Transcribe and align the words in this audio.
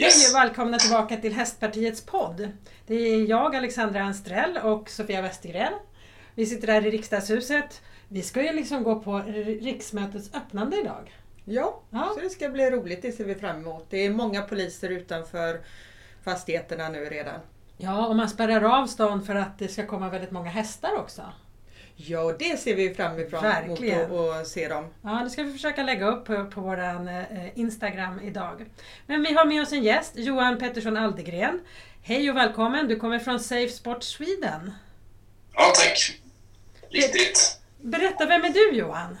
Yes. 0.00 0.22
Hej 0.22 0.30
och 0.30 0.44
välkomna 0.44 0.78
tillbaka 0.78 1.16
till 1.16 1.34
Hästpartiets 1.34 2.06
podd. 2.06 2.48
Det 2.86 2.94
är 2.94 3.26
jag, 3.26 3.56
Alexandra 3.56 4.02
Anstrell 4.02 4.58
och 4.62 4.90
Sofia 4.90 5.22
Westergren. 5.22 5.72
Vi 6.34 6.46
sitter 6.46 6.68
här 6.68 6.86
i 6.86 6.90
riksdagshuset. 6.90 7.82
Vi 8.08 8.22
ska 8.22 8.42
ju 8.42 8.52
liksom 8.52 8.82
gå 8.82 9.00
på 9.00 9.18
riksmötets 9.60 10.34
öppnande 10.34 10.80
idag. 10.80 11.14
Ja, 11.44 11.80
ja, 11.90 12.10
så 12.14 12.20
det 12.20 12.30
ska 12.30 12.48
bli 12.48 12.70
roligt. 12.70 13.02
Det 13.02 13.12
ser 13.12 13.24
vi 13.24 13.34
fram 13.34 13.56
emot. 13.56 13.86
Det 13.90 14.06
är 14.06 14.10
många 14.10 14.42
poliser 14.42 14.88
utanför 14.88 15.60
fastigheterna 16.24 16.88
nu 16.88 17.04
redan. 17.04 17.40
Ja, 17.76 18.06
och 18.06 18.16
man 18.16 18.28
spärrar 18.28 18.80
av 18.80 18.86
stan 18.86 19.24
för 19.24 19.34
att 19.34 19.58
det 19.58 19.68
ska 19.68 19.86
komma 19.86 20.08
väldigt 20.08 20.30
många 20.30 20.50
hästar 20.50 20.96
också. 20.96 21.22
Ja, 22.06 22.20
och 22.20 22.38
det 22.38 22.60
ser 22.60 22.74
vi 22.74 22.94
fram 22.94 23.18
emot 23.18 23.80
att 24.40 24.48
se 24.48 24.68
dem. 24.68 24.94
Ja, 25.02 25.20
det 25.24 25.30
ska 25.30 25.42
vi 25.42 25.52
försöka 25.52 25.82
lägga 25.82 26.06
upp 26.06 26.24
på, 26.24 26.44
på 26.44 26.60
vår 26.60 26.80
eh, 26.80 27.58
Instagram 27.58 28.20
idag. 28.20 28.66
Men 29.06 29.22
vi 29.22 29.34
har 29.34 29.44
med 29.44 29.62
oss 29.62 29.72
en 29.72 29.82
gäst, 29.82 30.12
Johan 30.14 30.58
Pettersson 30.58 30.96
Aldegren. 30.96 31.60
Hej 32.02 32.30
och 32.30 32.36
välkommen, 32.36 32.88
du 32.88 32.96
kommer 32.96 33.18
från 33.18 33.40
Safe 33.40 33.68
Sport 33.68 34.02
Sweden. 34.02 34.72
Ja, 35.54 35.72
tack. 35.76 36.12
Riktigt. 36.90 37.58
Berätta, 37.80 38.26
vem 38.26 38.44
är 38.44 38.50
du 38.50 38.78
Johan? 38.78 39.18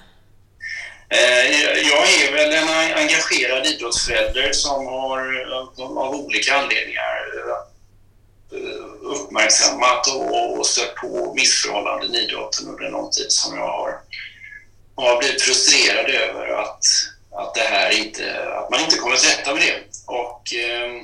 Eh, 1.08 1.78
jag 1.88 2.02
är 2.02 2.32
väl 2.32 2.52
en 2.52 2.98
engagerad 2.98 3.66
idrottsförälder 3.66 4.52
som 4.52 4.86
har 4.86 5.18
av 5.96 6.14
olika 6.14 6.54
anledningar 6.54 7.20
Eh, 8.52 8.89
uppmärksammat 9.02 10.06
och, 10.58 10.66
stött 10.66 10.94
på 10.94 11.34
missförhållanden 11.34 12.14
i 12.14 12.18
idrotten 12.18 12.68
under 12.68 12.90
någon 12.90 13.10
tid 13.10 13.32
som 13.32 13.58
jag 13.58 13.66
har, 13.66 14.00
har 14.96 15.18
blivit 15.18 15.42
frustrerad 15.42 16.10
över 16.10 16.46
att, 16.46 16.84
att, 17.30 17.54
det 17.54 17.60
här 17.60 17.98
inte, 17.98 18.54
att 18.54 18.70
man 18.70 18.80
inte 18.80 18.96
kommer 18.96 19.16
till 19.16 19.28
rätta 19.28 19.54
med 19.54 19.62
det. 19.62 19.82
Och, 20.06 20.54
ehm, 20.54 20.96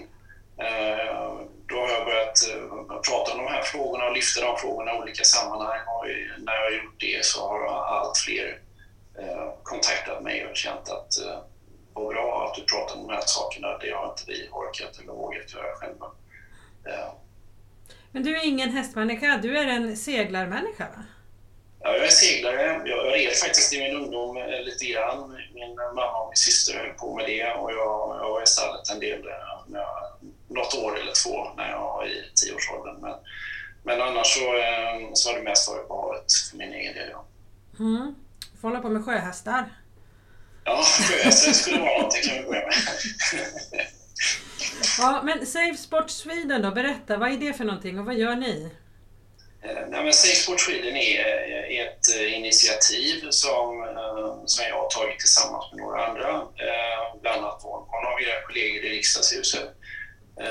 eh, 0.60 1.46
då 1.68 1.80
har 1.80 1.88
jag 1.88 2.04
börjat 2.04 2.48
eh, 2.48 3.00
prata 3.08 3.32
om 3.32 3.38
de 3.38 3.46
här 3.52 3.62
frågorna 3.62 4.04
och 4.04 4.14
lyfta 4.14 4.40
de 4.40 4.58
frågorna 4.58 4.94
i 4.94 4.98
olika 4.98 5.24
sammanhang. 5.24 5.80
Och 5.86 6.04
när 6.38 6.54
jag 6.54 6.62
har 6.62 6.84
gjort 6.84 7.00
det 7.00 7.24
så 7.24 7.48
har 7.48 7.66
allt 7.66 8.18
fler 8.18 8.60
eh, 9.18 9.52
kontaktat 9.62 10.22
mig 10.22 10.46
och 10.46 10.56
känt 10.56 10.88
att 10.88 11.18
eh, 11.24 11.38
vad 11.92 12.08
bra 12.08 12.46
att 12.46 12.54
du 12.54 12.64
pratar 12.64 12.96
om 12.96 13.06
de 13.06 13.14
här 13.14 13.22
sakerna. 13.26 13.78
Det 13.78 13.90
har 13.90 14.08
inte 14.10 14.22
vi 14.26 14.48
orkat 14.52 14.98
eller 14.98 15.12
vågat 15.12 15.54
göra 15.54 15.76
själva. 15.76 16.06
Eh, 16.86 17.12
Eh, 18.16 18.22
men 18.22 18.22
du 18.22 18.36
är 18.36 18.44
ingen 18.44 18.70
hästmänniska, 18.70 19.38
du 19.42 19.58
är 19.58 19.66
en 19.66 19.96
seglarmänniska 19.96 20.84
va? 20.84 21.02
Ja, 21.80 21.92
jag 21.92 22.06
är 22.06 22.10
seglare. 22.10 22.82
Jag 22.84 23.14
red 23.14 23.32
faktiskt 23.32 23.72
i 23.72 23.78
min 23.78 23.96
ungdom 23.96 24.36
eh, 24.36 24.62
lite 24.64 24.84
grann. 24.84 25.36
Min 25.54 25.74
mamma 25.74 26.20
och 26.20 26.28
min 26.28 26.36
syster 26.36 26.78
höll 26.78 26.92
på 26.92 27.16
med 27.16 27.26
det 27.26 27.52
och 27.52 27.72
jag, 27.72 28.18
jag 28.20 28.30
var 28.30 28.42
i 28.42 28.46
stallet 28.46 28.90
en 28.90 29.00
del, 29.00 29.22
när 29.66 29.80
jag, 29.80 30.16
något 30.48 30.74
år 30.74 30.98
eller 30.98 31.12
två 31.12 31.50
när 31.56 31.70
jag 31.70 31.80
var 31.80 32.06
i 32.06 32.30
tioårsåldern. 32.34 33.00
Men, 33.00 33.14
men 33.82 34.02
annars 34.02 34.26
så, 34.26 34.56
eh, 34.56 35.12
så 35.14 35.30
har 35.30 35.38
det 35.38 35.42
mest 35.42 35.68
varit 35.68 35.88
på 35.88 35.96
havet 36.02 36.32
för 36.50 36.56
min 36.56 36.72
egen 36.72 36.94
del. 36.94 37.08
Ja. 37.10 37.24
Mm. 37.78 38.14
Du 38.52 38.60
får 38.60 38.68
hålla 38.68 38.80
på 38.80 38.88
med 38.88 39.04
sjöhästar. 39.04 39.64
Ja, 40.64 40.82
sjöhästar 40.82 41.52
skulle 41.52 41.78
vara 41.78 41.96
någonting 41.96 42.22
kan 42.22 42.36
vi 42.36 42.42
börja 42.42 42.66
med. 42.66 43.86
Ja, 44.98 45.22
men 45.24 45.46
Safe 45.46 45.76
Sport 45.76 46.10
Sweden 46.10 46.62
då, 46.62 46.70
berätta, 46.70 47.16
vad 47.16 47.32
är 47.32 47.36
det 47.36 47.52
för 47.52 47.64
någonting 47.64 47.98
och 47.98 48.06
vad 48.06 48.14
gör 48.14 48.36
ni? 48.36 48.70
Eh, 49.62 49.88
nej, 49.88 50.04
men 50.04 50.12
Safe 50.12 50.34
Sport 50.36 50.60
Sweden 50.60 50.96
är 50.96 51.20
eh, 51.20 51.86
ett 51.86 52.16
eh, 52.16 52.38
initiativ 52.38 53.30
som, 53.30 53.86
som 54.46 54.64
jag 54.68 54.76
har 54.76 54.88
tagit 54.88 55.18
tillsammans 55.18 55.64
med 55.72 55.80
några 55.80 56.06
andra, 56.06 56.42
bland 57.22 57.44
annat 57.44 57.64
någon 57.64 58.06
av 58.06 58.22
era 58.22 58.46
kollegor 58.46 58.84
i 58.84 58.88
riksdagshuset, 58.88 59.68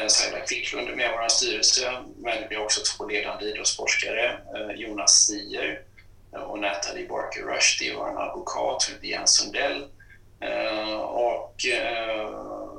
Saila 0.08 0.40
Quicklund 0.40 0.90
är 0.90 0.96
med 0.96 1.06
i 1.06 1.14
vår 1.14 1.28
styrelse, 1.28 1.92
men 2.18 2.38
vi 2.50 2.56
har 2.56 2.64
också 2.64 2.82
två 2.82 3.08
ledande 3.08 3.46
idrottsforskare, 3.46 4.40
Jonas 4.76 5.12
Stier 5.12 5.82
och 6.32 6.60
Natalie 6.60 7.08
Barker 7.08 7.42
Rush, 7.42 7.78
det 7.80 7.90
är 7.90 7.96
vår 7.96 8.22
advokat 8.22 8.82
som 8.82 8.94
heter 8.94 9.08
Jens 9.08 9.38
Sundell. 9.38 9.84
Och 11.04 11.66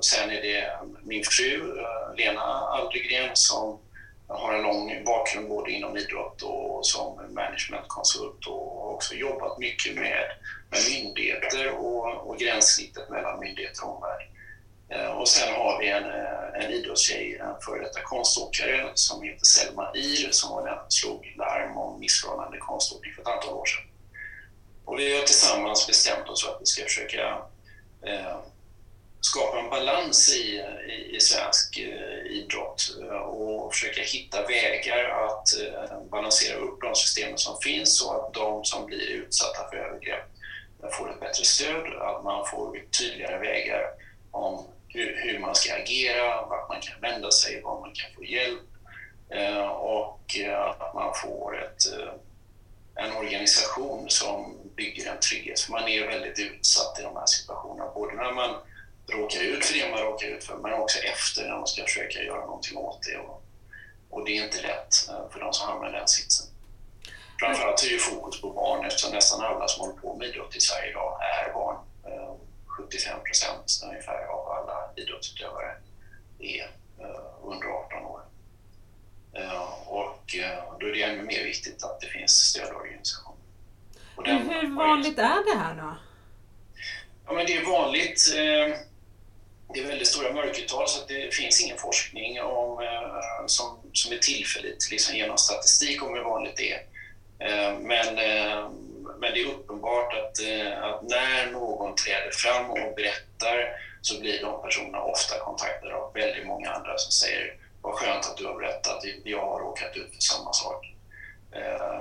sen 0.01 0.31
är 0.31 0.43
det 0.43 0.59
eh, 0.59 0.83
min 1.03 1.25
fru 1.25 1.79
eh, 1.79 2.17
Lena 2.17 2.43
Aldegren 2.43 3.31
som 3.34 3.79
har 4.29 4.55
en 4.55 4.62
lång 4.62 5.05
bakgrund 5.05 5.49
både 5.49 5.71
inom 5.71 5.97
idrott 5.97 6.43
och 6.43 6.87
som 6.87 7.34
managementkonsult 7.34 8.47
och 8.47 8.83
har 8.83 8.95
också 8.95 9.15
jobbat 9.15 9.59
mycket 9.59 9.95
med, 9.95 10.25
med 10.71 10.81
myndigheter 10.91 11.71
och, 11.71 12.27
och 12.31 12.39
gränssnittet 12.39 13.11
mellan 13.11 13.41
myndigheter 13.41 13.84
och 13.84 13.95
omvärld. 13.95 14.29
Eh, 14.89 15.11
och 15.11 15.29
sen 15.29 15.55
har 15.55 15.79
vi 15.81 15.89
en, 15.89 16.05
en 16.63 16.73
idrottstjej, 16.73 17.34
en 17.34 17.61
före 17.61 17.83
detta 17.83 18.01
konståkare 18.01 18.91
som 18.95 19.23
heter 19.23 19.45
Selma 19.45 19.93
Ir 19.95 20.31
som 20.31 20.51
var 20.51 20.67
den 20.67 20.78
slog 20.89 21.34
larm 21.37 21.77
om 21.77 22.01
missförhållande 22.01 22.59
konståkning 22.59 23.13
för 23.15 23.23
ett 23.23 23.28
antal 23.28 23.55
år 23.55 23.65
sedan. 23.65 23.84
Och 24.84 24.99
vi 24.99 25.17
har 25.17 25.25
tillsammans 25.25 25.87
bestämt 25.87 26.28
oss 26.28 26.45
för 26.45 26.53
att 26.53 26.61
vi 26.61 26.67
ska 26.67 26.84
försöka 26.84 27.39
eh, 28.07 28.37
skapa 29.21 29.59
en 29.59 29.71
balans 29.71 30.37
i, 30.37 30.65
i, 30.88 31.16
i 31.16 31.21
svensk 31.21 31.78
eh, 31.78 32.32
idrott 32.32 32.97
eh, 33.03 33.16
och 33.16 33.75
försöka 33.75 34.03
hitta 34.03 34.47
vägar 34.47 35.04
att 35.04 35.60
eh, 35.60 36.00
balansera 36.10 36.56
upp 36.56 36.81
de 36.81 36.94
systemen 36.94 37.38
som 37.38 37.60
finns 37.60 37.99
så 37.99 38.12
att 38.12 38.34
de 38.34 38.65
som 38.65 38.87
blir 38.87 39.10
utsatta 39.10 39.69
för 39.71 39.77
övergrepp 39.77 40.25
eh, 40.82 40.91
får 40.91 41.10
ett 41.10 41.21
bättre 41.21 41.44
stöd, 41.44 41.87
att 42.03 42.25
man 42.25 42.47
får 42.47 42.78
tydligare 42.99 43.38
vägar 43.38 43.82
om 44.31 44.66
hur, 44.88 45.16
hur 45.16 45.38
man 45.38 45.54
ska 45.54 45.75
agera, 45.75 46.47
vart 46.47 46.69
man 46.69 46.81
kan 46.81 47.00
vända 47.00 47.31
sig, 47.31 47.62
var 47.62 47.81
man 47.81 47.93
kan 47.93 48.15
få 48.15 48.25
hjälp 48.25 48.60
eh, 49.31 49.69
och 49.69 50.21
att 50.81 50.94
man 50.94 51.15
får 51.15 51.65
ett, 51.65 51.83
en 52.94 53.12
organisation 53.16 54.04
som 54.09 54.56
bygger 54.77 55.10
en 55.10 55.21
trygghet. 55.21 55.60
För 55.60 55.72
man 55.72 55.88
är 55.88 56.06
väldigt 56.06 56.38
utsatt 56.38 56.98
i 56.98 57.03
de 57.03 57.16
här 57.16 57.27
situationerna, 57.27 57.91
både 57.94 58.15
när 58.15 58.33
man 58.33 58.54
råkar 59.12 59.41
ut 59.41 59.65
för 59.65 59.75
det 59.75 59.91
man 59.91 60.00
råkar 60.00 60.27
ut 60.27 60.44
för, 60.44 60.56
men 60.56 60.72
också 60.72 60.99
efter 60.99 61.43
när 61.49 61.56
man 61.56 61.67
ska 61.67 61.83
försöka 61.83 62.22
göra 62.22 62.41
någonting 62.41 62.77
åt 62.77 63.03
det. 63.03 63.17
Och, 63.17 63.43
och 64.11 64.25
det 64.25 64.39
är 64.39 64.44
inte 64.44 64.62
lätt 64.62 65.09
eh, 65.09 65.31
för 65.33 65.41
de 65.41 65.53
som 65.53 65.69
hamnar 65.69 65.89
i 65.89 65.93
den 65.93 66.09
sitsen. 66.09 66.47
Framförallt 67.41 67.84
är 67.84 67.91
det 67.91 67.99
fokus 67.99 68.41
på 68.41 68.50
barn 68.50 68.87
eftersom 68.87 69.12
nästan 69.12 69.45
alla 69.45 69.69
som 69.69 69.87
håller 69.87 70.00
på 70.00 70.16
med 70.16 70.28
idrott 70.28 70.56
i 70.56 70.61
Sverige 70.61 70.91
idag 70.91 71.19
är 71.21 71.53
barn. 71.53 71.77
75 72.66 73.16
eh, 73.16 73.22
procent 73.22 73.81
ungefär 73.84 74.25
av 74.27 74.49
alla 74.49 74.91
idrottsutövare 74.97 75.77
är 76.39 76.62
eh, 77.00 77.45
under 77.45 77.66
18 77.66 78.05
år. 78.05 78.21
Och 79.87 80.81
då 80.81 80.87
är 80.87 80.93
det 80.93 81.03
ännu 81.03 81.22
mer 81.22 81.45
viktigt 81.45 81.84
att 81.84 82.00
det 82.00 82.06
finns 82.06 82.33
stödorganisationer. 82.33 83.37
Hur 84.25 84.77
vanligt 84.77 85.19
är 85.19 85.55
det 85.55 85.59
här 85.59 85.75
då? 85.75 85.97
Ja, 87.27 87.33
men 87.33 87.47
det 87.47 87.56
är 87.56 87.65
vanligt 87.65 88.21
det 89.75 89.81
är 89.81 89.87
väldigt 89.87 90.09
stora 90.09 90.32
mörkertal 90.32 90.88
så 90.88 91.06
det 91.09 91.34
finns 91.34 91.60
ingen 91.60 91.78
forskning 91.78 92.43
om, 92.43 92.82
eh, 92.82 93.47
som, 93.47 93.78
som 93.93 94.12
är 94.12 94.19
tillfälligt 94.19 94.91
liksom 94.91 95.16
genom 95.16 95.38
statistik 95.38 96.03
om 96.03 96.15
hur 96.15 96.22
vanligt 96.22 96.56
det 96.56 96.72
är. 96.72 96.82
Eh, 97.38 97.78
men, 97.78 98.19
eh, 98.19 98.71
men 99.19 99.32
det 99.34 99.41
är 99.41 99.47
uppenbart 99.47 100.15
att, 100.15 100.38
att 100.82 101.03
när 101.03 101.50
någon 101.53 101.94
träder 101.94 102.31
fram 102.31 102.71
och 102.71 102.94
berättar 102.97 103.77
så 104.03 104.21
blir 104.21 104.41
de 104.41 104.62
personerna 104.62 105.03
ofta 105.03 105.38
kontaktade 105.38 105.94
av 105.94 106.12
väldigt 106.15 106.47
många 106.47 106.71
andra 106.71 106.98
som 106.98 107.12
säger 107.12 107.54
vad 107.83 107.94
skönt 107.94 108.27
att 108.27 108.37
du 108.37 108.47
har 108.47 108.54
berättat, 108.54 109.04
jag 109.25 109.41
har 109.41 109.60
råkat 109.60 109.97
ut 109.97 110.15
för 110.15 110.22
samma 110.22 110.53
sak. 110.53 110.96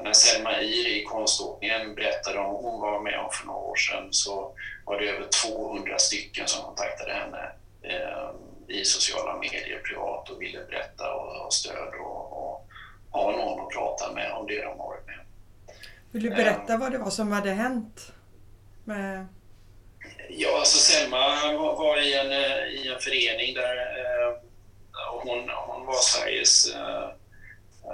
När 0.03 0.13
Selma 0.13 0.61
Ir 0.61 0.87
i 0.87 1.03
konståkningen 1.03 1.95
berättade 1.95 2.39
om 2.39 2.55
hon 2.55 2.81
var 2.81 3.01
med 3.01 3.19
om 3.19 3.29
för 3.31 3.45
några 3.45 3.59
år 3.59 3.75
sedan 3.75 4.07
så 4.11 4.55
var 4.85 4.99
det 4.99 5.09
över 5.09 5.27
200 5.45 5.99
stycken 5.99 6.47
som 6.47 6.65
kontaktade 6.65 7.13
henne 7.13 7.51
eh, 7.81 8.29
i 8.67 8.85
sociala 8.85 9.37
medier 9.37 9.79
privat 9.79 10.29
och 10.29 10.41
ville 10.41 10.59
berätta 10.63 11.13
och 11.13 11.27
ha 11.27 11.51
stöd 11.51 11.93
och, 11.99 12.33
och 12.33 12.67
ha 13.11 13.31
någon 13.31 13.65
att 13.65 13.73
prata 13.73 14.11
med 14.11 14.31
om 14.31 14.47
det 14.47 14.63
de 14.63 14.77
varit 14.77 15.05
med 15.05 15.19
Vill 16.11 16.23
du 16.23 16.29
berätta 16.29 16.73
eh, 16.73 16.79
vad 16.79 16.91
det 16.91 16.97
var 16.97 17.09
som 17.09 17.31
hade 17.31 17.51
hänt? 17.51 18.11
Med... 18.83 19.27
Ja, 20.29 20.59
alltså 20.59 20.77
Selma 20.77 21.17
var, 21.53 22.01
i, 22.01 22.13
en, 22.13 22.31
i 22.71 22.87
en 22.93 22.99
förening 22.99 23.53
där 23.53 23.77
eh, 23.77 24.35
hon, 25.21 25.49
hon 25.67 25.85
var 25.85 25.93
Sveriges 25.93 26.75
eh, 26.75 27.09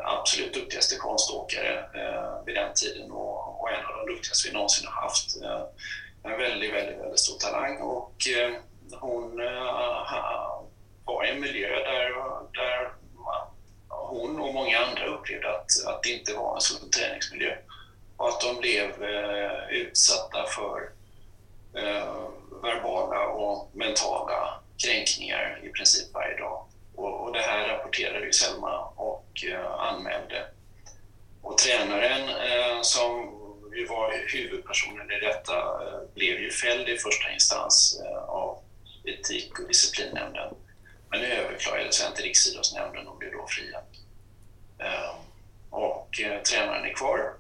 absolut 0.04 0.54
duktigaste 0.54 0.96
konståkare 0.96 1.80
eh, 1.94 2.46
vid 2.46 2.56
den 2.56 2.74
tiden 2.74 3.12
och, 3.12 3.62
och 3.62 3.70
en 3.72 3.86
av 3.86 4.06
de 4.06 4.14
duktigaste 4.14 4.48
vi 4.48 4.54
någonsin 4.54 4.88
har 4.88 5.02
haft. 5.02 5.42
Eh, 5.44 5.64
en 6.24 6.38
väldigt, 6.40 6.74
väldigt, 6.74 7.00
väldigt 7.00 7.20
stor 7.20 7.38
talang 7.38 7.82
och 7.82 8.16
eh, 8.38 8.52
hon 9.00 9.40
eh, 9.40 10.62
var 11.06 11.26
i 11.26 11.30
en 11.30 11.40
miljö 11.40 11.70
där, 11.70 12.12
där 12.54 12.92
hon 13.88 14.42
och 14.42 14.54
många 14.54 14.80
andra 14.80 15.06
upplevde 15.06 15.50
att, 15.50 15.86
att 15.88 16.04
det 16.04 16.10
inte 16.10 16.34
var 16.34 16.56
en 16.56 16.62
sund 16.62 16.92
träningsmiljö 16.92 17.56
och 18.18 18.30
att 18.30 18.42
de 18.42 18.60
blev 18.60 19.04
eh, 19.04 19.70
utsatta 19.70 20.46
för 20.46 20.90
eh, 21.76 22.30
verbala 22.64 23.28
och 23.28 23.70
mentala 23.74 24.62
kränkningar 24.84 25.60
i 25.64 25.70
princip 25.70 26.14
varje 26.14 26.38
dag. 26.38 26.66
Och, 26.96 27.24
och 27.24 27.34
det 27.34 27.40
här 27.40 27.68
rapporterade 27.68 28.26
ju 28.26 28.34
Selma 28.34 28.80
och 29.32 29.46
eh, 29.46 29.72
anmälde. 29.72 30.46
Och 31.42 31.58
tränaren 31.58 32.30
eh, 32.30 32.82
som 32.82 33.38
ju 33.76 33.86
var 33.88 34.14
huvudpersonen 34.34 35.12
i 35.12 35.20
detta 35.20 35.56
eh, 35.58 36.00
blev 36.14 36.40
ju 36.40 36.52
fälld 36.52 36.90
i 36.90 36.98
första 36.98 37.32
instans 37.32 38.02
av 38.28 38.60
etik 39.04 39.60
och 39.60 39.68
disciplinnämnden. 39.68 40.54
Men 41.10 41.22
överklagade 41.22 41.92
sen 41.92 42.14
till 42.14 42.24
Riksidrottsnämnden 42.24 43.08
och 43.08 43.18
blev 43.18 43.32
då 43.32 43.48
friad. 43.48 43.84
Och 45.70 46.20
tränaren 46.50 46.86
är 46.86 46.94
kvar 46.94 47.34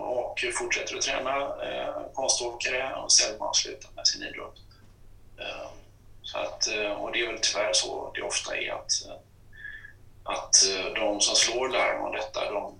och 0.00 0.44
fortsätter 0.54 0.96
att 0.96 1.02
träna 1.02 1.54
konståkare 2.14 2.94
och 2.94 3.12
Selma 3.12 3.46
har 3.46 3.52
slutat 3.52 3.96
med 3.96 4.06
sin 4.06 4.22
idrott. 4.22 4.56
Så 6.22 6.38
att, 6.38 6.66
och 6.98 7.12
det 7.12 7.20
är 7.20 7.26
väl 7.26 7.38
tyvärr 7.42 7.72
så 7.72 8.12
det 8.14 8.22
ofta 8.22 8.56
är 8.56 8.72
att, 8.72 8.92
att 10.24 10.68
eh, 10.68 10.94
de 10.94 11.20
som 11.20 11.36
slår 11.36 11.68
larm 11.68 12.02
om 12.02 12.12
detta, 12.12 12.50
de, 12.50 12.74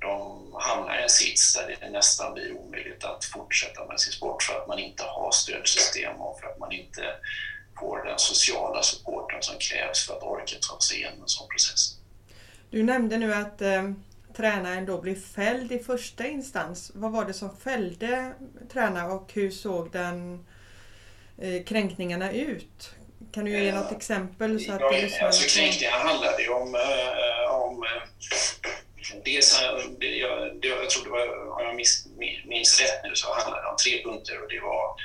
de 0.00 0.46
hamnar 0.54 0.98
i 0.98 1.02
en 1.02 1.08
sits 1.08 1.54
där 1.54 1.76
det 1.80 1.90
nästan 1.90 2.34
blir 2.34 2.52
omöjligt 2.52 3.04
att 3.04 3.24
fortsätta 3.24 3.86
med 3.86 4.00
sin 4.00 4.12
sport 4.12 4.42
för 4.42 4.60
att 4.60 4.68
man 4.68 4.78
inte 4.78 5.02
har 5.02 5.30
stödsystem 5.32 6.16
och 6.16 6.40
för 6.40 6.46
att 6.48 6.58
man 6.58 6.72
inte 6.72 7.02
får 7.80 8.04
den 8.04 8.18
sociala 8.18 8.82
supporten 8.82 9.42
som 9.42 9.54
krävs 9.58 10.06
för 10.06 10.16
att 10.16 10.22
orka 10.22 10.56
ta 10.60 10.80
sig 10.80 10.96
igenom 10.96 11.22
en 11.22 11.28
sån 11.28 11.48
process. 11.48 11.98
Du 12.70 12.82
nämnde 12.82 13.16
nu 13.16 13.34
att 13.34 13.62
eh, 13.62 13.92
tränaren 14.36 14.86
då 14.86 15.00
blev 15.00 15.22
fälld 15.22 15.72
i 15.72 15.78
första 15.78 16.26
instans. 16.26 16.92
Vad 16.94 17.12
var 17.12 17.24
det 17.24 17.34
som 17.34 17.56
fällde 17.56 18.34
tränaren 18.72 19.10
och 19.10 19.32
hur 19.32 19.50
såg 19.50 19.92
den 19.92 20.46
Eh, 21.42 21.62
kränkningarna 21.64 22.32
ut? 22.32 22.94
Kan 23.32 23.44
du 23.44 23.50
ge 23.50 23.72
något 23.72 23.92
exempel? 23.92 24.60
Så 24.60 24.72
att 24.72 24.80
ja, 24.80 25.26
alltså, 25.26 25.58
kränkningarna 25.58 25.96
handlade 25.96 26.42
ju 26.42 26.48
om, 26.48 26.74
äh, 26.74 27.54
om 27.54 27.84
dels, 29.24 29.60
det, 29.98 30.06
jag, 30.06 30.58
jag 30.62 30.90
tror 30.90 31.04
det 31.04 31.10
var, 31.10 31.58
om 31.58 31.64
jag 31.64 31.76
minns, 31.76 32.06
minns 32.44 32.80
rätt 32.80 33.04
nu, 33.04 33.14
så 33.14 33.34
handlade 33.34 33.62
det 33.62 33.68
om 33.68 33.76
tre 33.76 34.02
punkter 34.02 34.42
och 34.42 34.48
det 34.48 34.60
var 34.60 34.96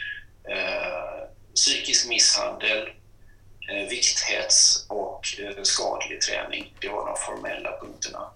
äh, 0.50 1.28
psykisk 1.56 2.10
misshandel, 2.10 2.90
äh, 3.70 3.88
vikthets 3.90 4.86
och 4.90 5.28
äh, 5.40 5.64
skadlig 5.64 6.22
träning. 6.22 6.74
Det 6.82 6.90
var 6.90 7.06
de 7.06 7.18
formella 7.18 7.80
punkterna. 7.80 8.32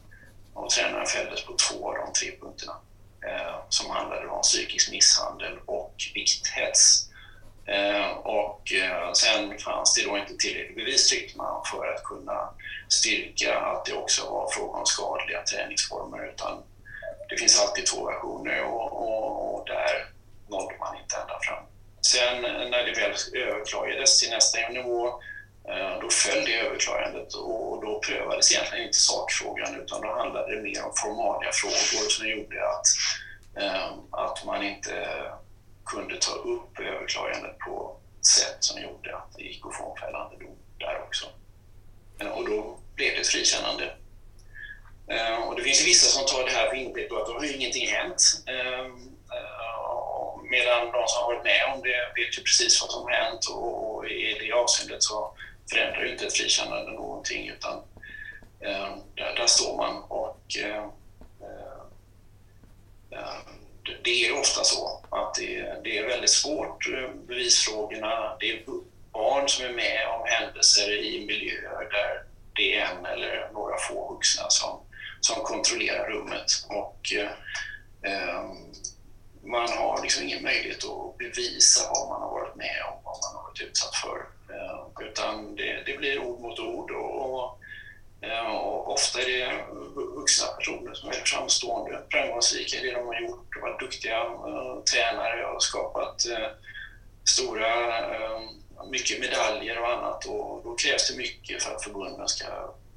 Och 0.53 0.69
tränaren 0.69 1.05
fälldes 1.07 1.45
på 1.45 1.55
två 1.55 1.89
av 1.89 1.95
de 1.95 2.13
tre 2.13 2.31
punkterna 2.41 2.73
som 3.69 3.89
handlade 3.89 4.27
om 4.27 4.41
psykisk 4.41 4.91
misshandel 4.91 5.59
och 5.65 5.95
vikthets. 6.13 7.10
Eh, 7.65 8.11
och 8.11 8.73
eh, 8.73 9.13
sen 9.13 9.59
fanns 9.59 9.93
det 9.93 10.03
då 10.05 10.17
inte 10.17 10.37
tillräckligt 10.37 10.75
bevis 10.75 11.09
tyckte 11.09 11.37
man 11.37 11.65
för 11.65 11.93
att 11.93 12.03
kunna 12.03 12.49
styrka 12.89 13.59
att 13.59 13.85
det 13.85 13.93
också 13.93 14.29
var 14.29 14.51
fråga 14.51 14.79
om 14.79 14.85
skadliga 14.85 15.41
träningsformer 15.41 16.29
utan 16.33 16.63
det 17.29 17.37
finns 17.37 17.61
alltid 17.61 17.85
två 17.85 18.05
versioner 18.05 18.63
och, 18.63 18.91
och, 18.91 19.55
och 19.55 19.67
där 19.67 20.05
nådde 20.49 20.75
man 20.79 20.97
inte 20.97 21.15
ända 21.15 21.39
fram. 21.41 21.63
Sen 22.01 22.45
eh, 22.45 22.69
när 22.69 22.85
det 22.85 23.01
väl 23.01 23.43
överklagades 23.47 24.19
till 24.19 24.29
nästa 24.29 24.69
nivå 24.69 25.21
då 26.01 26.09
föll 26.09 26.45
det 26.45 26.59
överklagandet 26.59 27.33
och 27.33 27.81
då 27.85 27.99
prövades 27.99 28.51
egentligen 28.51 28.85
inte 28.85 28.97
sakfrågan 28.97 29.81
utan 29.81 30.01
då 30.01 30.07
handlade 30.07 30.55
det 30.55 30.61
mer 30.61 30.85
om 30.85 30.93
formalia 30.95 31.51
frågor 31.51 32.09
som 32.09 32.29
gjorde 32.29 32.69
att, 32.69 32.85
att 34.11 34.45
man 34.45 34.63
inte 34.63 35.07
kunde 35.91 36.17
ta 36.17 36.31
upp 36.31 36.79
överklagandet 36.79 37.59
på 37.59 37.99
ett 38.19 38.25
sätt 38.25 38.57
som 38.59 38.81
gjorde 38.81 39.15
att 39.15 39.33
det 39.37 39.43
gick 39.43 39.65
att 39.65 39.77
få 39.77 39.91
en 39.91 40.01
fällande 40.01 40.35
dom 40.37 40.57
där 40.79 41.01
också. 41.07 41.25
Eh, 42.19 42.27
och 42.27 42.49
då 42.49 42.77
blev 42.95 43.13
det 43.13 43.21
ett 43.21 43.27
frikännande. 43.27 43.95
Eh, 45.07 45.47
och 45.47 45.55
det 45.55 45.63
finns 45.63 45.87
vissa 45.87 46.07
som 46.09 46.25
tar 46.25 46.45
det 46.45 46.51
här 46.51 46.69
för 46.69 46.75
intäkt 46.75 47.11
att 47.11 47.27
då 47.27 47.33
har 47.33 47.43
ju 47.43 47.55
ingenting 47.55 47.87
hänt. 47.87 48.21
Ehm, 48.47 48.95
eh, 49.35 50.41
medan 50.51 50.91
de 50.91 51.07
som 51.07 51.23
har 51.23 51.33
varit 51.33 51.43
med 51.43 51.73
om 51.73 51.81
det 51.81 52.21
vet 52.21 52.37
ju 52.37 52.43
precis 52.43 52.81
vad 52.81 52.91
som 52.91 53.03
har 53.03 53.11
hänt 53.11 53.45
och 53.45 54.07
i 54.07 54.37
det 54.39 54.51
avseendet 54.51 55.03
så 55.03 55.35
förändrar 55.71 56.03
ju 56.03 56.11
inte 56.11 56.25
ett 56.25 56.33
frikännande 56.33 56.91
någonting 56.91 57.47
utan 57.47 57.75
ehm, 58.65 58.99
där, 59.15 59.35
där 59.35 59.47
står 59.47 59.77
man 59.77 60.03
och 60.03 60.57
ehm, 60.63 60.89
det 64.03 64.25
är 64.25 64.39
ofta 64.39 64.63
så 64.63 65.05
att 65.09 65.33
det, 65.33 65.83
det, 65.83 65.97
är 65.97 66.07
väldigt 66.07 66.29
svårt, 66.29 66.87
eh, 66.87 67.09
bevisfrågorna. 67.27 68.37
Det 68.39 68.51
är 68.51 68.63
barn 69.11 69.49
som 69.49 69.65
är 69.65 69.73
med 69.73 70.07
om 70.07 70.21
händelser 70.25 70.91
i 70.91 71.25
miljöer 71.25 71.89
där 71.91 72.23
det 72.53 72.75
är 72.75 72.85
en 72.85 73.05
eller 73.05 73.49
några 73.53 73.77
få 73.77 74.13
vuxna 74.13 74.49
som, 74.49 74.79
som 75.21 75.43
kontrollerar 75.43 76.09
rummet. 76.09 76.65
Och, 76.69 77.13
eh, 77.13 77.31
eh, 78.11 78.43
man 79.43 79.69
har 79.69 80.01
liksom 80.01 80.23
ingen 80.23 80.43
möjlighet 80.43 80.83
att 80.83 81.17
bevisa 81.17 81.89
vad 81.93 82.09
man 82.09 82.21
har 82.21 82.29
varit 82.29 82.55
med 82.55 82.81
om, 82.91 82.99
vad 83.03 83.17
man 83.23 83.35
har 83.35 83.43
varit 83.43 83.61
utsatt 83.61 83.95
för. 83.95 84.17
Eh, 84.55 85.07
utan 85.07 85.55
det, 85.55 85.83
det 85.85 85.97
blir 85.97 86.19
ord 86.19 86.39
mot 86.41 86.59
ord 86.59 86.91
och, 86.91 87.20
Eh, 88.21 88.55
och 88.55 88.93
ofta 88.93 89.21
är 89.21 89.25
det 89.25 89.65
vuxna 89.95 90.47
personer 90.47 90.93
som 90.93 91.09
är 91.09 91.13
framstående, 91.13 92.01
framgångsrika 92.11 92.77
i 92.77 92.85
det 92.85 92.91
de 92.91 93.07
har 93.07 93.21
gjort. 93.21 93.47
De 93.53 93.61
varit 93.61 93.79
duktiga 93.79 94.17
eh, 94.17 94.83
tränare 94.91 95.45
och 95.45 95.53
har 95.53 95.59
skapat 95.59 96.25
eh, 96.25 96.47
stora, 97.23 97.71
mycket 98.89 99.19
medaljer 99.19 99.81
och 99.81 99.89
annat. 99.89 100.25
Och 100.25 100.61
då 100.63 100.75
krävs 100.75 101.11
det 101.11 101.17
mycket 101.17 101.63
för 101.63 101.75
att 101.75 101.83
förbunden 101.83 102.27
ska 102.27 102.45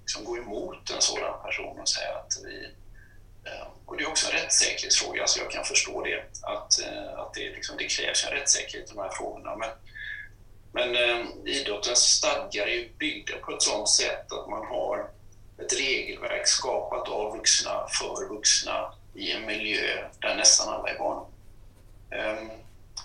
liksom, 0.00 0.25
gå 0.25 0.37
emot 0.37 0.91
en 0.91 1.00
sådan 1.00 1.43
person 1.43 1.81
och 1.81 1.88
säga 1.88 2.15
att 2.15 2.32
vi... 2.44 2.69
och 3.87 3.97
det 3.97 4.05
är 4.05 4.09
också 4.09 4.32
en 4.32 4.38
rättssäkerhetsfråga, 4.38 5.27
så 5.27 5.41
jag 5.41 5.50
kan 5.50 5.65
förstå 5.65 6.05
det, 6.05 6.25
att, 6.43 6.73
att 7.17 7.35
det, 7.35 7.50
liksom, 7.50 7.77
det 7.77 7.85
krävs 7.85 8.25
en 8.25 8.31
rättssäkerhet 8.31 8.91
i 8.91 8.94
de 8.94 9.00
här 9.00 9.11
frågorna. 9.11 9.56
Men, 9.56 9.70
men 10.75 10.97
eh, 10.97 11.26
idrottens 11.44 11.99
stadgar 11.99 12.67
är 12.67 12.88
byggda 12.99 13.37
på 13.37 13.53
ett 13.53 13.62
sådant 13.62 13.88
sätt 13.88 14.32
att 14.32 14.49
man 14.49 14.67
har 14.67 15.11
ett 15.59 15.81
regelverk 15.81 16.47
skapat 16.47 17.09
av 17.09 17.37
vuxna 17.37 17.87
för 17.99 18.29
vuxna 18.29 18.93
i 19.15 19.32
en 19.32 19.47
miljö 19.47 20.09
där 20.21 20.35
nästan 20.35 20.75
alla 20.75 20.88
är 20.88 20.99
barn. 20.99 21.26
Um, 22.11 22.50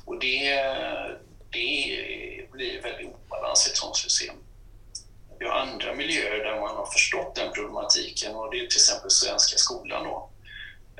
och 0.05 0.19
det, 0.19 0.53
det 1.49 2.51
blir 2.51 2.81
väldigt 2.81 3.07
obalans 3.07 3.67
i 3.67 3.69
ett 3.69 3.77
sådant 3.77 3.97
system. 3.97 4.35
Vi 5.39 5.45
har 5.45 5.55
andra 5.55 5.93
miljöer 5.93 6.43
där 6.43 6.59
man 6.59 6.75
har 6.75 6.85
förstått 6.85 7.35
den 7.35 7.53
problematiken 7.53 8.35
och 8.35 8.51
det 8.51 8.57
är 8.57 8.67
till 8.67 8.77
exempel 8.77 9.11
svenska 9.11 9.57
skolan. 9.57 10.03
Då. 10.03 10.29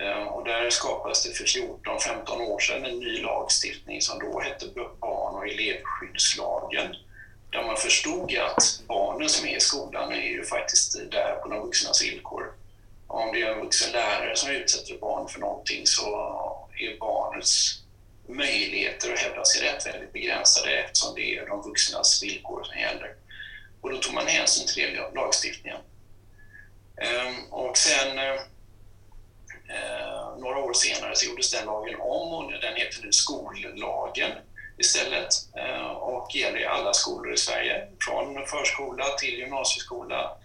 Um, 0.02 0.28
och 0.28 0.46
där 0.46 0.70
skapades 0.70 1.24
det 1.24 1.34
för 1.34 1.46
14-15 1.46 2.42
år 2.42 2.60
sedan 2.60 2.86
en 2.86 3.00
ny 3.00 3.22
lagstiftning 3.22 4.02
som 4.02 4.20
då 4.20 4.40
hette 4.40 4.66
barn 5.00 5.19
och 5.40 5.48
elevskyddslagen 5.48 6.96
där 7.52 7.64
man 7.64 7.78
förstod 7.78 8.38
att 8.38 8.82
barnen 8.88 9.30
som 9.30 9.48
är 9.48 9.58
i 9.58 9.60
skolan 9.60 10.12
är 10.12 10.22
ju 10.22 10.44
faktiskt 10.44 11.12
där 11.12 11.36
på 11.36 11.50
de 11.50 11.62
vuxnas 11.62 12.04
villkor. 12.04 12.54
Om 13.08 13.32
det 13.34 13.42
är 13.42 13.52
en 13.54 13.60
vuxen 13.60 13.92
lärare 13.92 14.36
som 14.36 14.50
utsätter 14.50 14.98
barn 14.98 15.28
för 15.28 15.40
någonting 15.40 15.82
så 15.86 16.06
är 16.80 17.00
barnets 17.00 17.84
möjligheter 18.28 19.14
att 19.14 19.20
hävda 19.20 19.46
sin 19.46 19.62
rätt 19.62 19.88
väldigt 19.88 20.14
begränsade 20.14 20.78
eftersom 20.78 21.16
det 21.16 21.38
är 21.38 21.48
de 21.48 21.62
vuxnas 21.62 22.24
villkor 22.24 22.64
som 22.64 22.80
gäller. 22.80 23.16
Och 23.82 23.90
då 23.90 23.98
tog 23.98 24.14
man 24.14 24.28
hänsyn 24.28 24.68
till 24.68 24.84
det 24.84 24.90
i 24.90 25.16
lagstiftningen. 25.16 25.80
Ehm, 27.02 27.36
och 27.50 27.78
sen 27.78 28.20
eh, 28.20 28.42
några 30.40 30.58
år 30.58 30.74
senare 30.74 31.16
så 31.16 31.26
gjordes 31.26 31.52
den 31.52 31.66
lagen 31.66 31.96
om 32.00 32.34
och 32.34 32.52
den 32.52 32.76
heter 32.76 33.04
nu 33.04 33.12
skollagen 33.12 34.32
istället 34.80 35.34
eh, 35.56 35.92
och 35.92 36.36
gäller 36.36 36.60
i 36.60 36.66
alla 36.66 36.94
skolor 36.94 37.34
i 37.34 37.38
Sverige, 37.38 37.88
från 38.06 38.46
förskola 38.46 39.06
till 39.06 39.40
gymnasieskola 39.40 40.38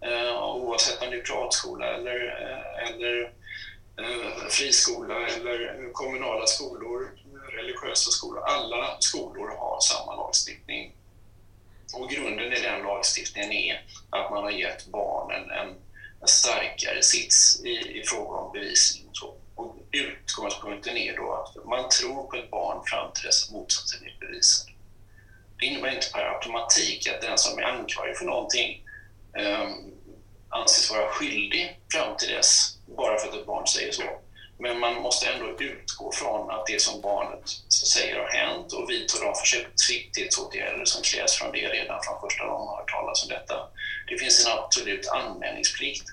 eh, 0.00 0.44
oavsett 0.44 1.02
om 1.02 1.10
det 1.10 1.16
är 1.16 1.22
privatskola 1.22 1.86
eller, 1.86 2.42
eh, 2.42 2.88
eller 2.88 3.32
friskola 4.50 5.26
eller 5.26 5.92
kommunala 5.92 6.46
skolor, 6.46 7.10
religiösa 7.52 8.10
skolor. 8.10 8.42
Alla 8.42 8.96
skolor 9.00 9.48
har 9.48 9.80
samma 9.80 10.16
lagstiftning. 10.16 10.92
Och 11.94 12.10
grunden 12.10 12.52
i 12.52 12.60
den 12.60 12.82
lagstiftningen 12.82 13.52
är 13.52 13.84
att 14.10 14.30
man 14.30 14.42
har 14.42 14.50
gett 14.50 14.86
barnen 14.86 15.50
en, 15.50 15.68
en 16.20 16.28
starkare 16.28 17.02
sits 17.02 17.64
i, 17.64 18.00
i 18.00 18.02
fråga 18.06 18.38
om 18.38 18.52
bevisning. 18.52 19.08
Och 19.08 19.16
så. 19.16 19.34
Och 19.60 19.76
utgångspunkten 19.92 20.96
är 20.96 21.16
då 21.16 21.32
att 21.32 21.64
man 21.64 21.88
tror 21.88 22.26
på 22.30 22.36
ett 22.36 22.50
barn 22.50 22.86
fram 22.86 23.12
till 23.12 23.24
dess 23.24 23.44
att 23.44 23.50
motsatsen 23.50 24.04
är 24.04 24.16
bevisad. 24.20 24.66
Det 25.58 25.66
innebär 25.66 25.94
inte 25.94 26.10
per 26.12 26.34
automatik 26.34 27.08
att 27.08 27.20
den 27.20 27.38
som 27.38 27.58
är 27.58 27.62
anklagad 27.62 28.16
för 28.16 28.24
någonting 28.24 28.84
um, 29.38 29.94
anses 30.48 30.90
vara 30.90 31.08
skyldig 31.08 31.80
fram 31.92 32.16
till 32.16 32.28
dess, 32.28 32.78
bara 32.96 33.18
för 33.18 33.28
att 33.28 33.34
ett 33.34 33.46
barn 33.46 33.66
säger 33.66 33.92
så. 33.92 34.20
Men 34.58 34.78
man 34.78 34.94
måste 34.94 35.30
ändå 35.30 35.60
utgå 35.60 36.12
från 36.12 36.50
att 36.50 36.66
det 36.66 36.80
som 36.80 37.00
barnet 37.00 37.48
säger 37.68 38.18
har 38.18 38.28
hänt 38.28 38.72
och 38.72 38.90
vidta 38.90 39.24
de 39.24 39.34
försiktighetsåtgärder 39.34 40.84
som 40.84 41.02
krävs 41.02 41.34
från 41.34 41.52
det 41.52 41.68
redan 41.68 42.02
från 42.02 42.20
första 42.20 42.46
gången 42.46 42.66
man 42.66 42.76
hört 42.76 42.90
talas 42.90 43.22
om 43.22 43.28
detta. 43.28 43.68
Det 44.06 44.18
finns 44.18 44.46
en 44.46 44.52
absolut 44.52 45.08
anmälningsplikt 45.08 46.06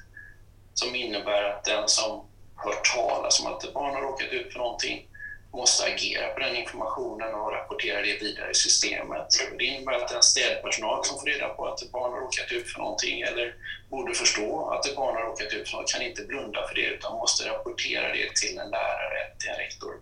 som 0.74 0.96
innebär 0.96 1.44
att 1.44 1.64
den 1.64 1.88
som 1.88 2.28
hört 2.58 2.86
talas 2.96 3.40
om 3.40 3.54
att 3.54 3.64
ett 3.64 3.74
barn 3.74 3.96
har 3.96 4.02
råkat 4.02 4.32
ut 4.32 4.52
för 4.54 4.60
någonting 4.60 5.08
måste 5.52 5.84
agera 5.86 6.28
på 6.28 6.40
den 6.40 6.56
informationen 6.56 7.34
och 7.34 7.52
rapportera 7.52 8.02
det 8.02 8.22
vidare 8.22 8.52
i 8.52 8.54
systemet. 8.54 9.28
Det 9.58 9.66
innebär 9.66 9.94
att 9.94 10.08
den 10.08 10.24
städpersonal 10.24 11.06
som 11.06 11.20
får 11.20 11.26
reda 11.26 11.48
på 11.50 11.66
att 11.66 11.82
ett 11.82 11.92
barn 11.92 12.14
har 12.14 12.20
råkat 12.20 12.52
ut 12.52 12.70
för 12.72 12.80
någonting 12.80 13.22
eller 13.22 13.56
borde 13.90 14.14
förstå 14.14 14.70
att 14.70 14.86
ett 14.86 14.96
barn 14.96 15.16
har 15.16 15.24
råkat 15.24 15.54
ut 15.54 15.70
för 15.70 15.78
något 15.78 15.92
kan 15.92 16.02
inte 16.02 16.24
blunda 16.24 16.68
för 16.68 16.76
det 16.76 16.86
utan 16.86 17.14
måste 17.14 17.50
rapportera 17.50 18.08
det 18.14 18.36
till 18.36 18.58
en 18.58 18.70
lärare, 18.70 19.20
till 19.40 19.50
en 19.50 19.56
rektor. 19.56 19.94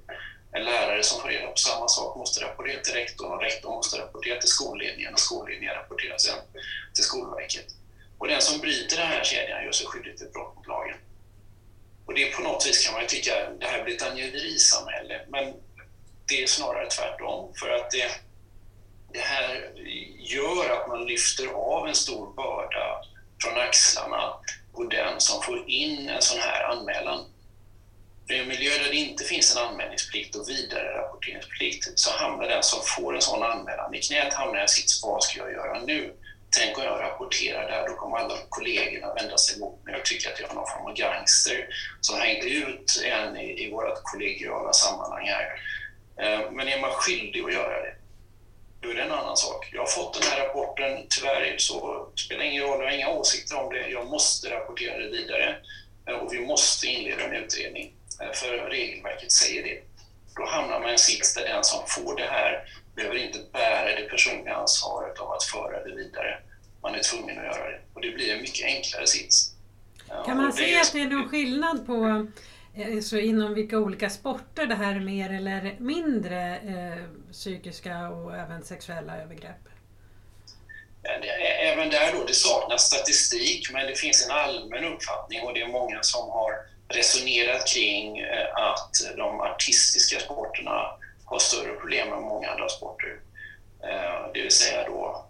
En 0.51 0.63
lärare 0.63 1.03
som 1.03 1.21
får 1.21 1.29
reda 1.29 1.47
på 1.47 1.57
samma 1.57 1.87
sak 1.87 2.17
måste 2.17 2.45
rapportera 2.45 2.81
till 2.81 2.93
rektorn 2.93 3.31
och 3.31 3.41
rektorn 3.41 3.73
måste 3.73 3.97
rapportera 3.97 4.39
till 4.39 4.49
skolledningen 4.49 5.13
och 5.13 5.19
skolledningen 5.19 5.75
rapporterar 5.75 6.17
sen 6.17 6.39
till 6.93 7.03
Skolverket. 7.03 7.65
Och 8.17 8.27
den 8.27 8.41
som 8.41 8.61
bryter 8.61 8.97
den 8.97 9.07
här 9.07 9.23
kedjan 9.23 9.63
gör 9.63 9.71
sig 9.71 9.87
skyldig 9.87 10.17
till 10.17 10.27
brott 10.33 10.55
mot 10.55 10.67
lagen. 10.67 10.97
Och 12.05 12.13
det 12.13 12.35
på 12.35 12.41
något 12.41 12.65
vis 12.65 12.85
kan 12.85 12.93
man 12.93 13.01
ju 13.01 13.07
tycka, 13.07 13.49
det 13.59 13.65
här 13.65 13.83
blir 13.83 13.95
ett 13.95 14.11
angiverisamhälle, 14.11 15.21
men 15.27 15.53
det 16.27 16.43
är 16.43 16.47
snarare 16.47 16.89
tvärtom. 16.89 17.53
För 17.59 17.69
att 17.69 17.91
det, 17.91 18.11
det 19.13 19.19
här 19.19 19.71
gör 20.19 20.69
att 20.69 20.87
man 20.87 21.05
lyfter 21.05 21.47
av 21.47 21.87
en 21.87 21.95
stor 21.95 22.33
börda 22.33 23.01
från 23.41 23.57
axlarna 23.57 24.33
på 24.73 24.83
den 24.83 25.21
som 25.21 25.41
får 25.41 25.69
in 25.69 26.09
en 26.09 26.21
sån 26.21 26.39
här 26.39 26.63
anmälan. 26.63 27.25
För 28.27 28.33
I 28.33 28.39
en 28.39 28.47
miljö 28.47 28.77
där 28.77 28.89
det 28.89 28.95
inte 28.95 29.23
finns 29.23 29.55
en 29.55 29.63
anmälningsplikt 29.63 30.35
och 30.35 30.49
vidare 30.49 30.97
rapporteringsplikt 30.97 31.99
så 31.99 32.11
hamnar 32.11 32.47
den 32.47 32.63
som 32.63 32.79
får 32.83 33.15
en 33.15 33.21
sån 33.21 33.43
anmälan 33.43 33.95
i 33.95 34.01
knät, 34.01 34.33
hamnar 34.33 34.59
i 34.59 34.61
en 34.61 34.67
sits, 34.67 35.03
vad 35.03 35.23
ska 35.23 35.39
jag 35.39 35.51
göra 35.51 35.81
nu? 35.81 36.15
Tänk 36.57 36.77
om 36.77 36.83
jag 36.83 37.01
rapporterar 37.01 37.67
där, 37.69 37.87
då 37.87 37.95
kommer 37.95 38.17
alla 38.17 38.37
kollegorna 38.49 39.13
vända 39.13 39.37
sig 39.37 39.59
mot 39.59 39.85
mig 39.85 39.95
och 39.95 40.05
tycka 40.05 40.29
att 40.29 40.39
jag 40.39 40.51
är 40.51 40.55
någon 40.55 40.67
form 40.67 40.85
av 40.85 40.93
gangster 40.93 41.67
som 42.01 42.19
hängde 42.19 42.49
ut 42.49 43.01
en 43.05 43.37
i, 43.37 43.63
i 43.63 43.71
vårt 43.71 44.03
kollegiala 44.03 44.73
sammanhang 44.73 45.27
här. 45.27 45.45
Eh, 46.19 46.51
men 46.51 46.67
är 46.67 46.81
man 46.81 46.91
skyldig 46.91 47.43
att 47.43 47.53
göra 47.53 47.81
det, 47.81 47.95
då 48.79 48.89
är 48.89 48.93
det 48.95 49.01
en 49.01 49.11
annan 49.11 49.37
sak. 49.37 49.69
Jag 49.73 49.81
har 49.81 49.87
fått 49.87 50.13
den 50.13 50.31
här 50.31 50.45
rapporten, 50.45 51.05
tyvärr 51.09 51.55
så 51.57 52.07
spelar 52.15 52.43
det 52.43 52.49
ingen 52.49 52.63
roll, 52.63 52.79
jag 52.79 52.89
har 52.89 52.97
inga 52.97 53.09
åsikter 53.09 53.57
om 53.57 53.73
det. 53.73 53.89
Jag 53.89 54.07
måste 54.07 54.49
rapportera 54.49 54.97
det 54.97 55.09
vidare 55.09 55.57
eh, 56.07 56.15
och 56.15 56.33
vi 56.33 56.39
måste 56.39 56.87
inleda 56.87 57.23
en 57.23 57.33
utredning, 57.43 57.93
eh, 58.21 58.31
för 58.33 58.47
regelverket 58.47 59.31
säger 59.31 59.63
det. 59.63 59.81
Då 60.35 60.45
hamnar 60.45 60.79
man 60.79 60.89
i 60.89 60.91
en 60.91 60.97
sits 60.97 61.33
där 61.33 61.47
den 61.47 61.63
som 61.63 61.79
får 61.87 62.15
det 62.15 62.27
här 62.29 62.65
behöver 62.95 63.15
inte 63.15 63.39
bära 63.53 63.95
det 63.95 64.09
personliga 64.09 64.55
ansvaret 64.55 65.19
av 65.19 65.31
att 65.31 65.43
föra 65.43 65.83
det 65.83 65.95
vidare. 65.95 66.39
Man 66.85 66.95
är 66.95 66.99
tvungen 66.99 67.39
att 67.39 67.45
göra 67.45 67.69
det 67.69 67.79
och 67.93 68.01
det 68.01 68.11
blir 68.11 68.33
en 68.33 68.41
mycket 68.41 68.65
enklare 68.65 69.07
sits. 69.07 69.51
Kan 70.25 70.37
man 70.37 70.53
säga 70.53 70.81
att 70.81 70.93
det 70.93 71.01
är 71.01 71.07
någon 71.07 71.29
skillnad 71.29 71.85
på 71.85 72.27
eh, 72.75 72.99
så 73.01 73.17
inom 73.17 73.53
vilka 73.53 73.77
olika 73.77 74.09
sporter 74.09 74.65
det 74.65 74.75
här 74.75 74.95
är 74.95 74.99
mer 74.99 75.33
eller 75.33 75.75
mindre 75.79 76.57
eh, 76.57 77.31
psykiska 77.31 78.09
och 78.09 78.35
även 78.35 78.63
sexuella 78.63 79.17
övergrepp? 79.17 79.61
Även 81.61 81.89
där 81.89 82.13
då, 82.13 82.23
det 82.23 82.33
saknas 82.33 82.81
statistik 82.81 83.71
men 83.73 83.87
det 83.87 83.95
finns 83.95 84.25
en 84.25 84.31
allmän 84.31 84.85
uppfattning 84.85 85.41
och 85.43 85.53
det 85.53 85.61
är 85.61 85.67
många 85.67 86.03
som 86.03 86.29
har 86.29 86.51
resonerat 86.87 87.67
kring 87.67 88.17
eh, 88.17 88.55
att 88.55 88.91
de 89.17 89.41
artistiska 89.41 90.19
sporterna 90.19 90.97
har 91.25 91.39
större 91.39 91.73
problem 91.73 92.13
än 92.13 92.21
många 92.21 92.49
andra 92.49 92.69
sporter. 92.69 93.19
Eh, 93.83 94.31
det 94.33 94.41
vill 94.41 94.51
säga 94.51 94.83
då 94.83 95.25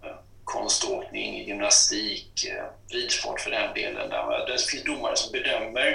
konståkning, 0.46 1.46
gymnastik, 1.46 2.44
eh, 2.44 2.96
ridsport 2.96 3.40
för 3.40 3.50
den 3.50 3.74
delen. 3.74 4.10
Där 4.10 4.46
det 4.46 4.70
finns 4.70 4.84
domare 4.84 5.16
som 5.16 5.32
bedömer 5.32 5.88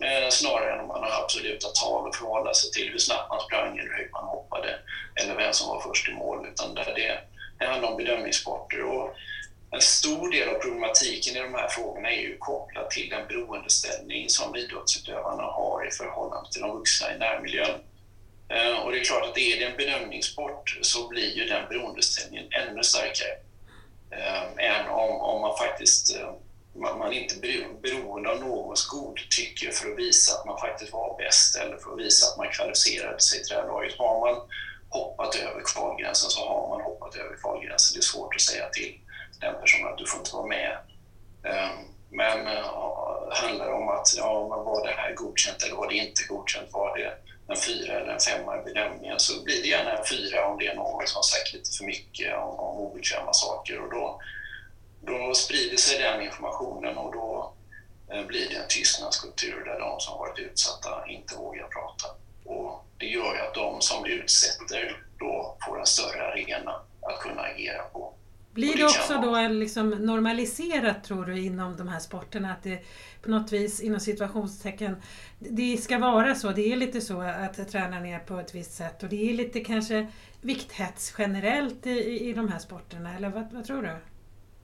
eh, 0.00 0.30
snarare 0.30 0.72
än 0.72 0.80
om 0.80 0.88
man 0.88 1.02
har 1.02 1.22
absoluta 1.22 1.68
tal 1.68 2.08
att 2.08 2.16
förhålla 2.16 2.54
sig 2.54 2.70
till 2.70 2.92
hur 2.92 2.98
snabbt 2.98 3.28
man 3.28 3.40
sprang 3.40 3.78
eller 3.78 3.90
hur 3.90 3.98
högt 3.98 4.12
man 4.12 4.24
hoppade 4.24 4.78
eller 5.14 5.34
vem 5.34 5.52
som 5.52 5.68
var 5.68 5.80
först 5.80 6.08
i 6.08 6.12
mål. 6.12 6.46
Utan 6.52 6.74
där 6.74 6.92
det, 6.96 7.18
det 7.58 7.66
handlar 7.66 7.90
om 7.90 7.96
bedömningssporter. 7.96 8.82
Och 8.82 9.14
en 9.70 9.80
stor 9.80 10.30
del 10.30 10.48
av 10.48 10.58
problematiken 10.58 11.36
i 11.36 11.40
de 11.40 11.54
här 11.54 11.68
frågorna 11.68 12.10
är 12.10 12.20
ju 12.20 12.36
kopplad 12.38 12.90
till 12.90 13.08
den 13.10 13.28
beroendeställning 13.28 14.28
som 14.28 14.56
idrottsutövarna 14.56 15.42
har 15.42 15.86
i 15.88 15.90
förhållande 15.90 16.50
till 16.52 16.62
de 16.62 16.70
vuxna 16.78 17.14
i 17.14 17.18
närmiljön. 17.18 17.80
Eh, 18.48 18.78
och 18.78 18.92
det 18.92 18.98
är 18.98 19.04
klart 19.04 19.24
att 19.24 19.38
är 19.38 19.58
det 19.58 19.64
en 19.64 19.76
bedömningssport 19.76 20.78
så 20.82 21.08
blir 21.08 21.36
ju 21.36 21.44
den 21.44 21.68
beroendeställningen 21.68 22.46
ännu 22.52 22.82
starkare 22.82 23.34
Ehm, 24.18 24.58
än 24.58 24.88
om, 24.88 25.20
om 25.20 25.40
man 25.40 25.56
faktiskt 25.58 26.16
eh, 26.16 26.30
man, 26.76 26.98
man 26.98 27.12
inte 27.12 27.34
är 27.34 27.68
beroende 27.82 28.30
av 28.30 28.40
någons 28.40 28.86
godtycke 28.86 29.70
för 29.72 29.90
att 29.90 29.98
visa 29.98 30.38
att 30.38 30.46
man 30.46 30.60
faktiskt 30.60 30.92
var 30.92 31.16
bäst 31.18 31.56
eller 31.56 31.76
för 31.76 31.92
att 31.92 31.98
visa 31.98 32.26
att 32.26 32.38
man 32.38 32.48
kvalificerade 32.48 33.20
sig 33.20 33.44
till 33.44 33.54
det 33.54 33.60
här 33.62 33.68
laget. 33.68 33.98
Har 33.98 34.20
man 34.20 34.48
hoppat 34.88 35.36
över 35.36 35.62
kvalgränsen 35.74 36.30
så 36.30 36.48
har 36.48 36.68
man 36.68 36.80
hoppat 36.80 37.16
över 37.16 37.36
kvalgränsen. 37.36 37.94
Det 37.94 38.00
är 38.00 38.12
svårt 38.12 38.34
att 38.34 38.40
säga 38.40 38.68
till 38.68 39.00
den 39.40 39.54
personen 39.60 39.92
att 39.92 39.98
du 39.98 40.06
får 40.06 40.18
inte 40.18 40.34
vara 40.34 40.46
med. 40.46 40.78
Ehm, 41.44 41.78
men 42.10 42.46
eh, 42.46 42.64
handlar 43.30 43.66
det 43.66 43.72
om 43.72 43.88
att 43.88 44.14
ja, 44.16 44.48
var 44.48 44.86
det 44.86 44.92
här 44.92 45.14
godkänt 45.14 45.62
eller 45.62 45.76
var 45.76 45.88
det 45.88 45.94
inte 45.94 46.22
godkänt? 46.28 46.68
Var 46.72 46.98
det 46.98 47.12
en 47.48 47.56
fyra 47.56 47.92
eller 47.92 48.12
en 48.12 48.20
femma 48.20 48.60
i 48.60 48.64
bedömningen 48.64 49.18
så 49.18 49.42
blir 49.44 49.62
det 49.62 49.68
gärna 49.68 49.92
en 49.92 50.04
fyra 50.04 50.46
om 50.46 50.58
det 50.58 50.66
är 50.66 50.74
någon 50.74 51.06
som 51.06 51.16
har 51.16 51.22
sagt 51.22 51.52
lite 51.52 51.70
för 51.78 51.84
mycket 51.84 52.36
om, 52.36 52.58
om 52.58 52.76
obekväma 52.76 53.32
saker 53.32 53.80
och 53.82 53.90
då, 53.90 54.03
då 55.18 55.34
sprider 55.34 55.76
sig 55.76 55.98
den 55.98 56.22
informationen 56.22 56.96
och 56.96 57.12
då 57.12 57.54
eh, 58.12 58.26
blir 58.26 58.48
det 58.48 58.56
en 58.56 58.68
tystnadskultur 58.68 59.64
där 59.64 59.80
de 59.80 60.00
som 60.00 60.18
varit 60.18 60.38
utsatta 60.38 61.06
inte 61.08 61.36
vågar 61.36 61.68
prata. 61.68 62.08
Och 62.44 62.84
det 62.98 63.06
gör 63.06 63.34
ju 63.34 63.40
att 63.40 63.54
de 63.54 63.80
som 63.80 64.06
utsätter 64.06 65.04
då 65.18 65.56
får 65.66 65.80
en 65.80 65.86
större 65.86 66.26
arena 66.26 66.80
att 67.02 67.20
kunna 67.20 67.42
agera 67.42 67.82
på. 67.82 68.14
Blir 68.54 68.76
det 68.76 68.84
också 68.84 69.20
då 69.22 69.48
liksom 69.48 69.90
normaliserat 69.90 71.04
tror 71.04 71.24
du 71.24 71.40
inom 71.40 71.76
de 71.76 71.88
här 71.88 71.98
sporterna 71.98 72.52
att 72.52 72.62
det 72.62 72.84
på 73.22 73.30
något 73.30 73.52
vis 73.52 73.80
inom 73.80 74.00
situationstecken 74.00 75.02
det 75.38 75.76
ska 75.76 75.98
vara 75.98 76.34
så, 76.34 76.50
det 76.50 76.72
är 76.72 76.76
lite 76.76 77.00
så 77.00 77.20
att 77.20 77.68
tränaren 77.68 78.06
är 78.06 78.18
på 78.18 78.38
ett 78.38 78.54
visst 78.54 78.74
sätt 78.74 79.02
och 79.02 79.08
det 79.08 79.30
är 79.30 79.34
lite 79.34 79.60
kanske 79.60 80.06
vikthets 80.40 81.14
generellt 81.18 81.86
i, 81.86 82.28
i 82.28 82.32
de 82.32 82.48
här 82.48 82.58
sporterna 82.58 83.16
eller 83.16 83.28
vad, 83.28 83.52
vad 83.52 83.64
tror 83.64 83.82
du? 83.82 83.96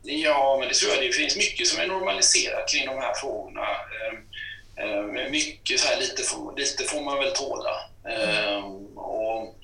Ja, 0.03 0.57
men 0.61 0.69
det 0.69 0.75
tror 0.75 0.93
jag. 0.93 1.03
Det 1.03 1.13
finns 1.13 1.37
mycket 1.37 1.67
som 1.67 1.81
är 1.81 1.87
normaliserat 1.87 2.69
kring 2.69 2.87
de 2.87 2.99
här 2.99 3.15
frågorna. 3.15 3.67
Ehm, 3.67 5.17
ehm, 5.17 5.31
mycket 5.31 5.81
så 5.81 5.89
här, 5.89 6.01
lite 6.01 6.23
får, 6.23 6.57
lite 6.57 6.85
får 6.85 7.01
man 7.01 7.19
väl 7.19 7.33
tåla. 7.33 7.81
Mm. 8.05 8.65
Och, 8.97 9.57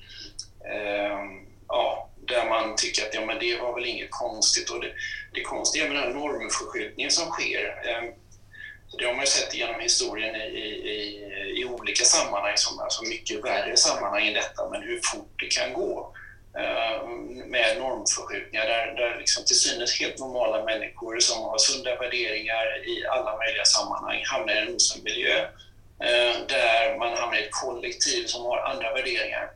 ja, 1.67 2.09
där 2.27 2.49
man 2.49 2.75
tycker 2.75 3.07
att 3.07 3.13
ja, 3.13 3.25
men 3.25 3.39
det 3.39 3.61
var 3.61 3.73
väl 3.73 3.85
inget 3.85 4.11
konstigt. 4.11 4.69
Och 4.69 4.81
det, 4.81 4.91
det 5.33 5.41
konstiga 5.41 5.85
med 5.85 5.95
den 5.95 6.03
här 6.03 6.13
normförskjutningen 6.13 7.11
som 7.11 7.31
sker, 7.31 7.75
det 8.97 9.05
har 9.05 9.13
man 9.13 9.21
ju 9.21 9.27
sett 9.27 9.55
genom 9.55 9.81
historien 9.81 10.35
i, 10.35 10.39
i, 10.39 11.61
i 11.61 11.65
olika 11.65 12.03
sammanhang, 12.03 12.53
som 12.55 12.79
alltså 12.79 13.03
mycket 13.03 13.43
värre 13.43 13.77
sammanhang 13.77 14.27
än 14.27 14.33
detta, 14.33 14.69
men 14.69 14.81
hur 14.81 14.99
fort 15.03 15.33
det 15.39 15.47
kan 15.47 15.73
gå 15.73 16.13
med 17.45 17.77
normförskjutningar 17.77 18.65
där, 18.65 18.95
där 18.95 19.17
liksom 19.19 19.45
till 19.45 19.59
synes 19.59 19.99
helt 19.99 20.19
normala 20.19 20.63
människor 20.63 21.19
som 21.19 21.43
har 21.43 21.57
sunda 21.57 21.95
värderingar 21.95 22.87
i 22.87 23.05
alla 23.05 23.37
möjliga 23.37 23.65
sammanhang 23.65 24.23
hamnar 24.25 24.53
i 24.53 24.57
en 24.57 24.75
osund 24.75 25.03
miljö 25.03 25.39
eh, 26.07 26.35
där 26.47 26.99
man 26.99 27.13
hamnar 27.17 27.37
i 27.37 27.43
ett 27.43 27.51
kollektiv 27.51 28.25
som 28.25 28.45
har 28.45 28.57
andra 28.57 28.93
värderingar 28.93 29.49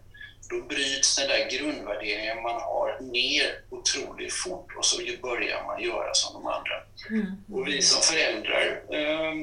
då 0.51 0.62
bryts 0.62 1.15
den 1.15 1.27
där 1.27 1.50
grundvärderingen 1.50 2.41
man 2.43 2.62
har 2.62 2.98
ner 3.01 3.62
otroligt 3.70 4.34
fort 4.34 4.67
och 4.77 4.86
så 4.86 4.98
börjar 5.22 5.63
man 5.63 5.84
göra 5.84 6.13
som 6.13 6.34
de 6.34 6.48
andra. 6.48 6.75
Mm. 7.10 7.25
Och 7.53 7.67
vi 7.67 7.81
som 7.81 8.01
föräldrar 8.01 8.81
eh, 8.89 9.34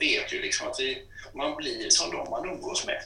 vet 0.00 0.32
ju 0.32 0.42
liksom 0.42 0.68
att 0.68 0.80
vi, 0.80 1.02
man 1.34 1.56
blir 1.56 1.90
som 1.90 2.10
de 2.10 2.30
man 2.30 2.48
umgås 2.48 2.86
med. 2.86 3.02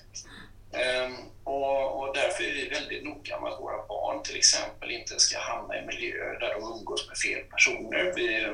Ehm, 0.73 1.17
och, 1.45 2.01
och, 2.01 2.15
därför 2.15 2.45
är 2.45 2.53
vi 2.53 2.69
väldigt 2.69 3.05
noga 3.05 3.41
med 3.41 3.53
att 3.53 3.61
våra 3.61 3.87
barn 3.87 4.23
till 4.23 4.37
exempel 4.37 4.91
inte 4.91 5.21
ska 5.21 5.39
hamna 5.39 5.79
i 5.79 5.87
miljöer 5.87 6.39
där 6.41 6.55
de 6.55 6.79
umgås 6.79 7.09
med 7.09 7.19
fel 7.19 7.45
personer. 7.45 8.13
Vi 8.17 8.47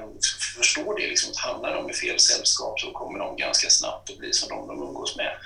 förstår 0.56 0.98
det, 0.98 1.06
liksom, 1.06 1.30
att 1.30 1.36
hamnar 1.36 1.74
de 1.74 1.90
i 1.90 1.94
fel 1.94 2.18
sällskap 2.18 2.80
så 2.80 2.92
kommer 2.92 3.18
de 3.18 3.36
ganska 3.36 3.70
snabbt 3.70 4.10
att 4.10 4.18
bli 4.18 4.32
som 4.32 4.48
de 4.48 4.68
de 4.68 4.82
umgås 4.82 5.16
med. 5.16 5.36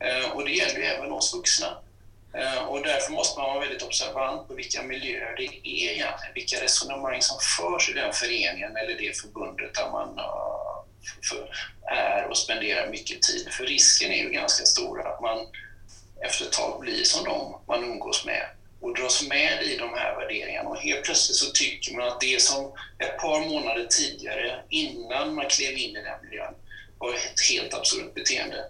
Ehm, 0.00 0.32
och 0.32 0.44
det 0.44 0.50
gäller 0.50 0.78
ju 0.78 0.84
även 0.84 1.12
oss 1.12 1.34
vuxna. 1.34 1.78
Ehm, 2.34 2.68
och 2.68 2.82
därför 2.82 3.12
måste 3.12 3.40
man 3.40 3.48
vara 3.48 3.60
väldigt 3.60 3.82
observant 3.82 4.48
på 4.48 4.54
vilka 4.54 4.82
miljöer 4.82 5.36
det 5.36 5.46
är 5.46 5.92
egentligen, 5.92 6.34
vilka 6.34 6.62
resonemang 6.62 7.22
som 7.22 7.38
förs 7.40 7.90
i 7.90 7.92
den 7.92 8.12
föreningen 8.12 8.76
eller 8.76 8.94
det 8.98 9.20
förbundet 9.20 9.74
där 9.74 9.90
man, 9.90 10.20
är 11.86 12.24
och 12.24 12.38
spenderar 12.38 12.90
mycket 12.90 13.22
tid. 13.22 13.48
För 13.52 13.64
risken 13.64 14.12
är 14.12 14.22
ju 14.22 14.30
ganska 14.30 14.64
stor 14.64 15.06
att 15.06 15.20
man 15.20 15.46
efter 16.20 16.44
ett 16.44 16.52
tag 16.52 16.80
blir 16.80 17.04
som 17.04 17.24
dem 17.24 17.60
man 17.68 17.84
umgås 17.84 18.24
med 18.24 18.46
och 18.80 18.94
dras 18.94 19.28
med 19.28 19.62
i 19.62 19.76
de 19.76 19.94
här 19.94 20.16
värderingarna. 20.16 20.68
Och 20.68 20.76
helt 20.76 21.04
plötsligt 21.04 21.36
så 21.36 21.50
tycker 21.50 21.96
man 21.96 22.08
att 22.08 22.20
det 22.20 22.42
som 22.42 22.72
ett 22.98 23.18
par 23.18 23.40
månader 23.40 23.86
tidigare, 23.90 24.62
innan 24.70 25.34
man 25.34 25.46
klev 25.48 25.72
in 25.72 25.96
i 25.96 26.02
den 26.02 26.22
miljön, 26.22 26.54
var 26.98 27.14
ett 27.14 27.40
helt 27.50 27.74
absurt 27.74 28.14
beteende. 28.14 28.64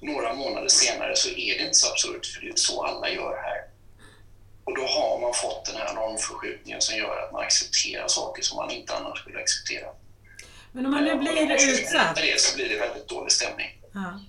Några 0.00 0.32
månader 0.32 0.68
senare 0.68 1.16
så 1.16 1.28
är 1.28 1.58
det 1.58 1.64
inte 1.64 1.74
så 1.74 1.90
absurt, 1.90 2.26
för 2.26 2.40
det 2.40 2.48
är 2.48 2.56
så 2.56 2.84
alla 2.84 3.10
gör 3.10 3.36
här. 3.42 3.64
Och 4.64 4.76
då 4.76 4.82
har 4.82 5.20
man 5.20 5.34
fått 5.34 5.64
den 5.64 5.76
här 5.76 5.94
normförskjutningen 5.94 6.80
som 6.80 6.96
gör 6.96 7.22
att 7.24 7.32
man 7.32 7.44
accepterar 7.44 8.08
saker 8.08 8.42
som 8.42 8.56
man 8.56 8.70
inte 8.70 8.94
annars 8.94 9.18
skulle 9.18 9.38
acceptera. 9.38 9.86
Men 10.72 10.86
om 10.86 10.92
man 10.92 11.04
nu 11.04 11.14
blir 11.14 11.52
utsatt? 11.52 12.16
det 12.16 12.40
så 12.40 12.56
blir 12.56 12.68
det 12.68 12.78
väldigt 12.78 13.08
dålig 13.08 13.32
stämning. 13.32 13.82
Ja. 13.94 14.20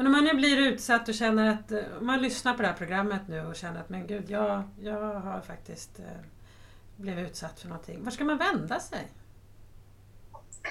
Men 0.00 0.06
om 0.06 0.12
man 0.12 0.24
nu 0.24 0.34
blir 0.34 0.58
utsatt 0.58 1.08
och 1.08 1.14
känner 1.14 1.50
att, 1.50 1.72
om 2.00 2.06
man 2.06 2.22
lyssnar 2.22 2.54
på 2.54 2.62
det 2.62 2.68
här 2.68 2.74
programmet 2.74 3.20
nu 3.28 3.46
och 3.46 3.56
känner 3.56 3.80
att 3.80 3.88
men 3.88 4.06
gud, 4.06 4.30
jag, 4.30 4.62
jag 4.82 5.14
har 5.14 5.40
faktiskt 5.46 5.98
eh, 5.98 6.04
blivit 6.96 7.30
utsatt 7.30 7.60
för 7.60 7.68
någonting. 7.68 8.04
Var 8.04 8.10
ska 8.10 8.24
man 8.24 8.38
vända 8.38 8.80
sig? 8.80 9.08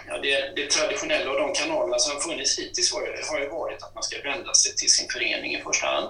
Ja, 0.07 0.17
det, 0.17 0.55
det 0.55 0.69
traditionella 0.69 1.31
och 1.31 1.39
de 1.39 1.53
kanalerna 1.53 1.99
som 1.99 2.13
har 2.13 2.21
funnits 2.21 2.59
hittills 2.59 2.93
har, 2.93 3.31
har 3.31 3.39
ju 3.39 3.49
varit 3.49 3.83
att 3.83 3.95
man 3.95 4.03
ska 4.03 4.21
vända 4.21 4.53
sig 4.53 4.75
till 4.75 4.89
sin 4.89 5.09
förening 5.09 5.55
i 5.55 5.61
första 5.61 5.87
hand. 5.87 6.09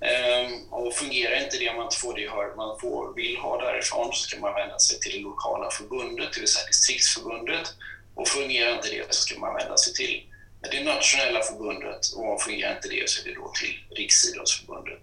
Ehm, 0.00 0.52
och 0.70 0.94
fungerar 0.94 1.44
inte 1.44 1.58
det, 1.58 1.70
om 1.70 1.76
man 1.76 1.84
inte 1.84 1.96
får 1.96 2.14
det 2.14 2.20
gehör 2.20 2.54
man 2.56 2.80
får, 2.80 3.14
vill 3.14 3.36
ha 3.36 3.60
därifrån, 3.60 4.12
så 4.12 4.28
ska 4.28 4.40
man 4.40 4.54
vända 4.54 4.78
sig 4.78 5.00
till 5.00 5.12
det 5.12 5.18
lokala 5.18 5.70
förbundet, 5.70 6.32
det 6.34 6.40
vill 6.40 6.48
säga 6.48 6.66
distriktsförbundet. 6.66 7.74
Och 8.14 8.28
fungerar 8.28 8.74
inte 8.74 8.88
det 8.88 9.14
så 9.14 9.22
ska 9.22 9.40
man 9.40 9.54
vända 9.54 9.76
sig 9.76 9.92
till 9.92 10.29
det 10.60 10.84
nationella 10.84 11.42
förbundet 11.42 12.12
och 12.16 12.42
fungerar 12.42 12.76
inte 12.76 12.88
det 12.88 13.10
så 13.10 13.22
är 13.22 13.28
det 13.28 13.34
då 13.34 13.52
till 13.60 13.96
Riksidrottsförbundet. 13.96 15.02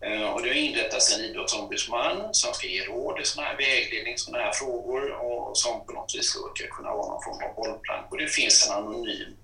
Eh, 0.00 0.30
och 0.30 0.42
det 0.42 0.48
har 0.48 0.54
inrättats 0.54 1.16
en 1.16 1.24
idrottsombudsman 1.24 2.34
som 2.34 2.54
ska 2.54 2.66
ge 2.66 2.84
råd 2.84 3.20
i 3.20 3.24
sådana 3.24 3.48
här 3.48 3.56
vägledning, 3.56 4.18
sådana 4.18 4.44
här 4.44 4.52
frågor 4.52 5.12
och 5.12 5.58
som 5.58 5.86
på 5.86 5.92
något 5.92 6.14
vis 6.14 6.24
ska 6.26 6.66
kunna 6.70 6.94
vara 6.94 7.08
någon 7.08 7.22
form 7.22 7.48
av 7.48 7.54
bollplank. 7.54 8.12
Och 8.12 8.18
det 8.18 8.26
finns 8.26 8.66
en 8.66 8.74
anonym 8.74 9.36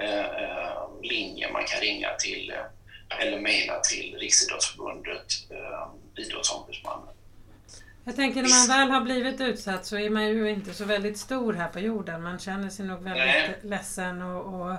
eh, 0.00 0.20
eh 0.20 0.72
linje 1.02 1.52
man 1.52 1.64
kan 1.64 1.80
ringa 1.80 2.08
till 2.18 2.50
eh, 2.50 3.26
eller 3.26 3.40
mejla 3.40 3.80
till 3.80 4.16
Riksidrottsförbundet, 4.20 5.26
eh, 5.50 6.24
idrottsombudsmannen. 6.24 7.14
Jag 8.04 8.16
tänker 8.16 8.42
när 8.42 8.68
man 8.68 8.78
väl 8.78 8.90
har 8.90 9.00
blivit 9.00 9.40
utsatt 9.40 9.86
så 9.86 9.98
är 9.98 10.10
man 10.10 10.28
ju 10.28 10.50
inte 10.50 10.74
så 10.74 10.84
väldigt 10.84 11.18
stor 11.18 11.52
här 11.52 11.68
på 11.68 11.80
jorden. 11.80 12.22
Man 12.22 12.38
känner 12.38 12.70
sig 12.70 12.86
nog 12.86 13.02
väldigt 13.02 13.24
Nej. 13.24 13.58
ledsen 13.62 14.22
och, 14.22 14.60
och 14.60 14.76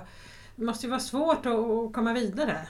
det 0.56 0.64
måste 0.64 0.86
ju 0.86 0.90
vara 0.90 1.00
svårt 1.00 1.46
att, 1.46 1.92
komma 1.92 2.12
vidare. 2.12 2.66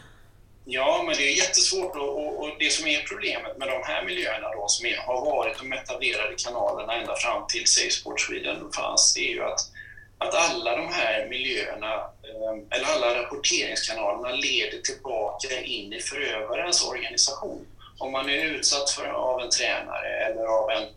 Ja, 0.65 1.03
men 1.07 1.17
det 1.17 1.23
är 1.23 1.37
jättesvårt 1.37 1.97
och, 1.97 2.43
och, 2.43 2.51
det 2.59 2.73
som 2.73 2.87
är 2.87 3.03
problemet 3.09 3.59
med 3.59 3.69
de 3.69 3.83
här 3.85 4.05
miljöerna 4.05 4.49
då, 4.49 4.65
som 4.69 4.87
är, 4.87 4.97
har 4.97 5.25
varit 5.25 5.59
de 5.59 5.73
etablerade 5.73 6.35
kanalerna 6.37 6.95
ända 6.95 7.17
fram 7.17 7.47
till 7.49 7.67
Safe 7.67 7.91
Sport 7.91 8.21
Sweden 8.21 8.73
fanns, 8.73 9.15
det 9.15 9.21
är 9.21 9.33
ju 9.35 9.45
att 9.45 9.71
att 10.19 10.35
alla 10.35 10.77
de 10.77 10.89
här 10.93 11.29
miljöerna, 11.29 11.95
ehm, 11.95 12.67
eller 12.71 12.87
alla 12.95 13.23
rapporteringskanalerna 13.23 14.35
leder 14.35 14.79
tillbaka 14.79 15.61
in 15.61 15.93
i 15.93 16.01
förövarens 16.01 16.89
organisation. 16.89 17.67
Om 17.99 18.13
man 18.13 18.29
är 18.29 18.45
utsatt 18.45 18.91
för, 18.91 19.07
av 19.07 19.41
en 19.41 19.51
tränare 19.51 20.27
eller 20.27 20.43
av 20.43 20.71
en, 20.71 20.89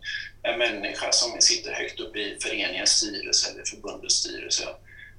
en 0.42 0.58
människa 0.58 1.12
som 1.12 1.40
sitter 1.40 1.72
högt 1.72 2.00
upp 2.00 2.16
i 2.16 2.38
föreningens 2.42 2.90
styrelse 2.90 3.50
eller 3.50 3.64
förbundets 3.64 4.14
styrelse, 4.14 4.68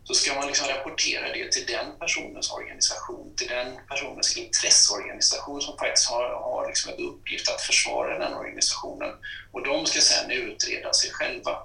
så 0.03 0.13
ska 0.13 0.35
man 0.35 0.47
liksom 0.47 0.67
rapportera 0.67 1.33
det 1.33 1.51
till 1.51 1.65
den 1.65 1.99
personens 1.99 2.51
organisation, 2.51 3.35
till 3.35 3.47
den 3.47 3.77
personens 3.89 4.37
intresseorganisation 4.37 5.61
som 5.61 5.77
faktiskt 5.77 6.09
har, 6.09 6.23
har 6.23 6.67
liksom 6.67 6.93
en 6.93 7.05
uppgift 7.05 7.49
att 7.49 7.61
försvara 7.61 8.19
den 8.19 8.33
organisationen. 8.33 9.09
Och 9.51 9.63
de 9.63 9.85
ska 9.85 10.01
sedan 10.01 10.31
utreda 10.31 10.93
sig 10.93 11.11
själva. 11.11 11.57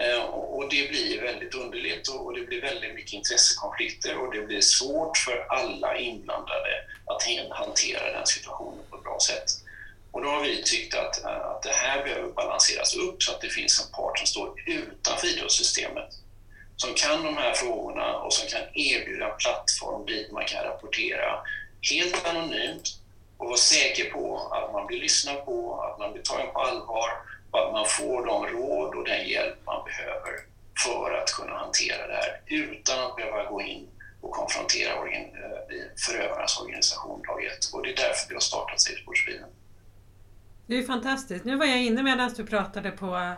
Eh, 0.00 0.24
och 0.24 0.68
det 0.70 0.88
blir 0.88 1.22
väldigt 1.22 1.54
underligt 1.54 2.08
och 2.08 2.34
det 2.34 2.40
blir 2.40 2.60
väldigt 2.60 2.94
mycket 2.94 3.12
intressekonflikter 3.12 4.18
och 4.18 4.34
det 4.34 4.40
blir 4.40 4.60
svårt 4.60 5.16
för 5.16 5.46
alla 5.48 5.98
inblandade 5.98 6.70
att 7.06 7.22
hantera 7.50 8.12
den 8.12 8.26
situationen 8.26 8.84
på 8.90 8.96
ett 8.96 9.04
bra 9.04 9.18
sätt. 9.20 9.44
Och 10.10 10.22
då 10.22 10.28
har 10.28 10.42
vi 10.42 10.62
tyckt 10.62 10.94
att, 10.94 11.24
eh, 11.24 11.46
att 11.46 11.62
det 11.62 11.72
här 11.72 12.04
behöver 12.04 12.32
balanseras 12.32 12.96
upp 12.96 13.22
så 13.22 13.32
att 13.32 13.40
det 13.40 13.48
finns 13.48 13.80
en 13.80 13.92
part 13.92 14.18
som 14.18 14.26
står 14.26 14.60
utanför 14.66 15.26
idrottssystemet 15.26 16.08
som 16.76 16.94
kan 16.94 17.24
de 17.24 17.36
här 17.36 17.52
frågorna 17.52 18.16
och 18.16 18.32
som 18.32 18.48
kan 18.48 18.62
erbjuda 18.74 19.30
en 19.30 19.36
plattform 19.38 20.06
dit 20.06 20.32
man 20.32 20.44
kan 20.44 20.64
rapportera 20.64 21.40
helt 21.90 22.26
anonymt 22.26 22.98
och 23.36 23.46
vara 23.46 23.56
säker 23.56 24.10
på 24.10 24.48
att 24.52 24.72
man 24.72 24.86
blir 24.86 25.00
lyssnad 25.00 25.44
på, 25.44 25.80
att 25.80 25.98
man 25.98 26.12
blir 26.12 26.22
tagen 26.22 26.52
på 26.52 26.58
allvar 26.58 27.10
och 27.52 27.66
att 27.66 27.72
man 27.72 27.86
får 27.86 28.26
de 28.26 28.46
råd 28.46 28.94
och 28.94 29.04
den 29.04 29.28
hjälp 29.28 29.58
man 29.66 29.84
behöver 29.84 30.32
för 30.84 31.18
att 31.22 31.32
kunna 31.32 31.58
hantera 31.58 32.06
det 32.06 32.14
här 32.14 32.40
utan 32.46 33.06
att 33.06 33.16
behöva 33.16 33.50
gå 33.50 33.62
in 33.62 33.88
och 34.20 34.30
konfrontera 34.30 34.92
eh, 34.92 35.30
förövarnas 36.06 36.60
organisation 36.60 37.22
dag 37.22 37.44
ett. 37.44 37.64
Och 37.72 37.82
det 37.82 37.92
är 37.92 37.96
därför 37.96 38.28
vi 38.28 38.34
har 38.34 38.40
startat 38.40 38.80
Safesportsbilen. 38.80 39.48
Det 40.66 40.78
är 40.78 40.82
fantastiskt. 40.82 41.44
Nu 41.44 41.56
var 41.56 41.66
jag 41.66 41.82
inne 41.82 42.02
medan 42.02 42.30
du 42.36 42.46
pratade 42.46 42.90
på 42.90 43.16
eh, 43.16 43.32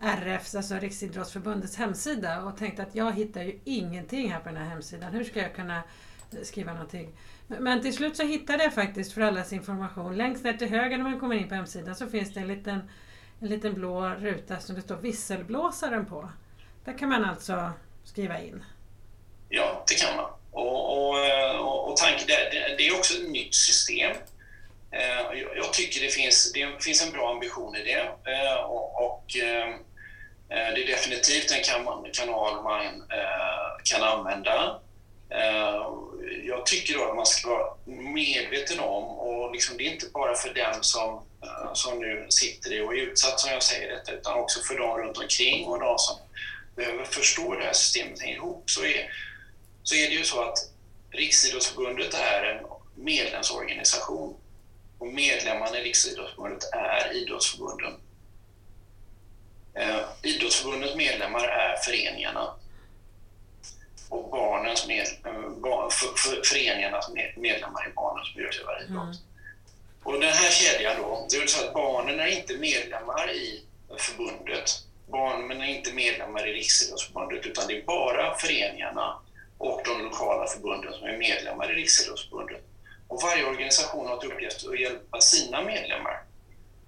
RFs, 0.00 0.54
alltså 0.54 0.74
Riksidrottsförbundets 0.74 1.76
hemsida 1.76 2.42
och 2.42 2.56
tänkte 2.56 2.82
att 2.82 2.94
jag 2.94 3.12
hittar 3.12 3.42
ju 3.42 3.60
ingenting 3.64 4.32
här 4.32 4.40
på 4.40 4.48
den 4.48 4.56
här 4.56 4.68
hemsidan. 4.68 5.12
Hur 5.12 5.24
ska 5.24 5.40
jag 5.40 5.54
kunna 5.54 5.76
eh, 5.76 6.42
skriva 6.42 6.72
någonting? 6.72 7.12
Men 7.46 7.82
till 7.82 7.96
slut 7.96 8.16
så 8.16 8.22
hittade 8.22 8.64
jag 8.64 8.74
faktiskt 8.74 9.12
för 9.12 9.20
allas 9.20 9.52
information. 9.52 10.16
Längst 10.16 10.44
ner 10.44 10.52
till 10.52 10.68
höger 10.68 10.96
när 10.96 11.04
man 11.04 11.20
kommer 11.20 11.34
in 11.34 11.48
på 11.48 11.54
hemsidan 11.54 11.94
så 11.94 12.06
finns 12.06 12.34
det 12.34 12.40
en 12.40 12.48
liten 12.48 12.80
en 13.40 13.48
liten 13.48 13.74
blå 13.74 14.08
ruta 14.08 14.60
som 14.60 14.74
det 14.74 14.82
står 14.82 14.96
visselblåsaren 14.96 16.06
på. 16.06 16.30
Där 16.84 16.98
kan 16.98 17.08
man 17.08 17.24
alltså 17.24 17.70
skriva 18.04 18.40
in. 18.40 18.64
Ja, 19.48 19.84
det 19.88 19.94
kan 19.94 20.16
man. 20.16 20.30
Och, 20.50 20.92
och, 20.92 21.14
och, 21.60 21.90
och 21.90 21.96
tanken, 21.96 22.26
det, 22.26 22.74
det, 22.78 22.86
är 22.86 22.98
också 22.98 23.14
ett 23.14 23.30
nytt 23.30 23.54
system. 23.54 24.16
Eh, 24.90 25.38
jag 25.56 25.72
tycker 25.72 26.00
det 26.00 26.08
finns, 26.08 26.52
det 26.52 26.84
finns 26.84 27.06
en 27.06 27.12
bra 27.12 27.30
ambition 27.30 27.76
i 27.76 27.84
det. 27.84 28.30
Eh, 28.32 28.60
och, 28.60 29.04
och 29.04 29.36
eh, 29.36 29.74
det 30.48 30.82
är 30.82 30.86
definitivt 30.86 31.52
en 31.52 31.62
kanal 32.12 32.62
man 32.62 33.04
kan 33.84 34.02
använda. 34.02 34.80
Jag 36.46 36.66
tycker 36.66 36.94
då 36.94 37.04
att 37.04 37.16
man 37.16 37.26
ska 37.26 37.50
vara 37.50 37.74
medveten 37.86 38.80
om, 38.80 39.04
och 39.04 39.52
liksom 39.52 39.76
det 39.76 39.86
är 39.86 39.92
inte 39.92 40.06
bara 40.12 40.34
för 40.34 40.54
den 40.54 40.82
som 40.82 41.22
som 41.74 41.98
nu 41.98 42.26
sitter 42.28 42.72
i 42.72 42.80
och 42.80 42.94
är 42.94 42.98
utsatt, 42.98 43.40
som 43.40 43.50
jag 43.50 43.62
säger 43.62 43.96
detta, 43.96 44.12
utan 44.12 44.38
också 44.38 44.60
för 44.60 44.78
de 44.78 44.98
runt 44.98 45.18
omkring 45.18 45.66
och 45.66 45.80
de 45.80 45.98
som 45.98 46.16
behöver 46.76 47.04
förstå 47.04 47.54
det 47.54 47.64
här 47.64 47.72
systemet 47.72 48.20
hänger 48.20 48.36
ihop, 48.36 48.70
så 48.70 48.84
är, 48.84 49.12
så 49.82 49.94
är 49.94 50.08
det 50.08 50.14
ju 50.14 50.24
så 50.24 50.42
att 50.42 50.58
Riksidrottsförbundet 51.10 52.14
är 52.14 52.42
en 52.42 52.66
medlemsorganisation 52.94 54.36
och 54.98 55.06
medlemmarna 55.06 55.78
i 55.78 55.82
Riksidrottsförbundet 55.82 56.72
är 56.72 57.16
idrottsförbunden. 57.16 57.92
Eh, 59.74 60.00
idrottsförbundets 60.22 60.96
medlemmar 60.96 61.44
är 61.44 61.76
föreningarna 61.76 62.54
och 64.08 64.30
barnens 64.30 64.86
med, 64.86 65.06
eh, 65.24 65.50
barn, 65.50 65.90
för, 65.90 66.06
för, 66.16 66.42
föreningarnas 66.44 67.10
medlemmar 67.36 67.86
är 67.86 67.92
barnen 67.94 68.24
som 68.24 68.40
utövar 68.40 68.82
idrott. 68.82 69.02
Mm. 69.02 69.29
Och 70.04 70.12
den 70.12 70.22
här 70.22 70.50
kedjan 70.50 71.02
då, 71.02 71.26
det 71.30 71.36
är 71.36 71.46
så 71.46 71.64
att 71.64 71.74
barnen 71.74 72.20
är 72.20 72.26
inte 72.26 72.56
medlemmar 72.56 73.30
i 73.30 73.64
förbundet. 73.98 74.70
Barnen 75.08 75.60
är 75.60 75.66
inte 75.66 75.92
medlemmar 75.92 76.48
i 76.48 76.52
Riksidrottsförbundet 76.52 77.46
utan 77.46 77.66
det 77.68 77.78
är 77.78 77.82
bara 77.82 78.34
föreningarna 78.34 79.20
och 79.58 79.80
de 79.84 80.02
lokala 80.02 80.46
förbunden 80.46 80.92
som 80.92 81.06
är 81.08 81.18
medlemmar 81.18 81.72
i 81.72 81.74
Riksidrottsförbundet. 81.74 82.62
Och 83.08 83.22
varje 83.22 83.44
organisation 83.44 84.06
har 84.06 84.16
till 84.16 84.32
uppgift 84.32 84.66
att 84.66 84.80
hjälpa 84.80 85.20
sina 85.20 85.62
medlemmar. 85.62 86.22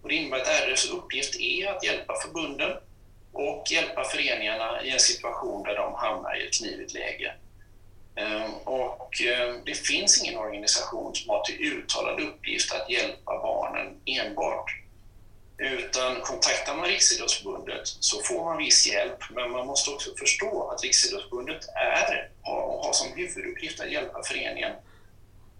Och 0.02 0.08
det 0.08 0.14
innebär 0.14 0.40
att 0.40 0.48
RFs 0.48 0.90
uppgift 0.90 1.40
är 1.40 1.66
att 1.66 1.84
hjälpa 1.84 2.14
förbunden 2.22 2.76
och 3.32 3.66
hjälpa 3.70 4.04
föreningarna 4.04 4.82
i 4.82 4.90
en 4.90 5.00
situation 5.00 5.62
där 5.62 5.76
de 5.76 5.94
hamnar 5.94 6.40
i 6.40 6.46
ett 6.46 6.54
knivigt 6.54 6.94
läge. 6.94 7.34
Ehm, 8.14 8.52
och 8.64 9.20
ehm, 9.20 9.64
det 9.64 9.74
finns 9.74 10.22
ingen 10.22 10.38
organisation 10.38 11.14
som 11.14 11.30
har 11.30 11.44
till 11.44 11.72
uttalad 11.72 12.20
uppgift 12.20 12.72
att 12.72 12.90
hjälpa 12.90 13.38
barnen 13.42 14.00
enbart. 14.04 14.76
Utan 15.58 16.20
kontaktar 16.20 16.76
man 16.76 16.88
Riksidrottsförbundet 16.88 17.82
så 17.84 18.22
får 18.22 18.44
man 18.44 18.58
viss 18.58 18.86
hjälp, 18.86 19.18
men 19.30 19.50
man 19.50 19.66
måste 19.66 19.90
också 19.90 20.10
förstå 20.18 20.68
att 20.68 20.82
Riksidrottsförbundet 20.82 21.68
är, 21.74 22.30
har, 22.42 22.84
har 22.84 22.92
som 22.92 23.08
huvuduppgift 23.12 23.80
att 23.80 23.92
hjälpa 23.92 24.22
föreningen 24.22 24.72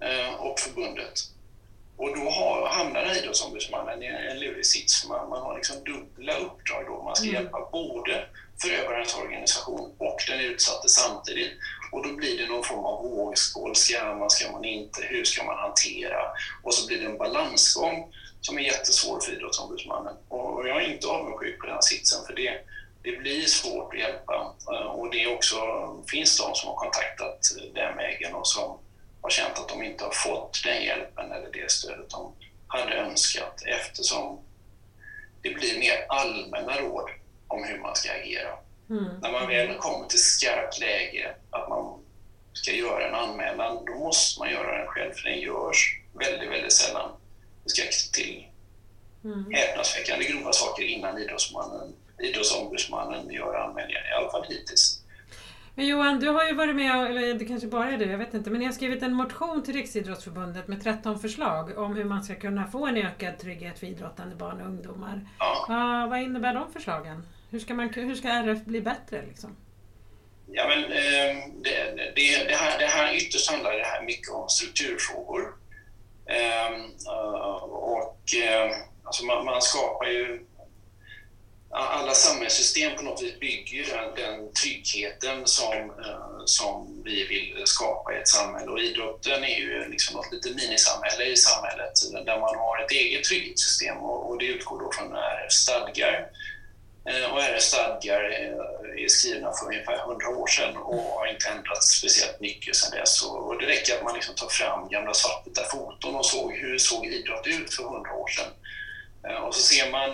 ehm, 0.01 0.35
och 0.35 0.61
förbundet. 0.61 1.19
Och 1.97 2.17
då 2.17 2.31
har, 2.31 2.69
hamnar 2.69 3.19
idrottsombudsmannen 3.19 4.03
i 4.03 4.07
en 4.07 4.39
lurig 4.41 4.67
sits, 4.67 5.09
man, 5.09 5.29
man 5.29 5.43
har 5.43 5.57
liksom 5.57 5.85
dubbla 5.85 6.37
uppdrag 6.37 6.85
då. 6.87 7.03
Man 7.03 7.17
ska 7.17 7.29
mm. 7.29 7.43
hjälpa 7.43 7.69
både 7.73 8.27
förövarens 8.63 9.15
organisation 9.15 9.93
och 9.99 10.19
den 10.29 10.41
utsatte 10.41 10.89
samtidigt. 10.89 11.53
Och 11.93 12.09
då 12.09 12.13
blir 12.13 12.39
det 12.39 12.47
någon 12.47 12.65
form 12.65 12.85
av 12.85 13.03
vågskål. 13.03 13.77
Ska 13.77 14.15
man, 14.15 14.31
ska 14.31 14.53
man 14.53 14.65
inte? 14.65 15.03
Hur 15.03 15.25
ska 15.25 15.45
man 15.45 15.59
hantera? 15.59 16.21
Och 16.63 16.75
så 16.75 16.87
blir 16.87 17.01
det 17.01 17.07
en 17.07 17.19
balansgång 17.19 18.13
som 18.41 18.59
är 18.59 18.63
jättesvår 18.63 19.21
för 19.21 19.33
idrottsombudsmannen. 19.33 20.15
Och 20.29 20.69
jag 20.69 20.83
är 20.83 20.93
inte 20.93 21.07
avundsjuk 21.07 21.61
på 21.61 21.67
den 21.67 21.83
sitsen, 21.83 22.27
för 22.27 22.35
det, 22.35 22.53
det 23.03 23.17
blir 23.17 23.47
svårt 23.47 23.95
att 23.95 24.01
hjälpa. 24.01 24.55
Eh, 24.73 24.87
och 24.87 25.11
det 25.11 25.23
är 25.23 25.35
också, 25.35 25.57
finns 26.11 26.39
de 26.39 26.55
som 26.55 26.69
har 26.69 26.77
kontaktat 26.77 27.39
eh, 27.59 27.75
den 27.75 27.97
vägen 27.97 28.35
och 28.35 28.47
som 28.47 28.79
har 29.21 29.31
känt 29.31 29.59
att 29.59 29.69
de 29.69 29.83
inte 29.83 30.05
har 30.05 30.11
fått 30.11 30.63
den 30.65 30.83
hjälpen 30.83 31.33
eller 31.33 31.53
det 31.53 31.71
stödet 31.71 32.11
de 32.11 32.33
hade 32.67 32.95
önskat 32.95 33.63
eftersom 33.67 34.41
det 35.43 35.51
blir 35.51 35.79
mer 35.79 36.07
allmänna 36.09 36.81
råd 36.81 37.11
om 37.49 37.65
hur 37.65 37.79
man 37.79 37.97
ska 37.97 38.13
agera. 38.13 38.59
Mm. 38.93 39.05
När 39.23 39.33
man 39.33 39.49
väl 39.49 39.79
kommer 39.79 40.07
till 40.07 40.19
skarpt 40.19 40.81
läge 40.81 41.35
att 41.51 41.69
man 41.69 41.99
ska 42.53 42.73
göra 42.73 43.09
en 43.09 43.15
anmälan, 43.15 43.85
då 43.87 43.95
måste 43.99 44.41
man 44.41 44.51
göra 44.51 44.79
den 44.79 44.87
själv, 44.87 45.13
för 45.13 45.29
den 45.29 45.41
görs 45.41 46.01
väldigt, 46.13 46.51
väldigt 46.51 46.73
sällan. 46.73 47.11
Det 47.65 47.71
ska 47.71 47.83
till 48.13 48.47
mm. 49.25 49.53
häpnadsväckande 49.53 50.25
grova 50.25 50.53
saker 50.53 50.83
innan 50.83 51.19
idrottsmannen, 51.19 51.93
idrottsombudsmannen 52.19 53.31
gör 53.31 53.55
anmälningen, 53.55 54.03
i 54.11 54.13
alla 54.19 54.31
fall 54.31 54.45
hittills. 54.49 54.99
Men 55.75 55.87
Johan, 55.87 56.21
du 56.21 56.29
har 56.29 56.45
ju 56.45 56.55
varit 56.55 56.77
med, 56.77 57.11
eller 57.11 57.35
det 57.35 57.45
kanske 57.45 57.67
bara 57.69 57.91
är 57.91 57.99
du, 57.99 58.05
jag 58.05 58.19
vet 58.19 58.35
inte, 58.35 58.51
men 58.51 58.59
ni 58.59 58.65
har 58.67 58.73
skrivit 58.73 59.03
en 59.03 59.15
motion 59.15 59.63
till 59.63 59.75
Riksidrottsförbundet 59.75 60.69
med 60.69 60.83
13 60.83 61.19
förslag 61.19 61.79
om 61.79 61.95
hur 61.95 62.05
man 62.05 62.25
ska 62.25 62.35
kunna 62.35 62.67
få 62.67 62.87
en 62.87 62.97
ökad 62.97 63.39
trygghet 63.39 63.79
för 63.79 63.87
idrottande 63.87 64.37
barn 64.37 64.61
och 64.61 64.67
ungdomar. 64.67 65.29
Ja. 65.39 65.67
Uh, 65.71 66.11
vad 66.11 66.21
innebär 66.21 66.55
de 66.55 66.73
förslagen? 66.73 67.27
Hur 67.53 67.61
ska, 67.61 67.75
man, 67.75 67.89
hur 67.95 68.15
ska 68.15 68.29
RF 68.29 68.65
bli 68.65 68.81
bättre? 68.81 69.23
Liksom? 69.29 69.57
Ja, 70.47 70.69
men, 70.69 70.85
ehm, 70.85 71.63
det, 71.63 71.95
det, 72.17 72.45
det, 72.49 72.55
här, 72.55 72.79
det 72.79 72.87
här 72.87 73.15
ytterst 73.15 73.51
handlar 73.51 73.73
det 73.73 73.85
här 73.85 74.03
mycket 74.03 74.29
om 74.29 74.49
strukturfrågor. 74.49 75.55
Ehm, 76.27 76.81
eh, 77.07 77.63
och 77.65 78.35
ehm, 78.35 78.71
alltså 79.05 79.25
man, 79.25 79.45
man 79.45 79.63
skapar 79.63 80.07
ju 80.07 80.47
alla 81.71 82.15
samhällssystem 82.15 82.97
på 82.97 83.03
något 83.03 83.23
vis 83.23 83.41
bygger 83.41 83.85
den, 83.85 84.15
den 84.15 84.53
tryggheten 84.53 85.47
som, 85.47 85.73
eh, 85.73 86.45
som 86.45 87.03
vi 87.05 87.27
vill 87.27 87.63
skapa 87.65 88.15
i 88.15 88.17
ett 88.17 88.29
samhälle. 88.29 88.71
Och 88.71 88.81
idrotten 88.81 89.45
är 89.45 89.59
ju 89.59 89.89
liksom 89.89 90.17
något 90.17 90.33
litet 90.33 90.57
minisamhälle 90.57 91.25
i 91.25 91.37
samhället 91.37 91.93
där 92.27 92.41
man 92.41 92.57
har 92.57 92.85
ett 92.85 92.91
eget 92.91 93.25
trygghetssystem 93.25 93.97
och, 93.97 94.31
och 94.31 94.39
det 94.39 94.47
utgår 94.47 94.81
då 94.81 94.91
från 94.93 95.13
RFs 95.13 95.55
stadgar. 95.55 96.27
Eh, 97.05 97.33
och 97.33 97.43
RF 97.43 97.63
stadgar 97.63 98.23
eh, 98.31 99.05
är 99.05 99.09
skrivna 99.09 99.53
för 99.53 99.67
ungefär 99.67 99.99
100 99.99 100.29
år 100.29 100.47
sedan 100.47 100.77
och 100.77 101.03
har 101.03 101.27
inte 101.27 101.49
ändrats 101.49 101.87
speciellt 101.99 102.41
mycket 102.41 102.77
sedan 102.77 102.99
dess. 102.99 103.23
Och 103.23 103.59
det 103.59 103.67
räcker 103.67 103.95
att 103.97 104.05
man 104.05 104.15
liksom 104.15 104.35
tar 104.35 104.49
fram 104.49 104.89
gamla 104.89 105.15
svartvita 105.15 105.65
foton 105.65 106.17
och 106.17 106.27
såg 106.27 106.53
hur 106.53 106.79
såg 106.79 107.07
idrott 107.07 107.47
ut 107.47 107.75
för 107.75 107.83
100 107.83 108.13
år 108.13 108.29
sedan. 108.29 108.53
Eh, 109.29 109.45
och 109.45 109.55
så 109.55 109.63
ser 109.63 109.91
man 109.91 110.11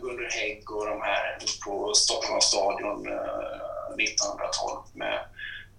Gunnar 0.00 0.30
Hägg 0.30 0.70
och 0.70 0.86
de 0.86 1.02
här 1.02 1.38
på 1.64 1.94
Stockholms 1.94 2.44
stadion 2.44 3.06
1912 3.06 4.82
med, 4.94 5.18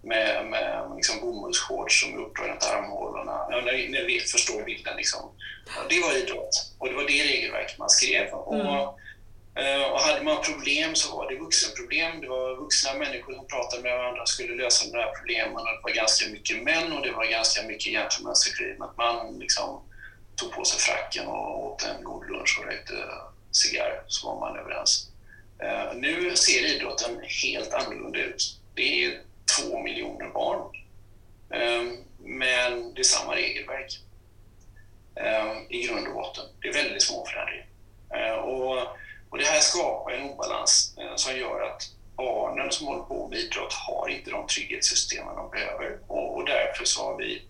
med, 0.01 0.45
med 0.45 0.91
liksom 0.95 1.19
bomullsshorts 1.21 2.01
som 2.01 2.13
är 2.13 2.23
uppdragna 2.23 2.55
till 2.55 2.69
armhålorna. 2.69 3.47
Ja, 3.49 3.61
när, 3.61 3.89
när 3.89 4.03
vi 4.03 4.19
förstår 4.19 4.63
bilden. 4.63 4.97
Liksom. 4.97 5.19
Ja, 5.75 5.81
det 5.89 5.99
var 5.99 6.17
idrott 6.17 6.73
och 6.77 6.87
det 6.89 6.95
var 6.95 7.03
det 7.03 7.23
regelverket 7.23 7.77
man 7.77 7.89
skrev. 7.89 8.27
Och, 8.33 8.55
mm. 8.55 9.01
Eh, 9.55 9.91
och 9.91 9.99
hade 9.99 10.23
man 10.23 10.43
problem 10.43 10.95
så 10.95 11.17
var 11.17 11.29
det 11.29 11.37
vuxenproblem. 11.37 12.21
Det 12.21 12.27
var 12.27 12.55
vuxna 12.55 12.93
människor 12.93 13.33
som 13.33 13.47
pratade 13.47 13.83
med 13.83 13.97
varandra 13.97 14.21
och 14.21 14.29
skulle 14.29 14.55
lösa 14.55 14.91
de 14.91 14.97
här 14.97 15.13
problemen. 15.17 15.55
Och 15.55 15.65
det 15.65 15.79
var 15.83 15.91
ganska 15.91 16.29
mycket 16.29 16.63
män 16.63 16.93
och 16.93 17.01
det 17.01 17.11
var 17.11 17.25
ganska 17.25 17.63
mycket 17.63 17.93
gentlemen's 17.93 18.83
Att 18.83 18.97
Man 18.97 19.39
liksom 19.39 19.81
tog 20.35 20.51
på 20.51 20.65
sig 20.65 20.79
fracken 20.79 21.27
och 21.27 21.65
åt 21.65 21.83
en 21.83 22.03
god 22.03 22.29
lunch 22.29 22.59
och 22.59 22.65
rökte 22.65 22.93
cigarr, 23.51 24.03
så 24.07 24.27
var 24.27 24.39
man 24.39 24.59
överens. 24.59 25.09
Eh, 25.59 25.93
nu 25.95 26.35
ser 26.35 26.75
idrotten 26.75 27.21
helt 27.43 27.73
annorlunda 27.73 28.19
ut. 28.19 28.59
Det 28.75 29.05
är 29.05 29.21
två 29.57 29.83
miljoner 29.83 30.29
barn, 30.29 30.61
eh, 31.49 31.83
men 32.19 32.93
det 32.93 33.01
är 33.01 33.03
samma 33.03 33.35
regelverk 33.35 33.99
i 35.69 35.87
grund 35.87 36.07
och 36.07 36.13
botten. 36.13 36.43
Det 36.61 36.67
är 36.67 36.73
väldigt 36.73 37.01
små 37.01 37.25
förändringar. 37.25 37.67
Och 38.37 38.97
och 39.31 39.37
det 39.37 39.45
här 39.45 39.59
skapar 39.59 40.11
en 40.11 40.29
obalans 40.29 40.97
eh, 40.97 41.15
som 41.15 41.37
gör 41.37 41.61
att 41.61 41.89
barnen 42.17 42.71
som 42.71 42.87
håller 42.87 43.03
på 43.03 43.27
med 43.27 43.39
idrott 43.39 43.73
har 43.73 44.09
inte 44.09 44.31
de 44.31 44.47
trygghetssystemen 44.47 45.35
de 45.35 45.49
behöver. 45.49 45.99
Och, 46.07 46.35
och 46.35 46.45
därför 46.45 46.85
så 46.85 47.03
har 47.03 47.17
vi, 47.17 47.41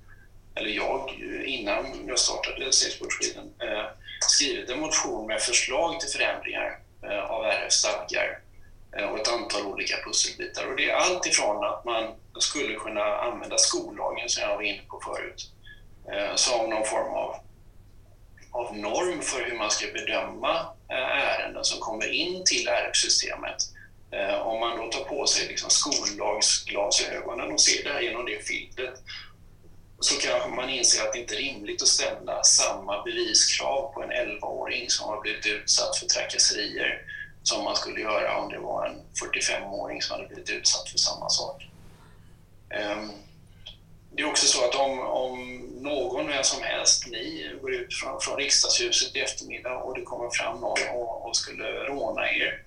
eller 0.56 0.70
jag, 0.70 1.10
eh, 1.10 1.54
innan 1.54 2.08
jag 2.08 2.20
startade 2.20 2.72
Salesforce 2.72 3.24
Sweden, 3.24 3.54
eh, 3.62 3.86
skrivit 4.20 4.70
en 4.70 4.80
motion 4.80 5.28
med 5.28 5.42
förslag 5.42 6.00
till 6.00 6.10
förändringar 6.10 6.80
eh, 7.04 7.32
av 7.32 7.46
RF 7.46 7.72
stadgar 7.72 8.40
eh, 8.98 9.06
och 9.06 9.20
ett 9.20 9.28
antal 9.28 9.66
olika 9.66 9.96
pusselbitar. 10.06 10.68
Och 10.68 10.76
det 10.76 10.90
är 10.90 10.96
allt 10.96 11.26
ifrån 11.26 11.66
att 11.66 11.86
man 11.86 12.14
skulle 12.40 12.76
kunna 12.76 13.04
använda 13.04 13.58
skollagen, 13.58 14.30
som 14.30 14.44
jag 14.44 14.56
var 14.56 14.62
inne 14.62 14.82
på 14.88 15.00
förut, 15.00 15.52
eh, 16.14 16.36
som 16.36 16.70
någon 16.70 16.86
form 16.86 17.14
av, 17.14 17.36
av 18.52 18.78
norm 18.78 19.22
för 19.22 19.46
hur 19.46 19.58
man 19.58 19.72
ska 19.72 19.86
bedöma 19.94 20.66
eh, 20.90 20.96
ärenden 20.98 21.64
som 21.64 21.80
kommer 21.80 22.14
in 22.14 22.44
till 22.46 22.68
RF-systemet. 22.68 23.56
Eh, 24.12 24.42
om 24.42 24.60
man 24.60 24.78
då 24.78 24.88
tar 24.88 25.04
på 25.04 25.28
sig 25.28 25.48
liksom 25.48 25.70
skollagsglasögonen 25.70 27.52
och 27.52 27.62
ser 27.62 27.84
det 27.84 27.94
här 27.94 28.02
genom 28.02 28.26
det 28.26 28.48
filtret 28.48 29.02
så 30.00 30.20
kanske 30.20 30.50
man 30.50 30.70
inser 30.70 31.04
att 31.04 31.14
det 31.14 31.20
inte 31.20 31.36
är 31.36 31.38
rimligt 31.38 31.82
att 31.82 31.88
ställa 31.88 32.44
samma 32.44 33.04
beviskrav 33.04 33.94
på 33.94 34.04
en 34.04 34.12
11-åring 34.12 34.90
som 34.90 35.10
har 35.10 35.22
blivit 35.22 35.46
utsatt 35.46 35.98
för 35.98 36.06
trakasserier 36.06 37.02
som 37.44 37.64
man 37.64 37.76
skulle 37.76 38.02
göra 38.02 38.38
om 38.38 38.50
det 38.50 38.60
var 38.60 38.86
en 38.86 39.02
45-åring 39.24 40.02
som 40.02 40.16
hade 40.16 40.28
blivit 40.28 40.50
utsatt 40.50 40.90
för 40.90 40.98
samma 40.98 41.30
sak. 41.30 41.68
Ehm, 42.70 43.12
det 44.14 44.22
är 44.22 44.28
också 44.28 44.46
så 44.46 44.66
att 44.66 44.76
om, 44.76 45.00
om 45.00 45.62
någon, 45.82 46.28
vem 46.28 46.44
som 46.44 46.62
helst, 46.62 47.08
ni 47.08 47.56
går 47.62 47.74
ut 47.74 47.94
från, 47.94 48.22
från 48.22 48.38
riksdagshuset 48.38 49.16
i 49.16 49.20
eftermiddag 49.20 49.78
och 49.78 49.96
det 49.96 50.02
kommer 50.02 50.30
fram 50.30 50.62
någon 50.62 50.80
och, 50.96 51.28
och 51.28 51.36
skulle 51.36 51.64
råna 51.64 52.30
er, 52.32 52.64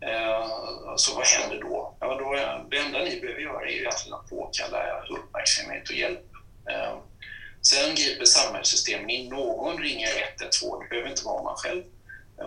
eh, 0.00 0.48
så 0.96 1.14
vad 1.14 1.26
händer 1.26 1.60
då? 1.60 1.96
Ja, 2.00 2.14
då? 2.14 2.32
Det 2.70 2.78
enda 2.78 2.98
ni 2.98 3.20
behöver 3.20 3.40
göra 3.40 3.66
är 3.66 3.72
ju 3.72 3.86
att 3.86 4.30
påkalla 4.30 5.04
uppmärksamhet 5.10 5.88
och 5.88 5.96
hjälp. 5.96 6.26
Eh, 6.70 6.98
sen 7.62 7.94
griper 7.94 8.24
samhällssystemen 8.24 9.10
in. 9.10 9.28
Någon 9.28 9.78
ringer 9.78 10.08
112, 10.38 10.82
det 10.82 10.88
behöver 10.88 11.10
inte 11.10 11.24
vara 11.24 11.42
man 11.42 11.56
själv. 11.56 11.82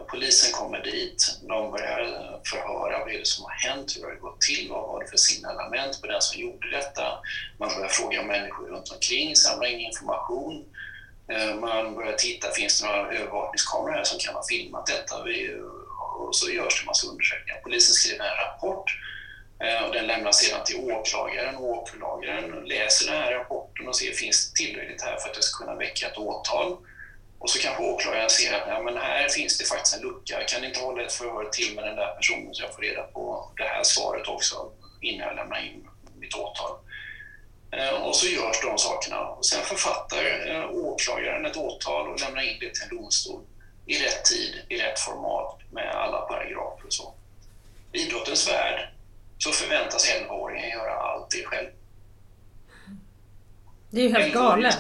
Polisen 0.08 0.52
kommer 0.52 0.84
dit, 0.84 1.38
de 1.41 1.71
börjar 1.71 2.39
förhöra 2.45 2.99
vad 2.99 3.13
är 3.13 3.19
det 3.19 3.28
som 3.28 3.45
har 3.45 3.52
hänt, 3.52 3.97
hur 3.97 4.04
har 4.04 4.12
det 4.12 4.19
gått 4.19 4.41
till, 4.41 4.69
vad 4.69 4.88
var 4.88 5.04
det 5.04 5.10
för 5.10 5.17
signalement 5.17 6.02
på 6.02 6.08
den 6.08 6.21
som 6.21 6.41
gjorde 6.41 6.69
detta. 6.71 7.19
Man 7.58 7.69
börjar 7.75 7.89
fråga 7.89 8.23
människor 8.23 8.67
runt 8.67 8.91
omkring, 8.91 9.36
samla 9.36 9.67
in 9.67 9.80
information. 9.80 10.65
Eh, 11.32 11.56
man 11.56 11.95
börjar 11.95 12.13
titta, 12.13 12.52
finns 12.52 12.82
det 12.82 12.88
några 12.88 13.12
övervakningskameror 13.12 13.93
här 13.93 14.04
som 14.04 14.19
kan 14.19 14.36
ha 14.36 14.43
filmat 14.49 14.86
detta? 14.86 15.15
Och 16.19 16.36
så 16.36 16.49
görs 16.49 16.80
det 16.80 16.84
en 16.84 16.86
massa 16.86 17.08
undersökningar. 17.08 17.62
Polisen 17.63 17.93
skriver 17.93 18.25
en 18.25 18.38
rapport 18.45 18.97
eh, 19.63 19.84
och 19.84 19.93
den 19.93 20.08
lämnas 20.08 20.39
sedan 20.39 20.63
till 20.65 20.91
åklagaren 20.91 21.56
och 21.56 21.69
åklagaren 21.69 22.63
läser 22.65 23.12
den 23.12 23.21
här 23.21 23.32
rapporten 23.32 23.88
och 23.88 23.95
ser 23.95 24.12
finns 24.12 24.52
det 24.52 24.56
tillräckligt 24.56 25.02
här 25.02 25.17
för 25.17 25.30
att 25.30 25.36
det 25.36 25.43
ska 25.43 25.65
kunna 25.65 25.75
väcka 25.75 26.08
ett 26.08 26.17
åtal. 26.17 26.78
Och 27.39 27.49
så 27.49 27.60
kanske 27.60 27.84
åklagaren 27.84 28.30
ser 28.30 28.54
att 28.54 28.67
ja, 28.67 28.82
men 28.82 28.97
här 28.97 29.30
finns 29.30 29.58
det 29.58 29.65
faktiskt 29.65 29.95
en 29.95 30.02
lucka. 30.02 30.43
Kan 30.47 30.63
inte 30.63 30.80
hålla 30.80 31.04
ett 31.04 31.13
förhör 31.13 31.45
till 31.45 31.75
med 31.75 31.84
den 31.84 31.95
där 31.95 32.15
personen 32.15 32.56
så 32.56 32.63
jag 32.63 32.75
får 32.75 32.82
reda 32.82 33.04
på 33.04 33.52
det 33.58 33.63
här 33.63 33.84
svaret 33.84 34.28
också 34.28 34.71
innan 35.02 35.28
jag 35.28 35.36
lämnar 35.36 35.65
in 35.65 35.88
mitt 36.19 36.36
åtal. 36.36 36.78
Eh, 37.71 38.04
och 38.04 38.15
så 38.15 38.28
görs 38.28 38.62
de 38.62 38.78
sakerna. 38.78 39.19
Och 39.19 39.45
sen 39.45 39.63
författar 39.63 40.49
eh, 40.49 40.69
åklagaren 40.71 41.45
ett 41.45 41.58
åtal 41.58 42.08
och 42.08 42.19
lämnar 42.19 42.41
in 42.41 42.58
det 42.60 42.73
till 42.73 42.84
en 42.84 42.97
domstol 42.97 43.41
i 43.86 43.97
rätt 44.04 44.25
tid, 44.25 44.62
i 44.69 44.78
rätt 44.78 44.99
format 44.99 45.60
med 45.71 45.89
alla 45.91 46.21
paragrafer 46.21 46.86
och 46.86 46.93
så. 46.93 47.13
I 47.91 47.99
idrottens 47.99 48.49
värld 48.49 48.89
så 49.38 49.52
förväntas 49.52 50.10
11-åringen 50.10 50.69
göra 50.69 50.93
allt 50.93 51.30
det 51.30 51.45
själv. 51.45 51.69
Det 53.89 54.02
är 54.02 54.04
ju 54.04 54.17
helt 54.17 54.34
galet. 54.34 54.78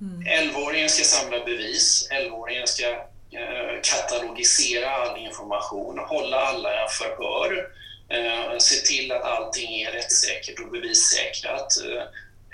Mm. 0.00 0.22
11-åringen 0.22 0.88
ska 0.88 1.04
samla 1.04 1.44
bevis, 1.44 2.08
11-åringen 2.10 2.66
ska 2.66 2.86
eh, 3.30 3.80
katalogisera 3.82 4.90
all 4.90 5.18
information, 5.18 5.98
hålla 5.98 6.36
alla 6.36 6.88
förhör, 6.88 7.68
eh, 8.08 8.58
se 8.58 8.74
till 8.86 9.12
att 9.12 9.22
allting 9.22 9.80
är 9.80 9.92
rättssäkert 9.92 10.60
och 10.60 10.70
bevissäkrat. 10.70 11.76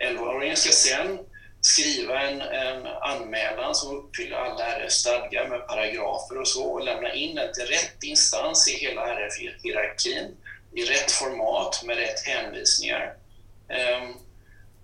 11-åringen 0.03 0.51
eh, 0.51 0.55
ska 0.55 0.73
sen 0.73 1.19
skriva 1.61 2.21
en, 2.21 2.41
en 2.41 2.87
anmälan 2.87 3.75
som 3.75 3.97
uppfyller 3.97 4.37
alla 4.37 4.65
RFs 4.65 4.95
stadgar 4.95 5.49
med 5.49 5.69
paragrafer 5.69 6.39
och 6.39 6.49
så 6.49 6.65
och 6.65 6.85
lämna 6.85 7.15
in 7.15 7.35
den 7.35 7.53
till 7.53 7.67
rätt 7.67 8.03
instans 8.03 8.69
i 8.69 8.73
hela 8.73 9.07
RF-hierarkin 9.07 10.37
i 10.75 10.85
rätt 10.85 11.13
format 11.13 11.83
med 11.85 11.97
rätt 11.97 12.27
hänvisningar. 12.27 13.15
Um, 13.69 14.17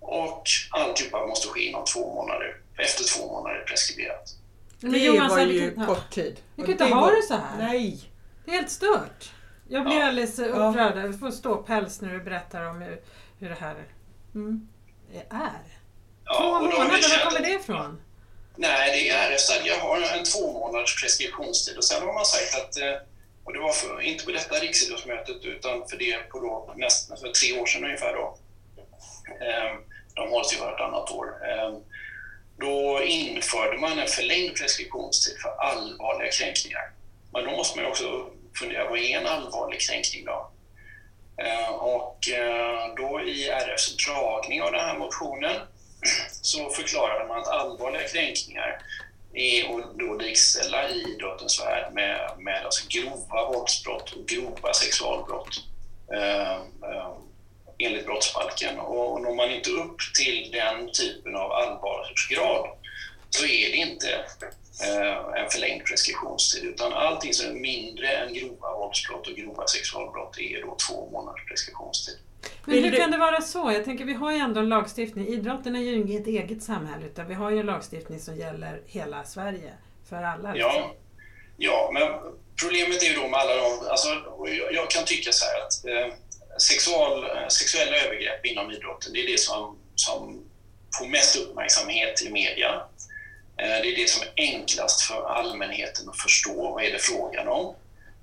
och 0.03 0.43
alltihopa 0.71 1.27
måste 1.27 1.47
ske 1.47 1.59
inom 1.59 1.85
två 1.85 2.15
månader. 2.15 2.57
Efter 2.77 3.03
två 3.03 3.27
månader 3.27 3.55
är 3.59 3.65
preskriberat. 3.65 4.35
det 4.79 4.97
Johan, 4.97 5.29
var 5.29 5.39
ju 5.39 5.75
kan, 5.75 5.85
kort 5.85 6.09
tid. 6.09 6.39
Vi 6.55 6.63
kan 6.63 6.71
inte 6.71 6.85
ha 6.85 7.11
det 7.11 7.21
så 7.27 7.33
här. 7.33 7.57
Nej. 7.57 8.09
Det 8.45 8.51
är 8.51 8.55
helt 8.55 8.71
stört. 8.71 9.31
Jag 9.67 9.85
blir 9.85 9.99
ja. 9.99 10.05
alldeles 10.05 10.39
upprörd. 10.39 10.97
Jag 10.97 11.19
får 11.19 11.31
stå 11.31 11.55
päls 11.57 12.01
när 12.01 12.13
du 12.13 12.19
berättar 12.19 12.69
om 12.69 12.81
hur, 12.81 13.01
hur 13.39 13.49
det 13.49 13.55
här 13.55 13.75
mm. 14.35 14.67
är. 15.29 15.79
Ja, 16.25 16.37
Två 16.37 16.45
månader, 16.45 16.77
var 16.77 17.29
kommer 17.29 17.47
det 17.47 17.53
ifrån? 17.53 18.01
Nej, 18.55 18.91
det 18.91 19.09
är 19.09 19.31
RF-stadgar 19.31 19.79
har 19.79 20.17
en 20.17 20.23
två 20.23 20.53
månaders 20.53 21.01
preskriptionstid 21.01 21.77
och 21.77 21.83
sen 21.83 22.07
har 22.07 22.13
man 22.13 22.25
sagt 22.25 22.55
att 22.55 22.77
eh, 22.81 23.07
och 23.43 23.53
det 23.53 23.59
var 23.59 23.71
för, 23.71 24.01
inte 24.01 24.25
på 24.25 24.31
detta 24.31 24.55
riksidrottsmötet 24.55 25.45
utan 25.45 25.87
för 25.87 25.97
det 25.97 26.29
på 26.29 26.39
då, 26.39 26.73
nästan 26.77 27.17
för 27.17 27.27
tre 27.27 27.59
år 27.59 27.65
sedan 27.65 27.83
ungefär. 27.83 28.13
Då. 28.13 28.37
Ehm, 29.45 29.77
de 30.13 30.29
hålls 30.29 30.53
ju 30.53 30.59
vartannat 30.59 31.11
år. 31.11 31.27
Ehm, 31.45 31.75
då 32.57 33.03
införde 33.03 33.77
man 33.77 33.99
en 33.99 34.07
förlängd 34.07 34.55
preskriptionstid 34.55 35.37
för 35.41 35.49
allvarliga 35.49 36.31
kränkningar. 36.31 36.91
Men 37.33 37.43
då 37.45 37.51
måste 37.51 37.77
man 37.77 37.85
ju 37.85 37.91
också 37.91 38.29
fundera, 38.59 38.89
vad 38.89 38.99
är 38.99 39.17
en 39.17 39.27
allvarlig 39.27 39.81
kränkning 39.81 40.25
då? 40.25 40.51
Ehm, 41.37 41.73
och 41.73 42.29
eh, 42.29 42.95
då 42.95 43.21
i 43.21 43.49
RFs 43.49 43.95
dragning 44.05 44.61
av 44.61 44.71
den 44.71 44.81
här 44.81 44.97
motionen 44.97 45.55
så 46.41 46.69
förklarade 46.69 47.27
man 47.27 47.39
att 47.39 47.47
allvarliga 47.47 48.07
kränkningar 48.07 48.81
är 49.33 49.79
att 49.79 49.99
då 49.99 50.13
likställa 50.13 50.89
i 50.89 51.13
idrottens 51.13 51.61
värld 51.61 51.93
med, 51.93 52.31
med 52.37 52.65
alltså 52.65 52.87
grova 52.89 53.51
våldsbrott 53.51 54.11
och 54.11 54.27
grova 54.27 54.73
sexualbrott 54.73 55.63
eh, 56.13 56.51
eh, 56.91 57.13
enligt 57.85 58.05
brottsbalken. 58.05 58.79
Och 58.79 59.21
når 59.21 59.35
man 59.35 59.51
inte 59.51 59.69
upp 59.69 59.97
till 60.17 60.51
den 60.51 60.91
typen 60.91 61.35
av 61.35 61.51
allvarsgrad 61.51 62.65
så 63.29 63.45
är 63.45 63.71
det 63.71 63.77
inte 63.77 64.09
eh, 64.83 65.41
en 65.43 65.49
förlängd 65.49 65.85
preskriptionstid 65.85 66.63
utan 66.63 66.93
allting 66.93 67.33
som 67.33 67.49
är 67.49 67.59
mindre 67.59 68.07
än 68.07 68.33
grova 68.33 68.77
våldsbrott 68.77 69.27
och 69.27 69.33
grova 69.33 69.67
sexualbrott 69.67 70.37
är 70.37 70.61
då 70.61 70.77
två 70.87 71.09
månaders 71.11 71.45
preskriptionstid. 71.47 72.17
Men 72.65 72.83
hur 72.83 72.97
kan 72.97 73.11
det 73.11 73.17
vara 73.17 73.41
så? 73.41 73.71
Jag 73.71 73.85
tänker 73.85 74.05
vi 74.05 74.13
har 74.13 74.31
ju 74.31 74.37
ändå 74.37 74.59
en 74.59 74.69
lagstiftning. 74.69 75.27
Idrotten 75.27 75.75
är 75.75 75.79
ju 75.79 75.95
inget 75.95 76.27
eget 76.27 76.63
samhälle 76.63 77.05
utan 77.05 77.27
vi 77.27 77.33
har 77.33 77.51
ju 77.51 77.59
en 77.59 77.65
lagstiftning 77.65 78.19
som 78.19 78.35
gäller 78.35 78.81
hela 78.85 79.23
Sverige. 79.23 79.73
För 80.09 80.15
alla. 80.15 80.57
Ja, 80.57 80.73
liksom. 80.73 80.91
ja 81.57 81.91
men 81.93 82.33
problemet 82.61 83.03
är 83.03 83.07
ju 83.07 83.13
då 83.13 83.27
med 83.27 83.39
alla 83.39 83.55
de... 83.55 83.87
Alltså, 83.89 84.07
jag 84.71 84.89
kan 84.89 85.05
tycka 85.05 85.31
så 85.31 85.45
här 85.45 85.65
att 85.65 85.85
eh, 85.85 86.13
sexual, 86.57 87.25
sexuella 87.51 87.97
övergrepp 87.97 88.45
inom 88.45 88.71
idrotten, 88.71 89.13
det 89.13 89.19
är 89.19 89.31
det 89.31 89.39
som, 89.39 89.77
som 89.95 90.43
får 90.99 91.07
mest 91.07 91.35
uppmärksamhet 91.35 92.21
i 92.21 92.29
media. 92.29 92.83
Eh, 93.57 93.81
det 93.81 93.93
är 93.93 93.95
det 93.95 94.09
som 94.09 94.21
är 94.21 94.33
enklast 94.35 95.01
för 95.01 95.25
allmänheten 95.25 96.09
att 96.09 96.21
förstå. 96.21 96.71
Vad 96.71 96.83
är 96.83 96.91
det 96.91 96.99
frågan 96.99 97.47
om? 97.47 97.75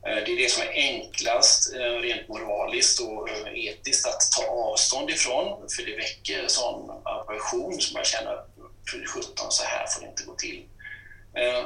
Eh, 0.06 0.16
det 0.24 0.32
är 0.32 0.36
det 0.36 0.50
som 0.50 0.62
är 0.62 0.72
enklast 0.72 1.74
eh, 1.74 1.80
rent 1.80 2.28
moraliskt 2.28 3.00
och 3.00 3.28
etiskt 3.54 4.06
att 4.06 4.20
ta 4.36 4.46
avstånd 4.46 5.10
ifrån, 5.10 5.68
för 5.76 5.82
det 5.82 5.96
väcker 5.96 6.44
sån 6.48 6.90
aversion 7.04 7.80
som 7.80 7.94
man 7.94 8.04
känner, 8.04 8.44
för 8.90 9.06
17, 9.06 9.50
så 9.50 9.64
här 9.64 9.86
får 9.86 10.00
det 10.00 10.08
inte 10.08 10.24
gå 10.24 10.34
till. 10.34 10.64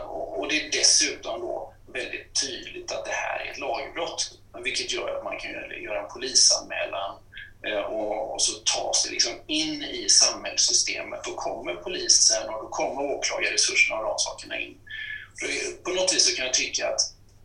Och 0.06 0.48
det 0.48 0.60
är 0.60 0.70
dessutom 0.70 1.40
då 1.40 1.74
väldigt 1.86 2.40
tydligt 2.42 2.92
att 2.92 3.04
det 3.04 3.10
här 3.10 3.46
är 3.46 3.50
ett 3.50 3.58
lagbrott, 3.58 4.38
vilket 4.62 4.92
gör 4.92 5.16
att 5.16 5.24
man 5.24 5.38
kan 5.38 5.50
göra 5.82 6.02
en 6.02 6.08
polisanmälan 6.08 7.18
eh, 7.66 7.80
och 7.80 8.42
så 8.42 8.52
tas 8.52 9.04
det 9.04 9.10
liksom 9.10 9.32
in 9.46 9.82
i 9.82 10.08
samhällssystemet. 10.08 11.24
Då 11.24 11.34
kommer 11.34 11.74
polisen 11.74 12.54
och 12.54 12.62
då 12.62 12.68
kommer 12.68 13.02
åklagarresurserna 13.02 13.98
och 14.00 14.04
de 14.04 14.18
sakerna 14.18 14.58
in. 14.58 14.78
På 15.84 15.90
något 15.90 16.14
vis 16.14 16.30
så 16.30 16.36
kan 16.36 16.46
jag 16.46 16.54
tycka 16.54 16.88
att 16.88 17.00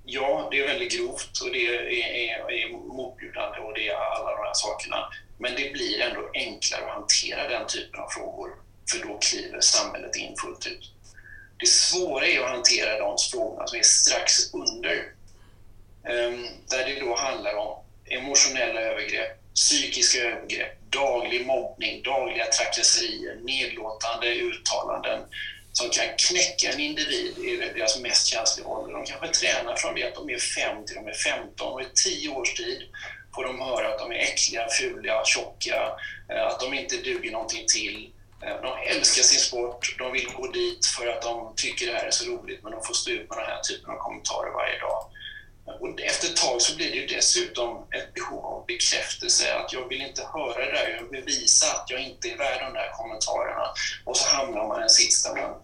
ja, 0.06 0.48
det 0.52 0.60
är 0.60 0.67
väldigt 0.67 0.91
grovt 0.91 1.41
och 1.41 1.52
det 1.52 1.67
är, 1.67 1.82
är, 1.82 2.52
är 2.52 2.69
motbjudande 2.69 3.60
och 3.60 3.74
det 3.74 3.88
är 3.88 3.95
alla 3.95 4.32
de 4.32 4.43
här 4.43 4.54
sakerna. 4.54 5.10
Men 5.38 5.56
det 5.56 5.74
blir 5.74 6.02
ändå 6.02 6.30
enklare 6.34 6.86
att 6.86 6.93
hantera 6.93 7.50
den 7.50 7.67
typen 7.67 8.00
av 8.00 8.10
frågor, 8.10 8.50
för 8.91 9.08
då 9.08 9.17
kliver 9.17 9.62
samhället 9.62 10.15
in 10.15 10.36
fullt 10.41 10.67
ut. 10.67 10.91
Det 11.60 11.67
svåra 11.67 12.28
är 12.28 12.39
att 12.39 12.50
hantera 12.50 13.00
de 13.00 13.17
frågorna 13.32 13.67
som 13.67 13.80
är 13.80 13.84
strax 13.84 14.54
under, 14.54 15.13
Ehm, 16.04 16.48
där 16.70 16.86
det 16.86 17.00
då 17.00 17.16
handlar 17.16 17.56
om 17.56 17.84
emotionella 18.06 18.82
övergrepp, 18.82 19.40
psykiska 19.56 20.20
övergrepp, 20.20 20.82
daglig 20.90 21.46
mobbning, 21.46 22.04
dagliga 22.04 22.46
trakasserier, 22.46 23.36
nedlåtande 23.36 24.28
uttalanden, 24.34 25.22
som 25.74 25.90
kan 25.90 26.06
knäcka 26.18 26.72
en 26.74 26.80
individ 26.80 27.38
i 27.38 27.56
deras 27.76 28.00
mest 28.00 28.28
känsliga 28.28 28.68
ålder. 28.68 28.94
De 28.94 29.06
kanske 29.06 29.28
tränar 29.28 29.76
från 29.76 29.96
det 29.96 30.04
att 30.04 30.16
de 30.16 30.30
är 30.30 30.38
5 30.38 30.86
till 30.86 30.96
de 30.96 31.08
är 31.08 31.14
15 31.14 31.74
och 31.74 31.82
i 31.82 31.86
10 32.04 32.30
års 32.30 32.54
tid 32.54 32.82
får 33.36 33.44
de 33.44 33.62
höra 33.62 33.88
att 33.88 34.00
de 34.00 34.12
är 34.12 34.16
äckliga, 34.16 34.68
fula, 34.70 35.26
tjocka, 35.26 35.92
eh, 36.30 36.46
att 36.48 36.60
de 36.60 36.74
inte 36.74 36.96
duger 36.98 37.32
någonting 37.32 37.66
till. 37.68 38.12
Eh, 38.44 38.62
de 38.62 38.78
älskar 38.96 39.24
sin 39.24 39.40
sport, 39.40 39.96
de 39.98 40.12
vill 40.12 40.28
gå 40.38 40.48
dit 40.48 40.86
för 40.86 41.08
att 41.08 41.22
de 41.22 41.54
tycker 41.56 41.86
det 41.86 41.98
här 41.98 42.06
är 42.06 42.12
så 42.12 42.26
roligt 42.26 42.64
men 42.64 42.72
de 42.72 42.84
får 42.84 42.94
stå 42.94 43.12
ut 43.12 43.30
med 43.30 43.38
den 43.38 43.46
här 43.46 43.62
typen 43.62 43.90
av 43.92 43.98
kommentarer 43.98 44.52
varje 44.52 44.80
dag. 44.80 45.06
Och 45.80 46.02
efter 46.02 46.28
ett 46.28 46.36
tag 46.36 46.62
så 46.62 46.76
blir 46.76 46.92
det 46.92 46.98
ju 46.98 47.08
dessutom 47.08 47.88
ett 47.92 48.14
behov 48.14 48.46
av 48.46 48.66
bekräftelse, 48.66 49.56
att 49.56 49.74
jag 49.74 49.88
vill 49.90 50.02
inte 50.02 50.24
höra 50.34 50.66
det 50.66 50.72
där, 50.72 50.90
jag 50.90 51.02
vill 51.02 51.22
bevisa 51.22 51.66
att 51.72 51.90
jag 51.90 52.02
inte 52.02 52.28
är 52.30 52.38
värd 52.38 52.60
de 52.62 52.74
där 52.74 52.92
kommentarerna. 52.94 53.74
Och 54.06 54.18
så 54.18 54.36
hamnar 54.36 54.68
man 54.68 54.80
i 54.80 54.84
en 54.84 54.90
sits 54.90 55.24
där 55.24 55.36
man 55.36 55.56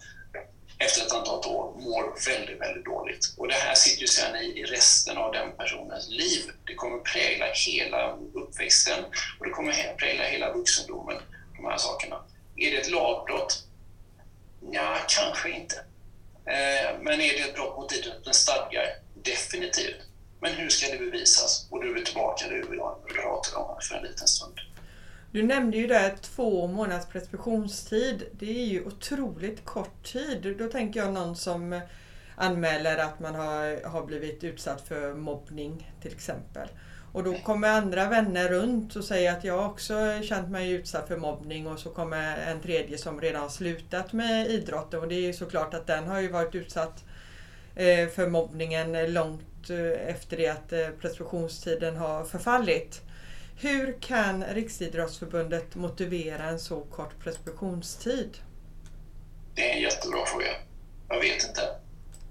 efter 0.78 1.06
ett 1.06 1.12
antal 1.12 1.52
år 1.52 1.72
mår 1.80 2.30
väldigt, 2.30 2.60
väldigt 2.60 2.84
dåligt. 2.84 3.34
Och 3.36 3.48
det 3.48 3.54
här 3.54 3.74
sitter 3.74 4.00
ju 4.00 4.06
sedan 4.06 4.36
i, 4.36 4.64
resten 4.64 5.18
av 5.18 5.32
den 5.32 5.52
personens 5.56 6.08
liv. 6.10 6.42
Det 6.66 6.74
kommer 6.74 6.98
prägla 6.98 7.46
hela 7.52 8.16
uppväxten 8.34 9.04
och 9.38 9.46
det 9.46 9.50
kommer 9.50 9.94
prägla 9.98 10.24
hela 10.24 10.52
vuxendomen, 10.52 11.16
de 11.56 11.64
här 11.64 11.76
sakerna. 11.76 12.24
Är 12.56 12.70
det 12.70 12.76
ett 12.76 12.90
lagbrott? 12.90 13.62
Ja, 14.70 14.96
kanske 15.08 15.50
inte. 15.50 15.76
Eh, 16.46 16.98
men 17.00 17.20
är 17.20 17.32
det 17.32 17.40
ett 17.40 17.54
brott 17.54 17.76
mot 17.76 17.92
idrottens 17.92 18.36
stadgar? 18.36 18.86
Definitivt. 19.26 20.00
Men 20.40 20.52
hur 20.52 20.68
ska 20.68 20.92
det 20.92 20.98
bevisas? 20.98 21.68
Och 21.70 21.84
du 21.84 21.98
är 22.00 22.04
tillbaka 22.04 22.48
där 22.48 22.56
vi 22.56 22.76
pratade 23.14 23.56
om 23.56 23.78
för 23.80 23.94
en 23.94 24.02
liten 24.02 24.28
stund. 24.28 24.60
Du 25.30 25.42
nämnde 25.42 25.76
ju 25.76 25.86
där 25.86 26.16
två 26.20 26.66
månaders 26.66 27.06
preskriptionstid. 27.06 28.26
Det 28.32 28.50
är 28.50 28.66
ju 28.66 28.84
otroligt 28.84 29.64
kort 29.64 30.12
tid. 30.12 30.56
Då 30.58 30.68
tänker 30.68 31.00
jag 31.00 31.12
någon 31.12 31.36
som 31.36 31.80
anmäler 32.36 32.98
att 32.98 33.20
man 33.20 33.34
har, 33.34 33.88
har 33.88 34.06
blivit 34.06 34.44
utsatt 34.44 34.88
för 34.88 35.14
mobbning 35.14 35.92
till 36.02 36.12
exempel. 36.12 36.68
Och 37.12 37.24
då 37.24 37.34
kommer 37.34 37.68
andra 37.68 38.08
vänner 38.08 38.48
runt 38.48 38.96
och 38.96 39.04
säger 39.04 39.32
att 39.32 39.44
jag 39.44 39.66
också 39.66 39.94
känt 40.22 40.50
mig 40.50 40.70
utsatt 40.70 41.08
för 41.08 41.16
mobbning 41.16 41.66
och 41.66 41.78
så 41.78 41.90
kommer 41.90 42.36
en 42.36 42.60
tredje 42.60 42.98
som 42.98 43.20
redan 43.20 43.42
har 43.42 43.48
slutat 43.48 44.12
med 44.12 44.50
idrotten 44.50 45.00
och 45.00 45.08
det 45.08 45.14
är 45.14 45.20
ju 45.20 45.32
såklart 45.32 45.74
att 45.74 45.86
den 45.86 46.06
har 46.06 46.20
ju 46.20 46.28
varit 46.28 46.54
utsatt 46.54 47.04
eh, 47.04 47.15
för 48.14 48.26
mobbningen 48.26 49.12
långt 49.12 49.70
eh, 49.70 50.10
efter 50.10 50.36
det 50.36 50.48
att 50.48 50.72
eh, 50.72 50.88
preskriptionstiden 51.00 51.96
har 51.96 52.24
förfallit. 52.24 53.02
Hur 53.60 53.96
kan 54.00 54.44
Riksidrottsförbundet 54.44 55.74
motivera 55.74 56.44
en 56.44 56.58
så 56.58 56.80
kort 56.80 57.18
preskriptionstid? 57.24 58.38
Det 59.54 59.70
är 59.70 59.76
en 59.76 59.82
jättebra 59.82 60.26
fråga. 60.26 60.46
Jag 61.08 61.20
vet 61.20 61.48
inte. 61.48 61.60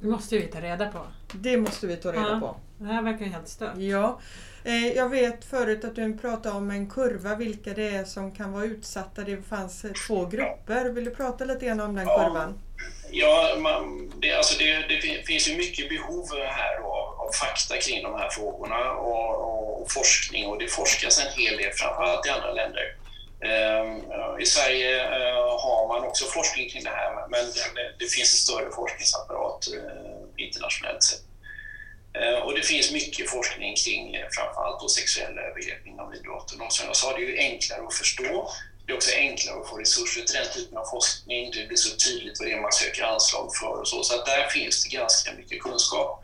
Det 0.01 0.07
måste 0.07 0.37
vi 0.37 0.47
ta 0.47 0.61
reda 0.61 0.91
på. 0.91 0.99
Det 1.33 1.57
måste 1.57 1.87
vi 1.87 1.95
ta 1.95 2.11
reda 2.11 2.29
ja, 2.29 2.39
på. 2.39 2.55
Det 2.77 2.93
här 2.93 3.01
verkar 3.03 3.25
helt 3.25 3.47
stört. 3.47 3.77
Ja. 3.77 4.19
Eh, 4.63 4.87
jag 4.87 5.09
vet 5.09 5.45
förut 5.45 5.85
att 5.85 5.95
du 5.95 6.17
pratade 6.17 6.55
om 6.55 6.71
en 6.71 6.89
kurva, 6.89 7.35
vilka 7.35 7.73
det 7.73 7.95
är 7.95 8.05
som 8.05 8.31
kan 8.31 8.51
vara 8.51 8.65
utsatta. 8.65 9.23
Det 9.23 9.41
fanns 9.41 9.85
två 10.07 10.25
grupper. 10.25 10.89
Vill 10.89 11.05
du 11.05 11.11
prata 11.11 11.45
lite 11.45 11.65
grann 11.65 11.79
om 11.79 11.95
den 11.95 12.07
ja. 12.07 12.23
kurvan? 12.23 12.59
Ja, 13.11 13.55
man, 13.57 14.11
det, 14.21 14.31
alltså 14.31 14.57
det, 14.57 14.87
det, 14.87 15.25
finns 15.27 15.47
ju 15.49 15.57
mycket 15.57 15.89
behov 15.89 16.27
här 16.47 16.79
då, 16.81 16.87
av, 16.87 17.31
fakta 17.31 17.77
kring 17.77 18.03
de 18.03 18.13
här 18.13 18.29
frågorna 18.29 18.91
och, 18.91 19.81
och, 19.81 19.91
forskning 19.91 20.47
och 20.47 20.59
det 20.59 20.67
forskas 20.67 21.19
en 21.19 21.31
hel 21.41 21.57
del, 21.57 21.71
framförallt 21.71 22.25
i 22.25 22.29
andra 22.29 22.51
länder. 22.53 22.95
Ehm, 23.41 24.01
I 24.39 24.45
Sverige 24.45 25.01
eh, 25.03 25.35
har 25.35 25.87
man 25.87 26.07
också 26.07 26.25
forskning 26.25 26.69
kring 26.69 26.83
det 26.83 26.89
här 26.89 27.27
men 27.29 27.45
det, 27.99 28.05
finns 28.05 28.33
en 28.33 28.37
större 28.37 28.71
forskningsapparat 28.71 29.67
eh, 29.67 30.45
internationellt 30.45 31.03
sett. 31.03 31.21
Ehm, 32.13 32.43
och 32.43 32.53
det 32.53 32.61
finns 32.61 32.91
mycket 32.91 33.29
forskning 33.29 33.75
kring 33.75 34.15
eh, 34.15 34.27
framförallt 34.31 34.81
då 34.81 34.87
sexuella 34.87 35.41
övergrepp 35.41 35.87
inom 35.87 36.13
idrotten. 36.13 36.61
Och 36.61 36.73
som 36.73 36.87
jag 36.87 36.95
sa, 36.95 37.17
det 37.17 37.23
är 37.23 37.27
ju 37.27 37.37
enklare 37.37 37.81
att 37.87 37.93
förstå 37.93 38.49
det 38.85 38.93
är 38.93 38.95
också 38.95 39.15
enklare 39.15 39.59
att 39.59 39.69
få 39.69 39.77
resurser 39.77 40.21
till 40.21 40.35
den 40.35 40.53
typen 40.53 40.77
av 40.77 40.85
forskning. 40.85 41.51
Det 41.51 41.67
blir 41.67 41.77
så 41.77 41.95
tydligt 41.95 42.39
vad 42.39 42.47
det 42.47 42.53
är 42.53 42.61
man 42.61 42.71
söker 42.71 43.03
anslag 43.03 43.55
för 43.55 43.79
och 43.79 43.87
så. 43.87 44.03
Så 44.03 44.15
att 44.15 44.25
där 44.25 44.47
finns 44.47 44.83
det 44.83 44.89
ganska 44.89 45.33
mycket 45.33 45.61
kunskap. 45.61 46.21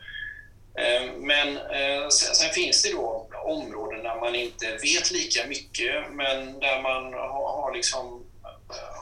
Eh, 0.78 1.12
men 1.16 1.56
eh, 1.56 2.08
sen 2.08 2.50
finns 2.50 2.82
det 2.82 2.92
då 2.92 3.28
områden 3.44 4.02
där 4.02 4.20
man 4.20 4.34
inte 4.34 4.76
vet 4.82 5.10
lika 5.10 5.46
mycket 5.46 5.94
men 6.12 6.60
där 6.60 6.82
man 6.82 7.12
har 7.12 7.74
liksom 7.74 8.26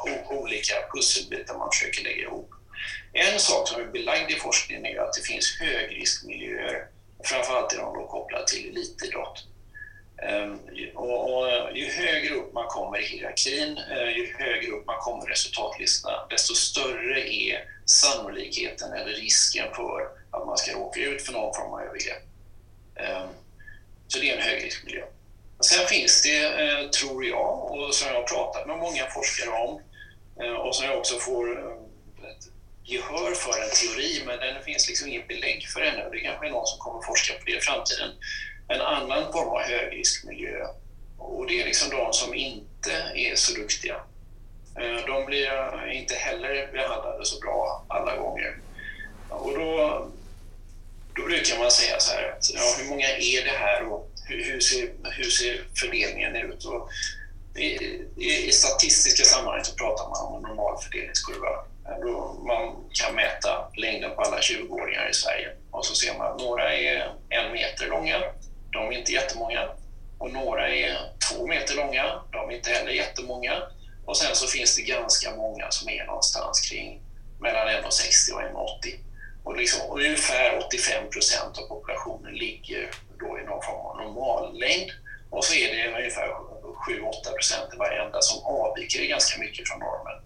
eh, 0.06 0.30
olika 0.30 0.74
pusselbitar 0.94 1.58
man 1.58 1.70
försöker 1.72 2.04
lägga 2.04 2.22
ihop. 2.22 2.50
En 3.12 3.38
sak 3.38 3.68
som 3.68 3.80
är 3.80 3.86
belagd 3.86 4.30
i 4.30 4.34
forskningen 4.34 4.86
är 4.86 5.00
att 5.00 5.12
det 5.12 5.22
finns 5.22 5.58
högriskmiljöer, 5.60 6.86
framförallt 7.24 7.72
är 7.72 7.76
de 7.76 7.94
då 7.94 8.06
kopplade 8.06 8.46
till 8.46 8.68
elitidrott. 8.68 9.46
Ehm, 10.22 10.58
och, 10.94 11.38
och, 11.38 11.48
ju 11.74 11.90
högre 11.90 12.34
upp 12.34 12.52
man 12.52 12.66
kommer 12.66 12.98
i 12.98 13.04
hierarkin, 13.04 13.78
eh, 13.78 14.16
ju 14.16 14.34
högre 14.38 14.70
upp 14.72 14.86
man 14.86 14.98
kommer 14.98 15.28
i 15.28 15.32
resultatlistorna, 15.32 16.26
desto 16.30 16.54
större 16.54 17.32
är 17.34 17.64
sannolikheten 17.86 18.92
eller 18.92 19.12
risken 19.12 19.74
för 19.74 20.08
att 20.30 20.46
man 20.46 20.58
ska 20.58 20.72
råka 20.72 21.00
ut 21.00 21.22
för 21.22 21.32
någon 21.32 21.54
form 21.54 21.72
av 21.72 21.80
övergrepp. 21.80 22.22
Ehm, 22.96 23.28
så 24.08 24.18
det 24.18 24.30
är 24.30 24.36
en 24.36 24.42
högriskmiljö. 24.42 25.04
Sen 25.60 25.86
finns 25.86 26.22
det, 26.22 26.44
eh, 26.44 26.90
tror 26.90 27.24
jag, 27.24 27.70
och 27.70 27.94
som 27.94 28.08
jag 28.08 28.14
har 28.14 28.22
pratat 28.22 28.66
med 28.66 28.78
många 28.78 29.06
forskare 29.06 29.50
om, 29.50 29.80
eh, 30.42 30.52
och 30.52 30.76
som 30.76 30.86
jag 30.86 30.98
också 30.98 31.18
får 31.18 31.46
gehör 32.84 33.34
för 33.34 33.62
en 33.62 33.70
teori, 33.70 34.22
men 34.26 34.38
den 34.38 34.62
finns 34.62 34.88
liksom 34.88 35.08
inget 35.08 35.28
belägg 35.28 35.68
för 35.68 35.80
ännu. 35.80 36.08
Det 36.12 36.20
kanske 36.20 36.46
är 36.46 36.50
någon 36.50 36.66
som 36.66 36.78
kommer 36.78 37.02
forska 37.02 37.34
på 37.34 37.44
det 37.44 37.56
i 37.56 37.60
framtiden 37.60 38.10
en 38.70 38.80
annan 38.80 39.32
form 39.32 39.48
av 39.48 39.60
högriskmiljö. 39.60 40.66
Och 41.18 41.46
det 41.46 41.60
är 41.60 41.64
liksom 41.64 41.90
de 41.90 42.12
som 42.12 42.34
inte 42.34 42.92
är 43.14 43.34
så 43.34 43.54
duktiga. 43.54 43.96
Eh, 44.76 45.06
de 45.06 45.26
blir 45.26 45.90
inte 45.92 46.14
heller 46.14 46.72
behandlade 46.72 47.24
så 47.24 47.40
bra 47.40 47.84
alla 47.88 48.16
gånger. 48.16 48.56
Och 49.28 49.54
då, 49.58 50.06
då 51.14 51.22
brukar 51.22 51.58
man 51.58 51.70
säga 51.70 52.00
så 52.00 52.12
här, 52.12 52.32
att, 52.32 52.50
ja, 52.54 52.74
hur 52.78 52.90
många 52.90 53.08
är 53.08 53.44
det 53.44 53.58
här 53.58 53.92
och 53.92 54.10
hur, 54.28 54.52
hur, 54.52 54.60
ser, 54.60 54.90
hur 55.02 55.30
ser 55.30 55.64
fördelningen 55.74 56.36
ut? 56.36 56.64
Och 56.64 56.90
i, 57.56 57.66
i, 58.16 58.48
I 58.48 58.52
statistiska 58.52 59.24
sammanhang 59.24 59.64
så 59.64 59.74
pratar 59.74 60.08
man 60.08 60.26
om 60.26 60.36
en 60.36 60.48
normal 60.48 60.82
fördelningskurva. 60.82 61.48
Eh, 61.86 62.00
då 62.02 62.42
man 62.46 62.84
kan 62.92 63.14
mäta 63.14 63.70
längden 63.76 64.10
på 64.14 64.20
alla 64.20 64.38
20-åringar 64.40 65.10
i 65.10 65.14
Sverige 65.14 65.48
och 65.70 65.86
så 65.86 65.94
ser 65.94 66.18
man 66.18 66.32
att 66.32 66.40
några 66.40 66.74
är 66.74 67.12
en 67.28 67.52
meter 67.52 67.88
långa, 67.88 68.22
de 68.72 68.86
är 68.86 68.98
inte 68.98 69.12
jättemånga. 69.12 69.68
Och 70.18 70.32
några 70.32 70.68
är 70.68 70.96
två 71.28 71.46
meter 71.46 71.76
långa, 71.76 72.22
de 72.32 72.50
är 72.50 72.54
inte 72.54 72.70
heller 72.70 72.90
jättemånga. 72.92 73.62
Och 74.04 74.16
sen 74.16 74.34
så 74.34 74.46
finns 74.46 74.76
det 74.76 74.82
ganska 74.82 75.36
många 75.36 75.70
som 75.70 75.88
är 75.88 76.06
någonstans 76.06 76.60
kring 76.60 77.02
mellan 77.40 77.68
1,60 77.68 78.32
och 78.34 78.40
1,80. 78.40 78.98
Och 79.44 79.56
liksom, 79.56 79.90
ungefär 79.90 80.58
85 80.66 81.10
procent 81.10 81.58
av 81.58 81.62
populationen 81.62 82.34
ligger 82.34 82.90
då 83.18 83.38
i 83.38 83.44
någon 83.44 83.62
form 83.62 83.86
av 83.86 83.96
normallängd. 83.96 84.90
Och 85.30 85.44
så 85.44 85.54
är 85.54 85.74
det 85.74 85.98
ungefär 85.98 86.28
7-8 86.28 87.32
procent 87.34 87.74
i 87.74 87.76
varenda 87.76 88.20
som 88.20 88.44
avviker 88.44 89.04
ganska 89.04 89.40
mycket 89.40 89.68
från 89.68 89.78
normen 89.78 90.22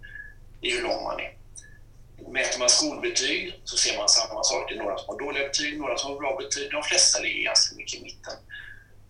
i 0.61 0.71
hur 0.77 0.83
lång 0.83 1.03
man 1.05 1.21
är. 1.21 1.44
Mäter 2.29 2.59
man 2.59 2.69
skolbetyg 2.69 3.61
så 3.65 3.77
ser 3.77 3.99
man 3.99 4.09
samma 4.09 4.43
sak. 4.43 4.69
Det 4.69 4.75
är 4.75 4.79
några 4.79 4.99
som 4.99 5.09
har 5.09 5.19
dåliga 5.19 5.45
betyg, 5.49 5.79
några 5.79 5.97
som 5.99 6.11
har 6.11 6.19
bra 6.19 6.37
betyg. 6.37 6.71
De 6.71 6.83
flesta 6.83 7.21
ligger 7.21 7.43
ganska 7.45 7.77
mycket 7.77 8.01
i 8.01 8.03
mitten. 8.03 8.33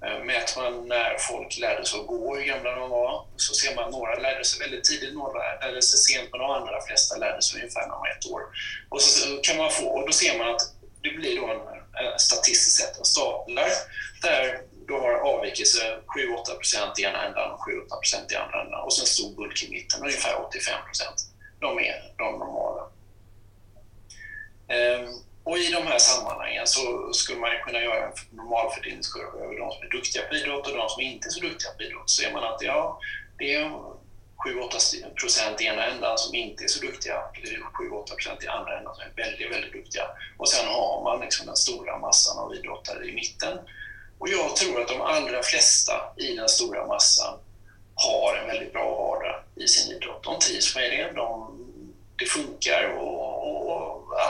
Eh, 0.05 0.24
mäter 0.24 0.62
man 0.62 0.88
när 0.88 1.16
folk 1.18 1.59
lärde 1.59 1.85
sig 1.87 2.00
att 2.00 2.07
gå, 2.07 2.37
hur 2.37 2.44
gamla 2.44 2.70
de 2.70 2.90
var, 2.90 3.27
så 3.37 3.55
ser 3.55 3.74
man 3.74 3.85
att 3.85 3.90
några 3.90 4.14
lärde 4.14 4.44
sig 4.44 4.61
väldigt 4.61 4.85
tidigt, 4.85 5.14
några 5.14 5.61
lärde 5.61 5.83
sig 5.83 5.98
sent, 5.98 6.29
men 6.33 6.40
de 6.40 6.50
andra 6.50 6.81
flesta 6.81 7.16
lärde 7.16 7.42
sig 7.42 7.61
ungefär 7.61 7.81
när 7.81 7.88
de 7.88 8.00
var 8.00 8.09
ett 8.09 8.27
år. 8.31 8.42
Och, 8.88 9.03
så 9.03 9.37
kan 9.42 9.57
man 9.57 9.70
få, 9.70 9.87
och 9.87 10.07
då 10.07 10.12
ser 10.12 10.38
man 10.38 10.55
att 10.55 10.62
det 11.03 11.11
blir 11.11 11.40
då 11.40 11.46
en, 11.46 12.18
statistiskt 12.18 12.77
sett 12.77 12.98
en 12.98 13.05
staplar 13.05 13.70
där 14.22 14.61
du 14.87 14.94
har 14.94 15.12
avvikelse 15.12 15.98
7-8 16.46 16.55
procent 16.55 16.98
i 16.98 17.03
ena 17.03 17.27
ändan 17.27 17.50
och 17.53 17.59
7-8 17.59 18.00
procent 18.00 18.33
i 18.33 18.37
andra 18.37 18.62
ändan 18.62 18.81
och 18.81 18.92
sen 18.92 19.07
stor 19.07 19.37
bulk 19.37 19.62
i 19.62 19.70
mitten, 19.70 20.03
ungefär 20.03 20.46
85 20.48 20.74
procent. 20.87 21.14
De 21.61 21.79
är 21.79 21.94
de 22.18 22.38
normala. 22.38 22.83
Ehm, 24.68 25.09
och 25.44 25.59
i 25.59 25.70
de 25.70 25.87
här 25.87 25.98
sammanhangen 25.98 26.66
så 26.66 27.12
skulle 27.12 27.38
man 27.38 27.50
kunna 27.66 27.81
göra 27.81 28.07
en 28.07 28.12
normalfördelningskurva 28.31 29.44
över 29.44 29.59
de 29.59 29.72
som 29.72 29.83
är 29.83 29.90
duktiga 29.90 30.22
på 30.22 30.35
idrott 30.35 30.66
och 30.66 30.77
de 30.77 30.88
som 30.88 31.03
inte 31.03 31.29
är 31.29 31.31
så 31.31 31.40
duktiga 31.40 31.70
på 31.70 31.83
idrott. 31.83 32.11
Så 32.11 32.22
ser 32.22 32.33
man 32.33 32.44
att 32.44 32.62
ja, 32.62 33.00
det 33.38 33.55
är 33.55 33.70
7-8 34.44 35.14
procent 35.20 35.61
i 35.61 35.64
ena 35.64 35.87
ändan 35.87 36.18
som 36.18 36.35
inte 36.35 36.64
är 36.64 36.68
så 36.68 36.81
duktiga, 36.81 37.22
7-8 37.90 38.14
procent 38.14 38.44
i 38.44 38.46
andra 38.46 38.79
ändan 38.79 38.94
som 38.94 39.05
är 39.05 39.12
väldigt, 39.16 39.50
väldigt 39.50 39.72
duktiga. 39.72 40.05
Och 40.38 40.48
sen 40.48 40.66
har 40.68 41.05
man 41.05 41.20
liksom 41.20 41.46
den 41.46 41.57
stora 41.57 41.98
massan 41.98 42.38
av 42.38 42.55
idrottare 42.55 43.05
i 43.05 43.12
mitten. 43.12 43.59
Och 44.18 44.29
jag 44.29 44.57
tror 44.57 44.81
att 44.81 44.88
de 44.88 45.00
allra 45.00 45.42
flesta 45.42 45.92
i 46.16 46.37
den 46.37 46.48
stora 46.48 46.87
massan 46.87 47.38
har 47.94 48.37
en 48.37 48.46
väldigt 48.46 48.72
bra 48.72 48.90
vardag 48.90 49.42
i 49.57 49.68
sin 49.68 49.96
idrott. 49.96 50.22
De 50.22 50.38
trivs 50.38 50.77
med 50.77 50.90
det, 50.90 51.12
de, 51.14 51.59
det 52.18 52.27
funkar 52.27 52.96
och, 52.98 53.70
och 53.70 53.83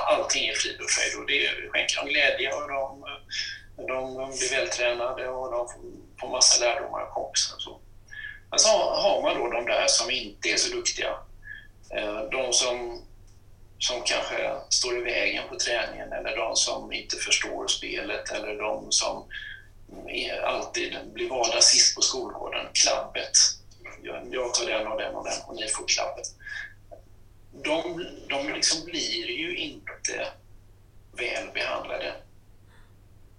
allting 0.06 0.48
är 0.48 0.54
frid 0.54 0.80
och 0.80 0.90
fröjd 0.90 1.20
och 1.20 1.26
det 1.26 1.70
skänker 1.70 1.96
dem 1.96 2.08
glädje 2.08 2.52
och 2.52 2.68
de, 2.68 3.04
de 3.76 4.14
blir 4.38 4.50
vältränade 4.50 5.28
och 5.28 5.52
de 5.52 5.68
får 6.20 6.28
massa 6.28 6.64
lärdomar 6.64 7.00
av 7.00 7.14
kompisar 7.14 7.56
och 7.56 7.62
så. 7.62 7.80
Men 8.50 8.58
så 8.58 8.68
har 8.78 9.22
man 9.22 9.38
då 9.38 9.50
de 9.50 9.66
där 9.66 9.86
som 9.86 10.10
inte 10.10 10.48
är 10.48 10.56
så 10.56 10.74
duktiga. 10.74 11.14
Eh, 11.90 12.20
de 12.20 12.52
som, 12.52 13.02
som 13.78 14.02
kanske 14.04 14.50
står 14.68 14.98
i 14.98 15.00
vägen 15.00 15.48
på 15.48 15.56
träningen 15.56 16.12
eller 16.12 16.36
de 16.36 16.56
som 16.56 16.92
inte 16.92 17.16
förstår 17.16 17.66
spelet 17.66 18.30
eller 18.30 18.54
de 18.58 18.92
som 18.92 19.24
alltid 20.44 20.96
blir 21.12 21.30
valda 21.30 21.60
sist 21.60 21.94
på 21.96 22.02
skolgården, 22.02 22.66
klabbet. 22.72 23.38
Jag 24.30 24.54
tar 24.54 24.66
den 24.66 24.86
och 24.86 25.00
den 25.00 25.14
och 25.14 25.24
den 25.24 25.40
och 25.46 25.56
ni 25.56 25.68
får 25.68 25.88
klabbet 25.88 26.26
de, 27.64 28.06
de 28.28 28.52
liksom 28.52 28.84
blir 28.84 29.30
ju 29.30 29.56
inte 29.56 30.26
väl 31.12 31.48
behandlade. 31.54 32.14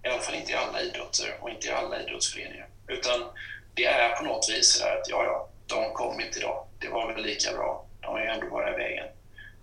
I 0.04 0.08
alla 0.08 0.22
fall 0.22 0.36
inte 0.36 0.52
i 0.52 0.56
alla 0.56 0.82
idrotter 0.82 1.38
och 1.42 1.50
inte 1.50 1.68
i 1.68 1.72
alla 1.72 2.02
idrottsföreningar. 2.02 2.68
Utan 2.88 3.22
det 3.74 3.86
är 3.86 4.16
på 4.16 4.24
något 4.24 4.50
vis 4.50 4.74
så 4.74 4.86
att 4.86 5.10
ja, 5.10 5.24
ja, 5.24 5.50
de 5.66 5.94
kom 5.94 6.22
inte 6.22 6.40
idag. 6.40 6.68
Det 6.80 6.90
var 6.90 7.14
väl 7.14 7.24
lika 7.24 7.54
bra. 7.54 7.86
De 8.02 8.16
är 8.16 8.22
ju 8.22 8.28
ändå 8.28 8.50
bara 8.50 8.74
i 8.74 8.78
vägen. 8.78 9.08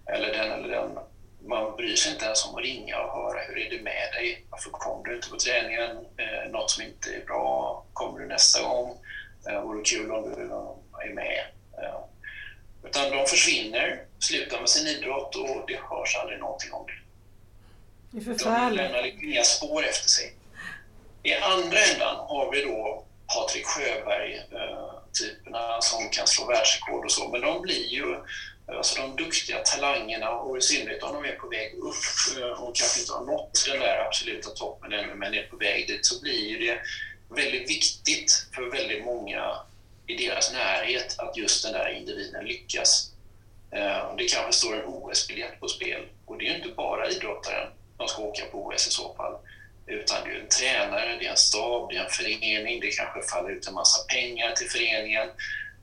Eller 0.07 0.33
den 0.33 0.53
eller 0.53 0.69
den. 0.69 0.99
Man 1.47 1.77
bryr 1.77 1.97
sig 1.97 2.13
inte 2.13 2.25
ens 2.25 2.47
om 2.47 2.55
att 2.55 2.63
ringa 2.63 3.01
och 3.01 3.13
höra 3.13 3.41
hur 3.41 3.59
är 3.59 3.71
det 3.71 3.83
med 3.83 4.13
dig? 4.13 4.47
Varför 4.51 4.71
kom 4.71 5.03
du 5.05 5.17
inte 5.17 5.31
på 5.31 5.37
träningen? 5.37 5.91
Eh, 5.91 6.51
något 6.51 6.71
som 6.71 6.85
inte 6.85 7.15
är 7.15 7.25
bra. 7.27 7.85
Kommer 7.93 8.21
du 8.21 8.27
nästa 8.27 8.63
gång? 8.63 8.99
Eh, 9.49 9.63
vore 9.63 9.85
kul 9.85 10.11
om 10.13 10.23
du 10.23 10.43
är 11.09 11.15
med. 11.15 11.45
Eh, 12.83 12.89
utan 12.89 13.11
de 13.11 13.27
försvinner, 13.27 14.05
slutar 14.19 14.61
med 14.61 14.69
sin 14.69 14.87
idrott 14.87 15.37
och 15.37 15.65
det 15.67 15.77
hörs 15.77 16.17
aldrig 16.17 16.39
någonting 16.39 16.73
om 16.73 16.87
det. 16.87 16.93
Det 18.11 18.19
är 18.19 18.25
förfärligt. 18.35 18.79
De 18.79 18.83
lämnar 18.83 19.03
liksom 19.03 19.25
inga 19.25 19.45
spår 19.45 19.87
efter 19.87 20.09
sig. 20.09 20.35
I 21.23 21.35
andra 21.35 21.79
ändan 21.79 22.17
har 22.17 22.53
vi 22.53 22.63
då 22.63 23.05
Patrik 23.35 23.67
Sjöberg-typerna 23.67 25.81
som 25.81 26.09
kan 26.09 26.27
slå 26.27 26.47
världsrekord 26.47 27.05
och 27.05 27.13
så, 27.13 27.29
men 27.29 27.41
de 27.41 27.63
blir 27.63 27.87
ju 27.87 28.17
alltså 28.67 29.01
de 29.01 29.17
duktiga 29.17 29.59
talangerna 29.59 30.31
och 30.31 30.59
i 30.59 30.61
synnerhet 30.61 31.03
om 31.03 31.15
de 31.15 31.25
är 31.29 31.37
på 31.37 31.49
väg 31.49 31.75
upp 31.75 31.95
och 32.59 32.77
kanske 32.77 33.01
inte 33.01 33.13
har 33.13 33.25
nått 33.25 33.65
den 33.69 33.81
där 33.81 34.07
absoluta 34.07 34.51
toppen 34.51 34.93
ännu 34.93 35.15
men 35.15 35.35
är 35.35 35.43
på 35.43 35.57
väg 35.57 35.87
dit 35.87 36.07
så 36.07 36.21
blir 36.21 36.61
det 36.61 36.79
väldigt 37.29 37.71
viktigt 37.71 38.47
för 38.55 38.71
väldigt 38.71 39.05
många 39.05 39.57
i 40.13 40.27
deras 40.27 40.53
närhet 40.53 41.19
att 41.19 41.37
just 41.37 41.65
den 41.65 41.73
där 41.73 41.89
individen 41.89 42.45
lyckas. 42.45 43.13
Eh, 43.71 44.15
det 44.17 44.25
kanske 44.25 44.53
står 44.53 44.75
en 44.75 44.85
OS-biljett 44.85 45.61
på 45.61 45.69
spel 45.69 46.03
och 46.27 46.39
det 46.39 46.49
är 46.49 46.57
inte 46.57 46.69
bara 46.69 47.11
idrottaren 47.11 47.69
som 47.97 48.09
ska 48.09 48.23
åka 48.23 48.45
på 48.45 48.67
OS 48.67 48.89
i 48.89 48.91
så 48.91 49.15
fall. 49.15 49.35
Utan 49.87 50.19
det 50.25 50.31
är 50.31 50.41
en 50.41 50.49
tränare, 50.49 51.17
det 51.21 51.27
är 51.27 51.31
en 51.31 51.37
stab, 51.37 51.91
det 51.91 51.97
är 51.97 52.05
en 52.05 52.11
förening, 52.11 52.81
det 52.81 52.91
kanske 52.91 53.23
faller 53.23 53.51
ut 53.51 53.69
en 53.69 53.75
massa 53.75 54.05
pengar 54.05 54.53
till 54.53 54.71
föreningen. 54.71 55.29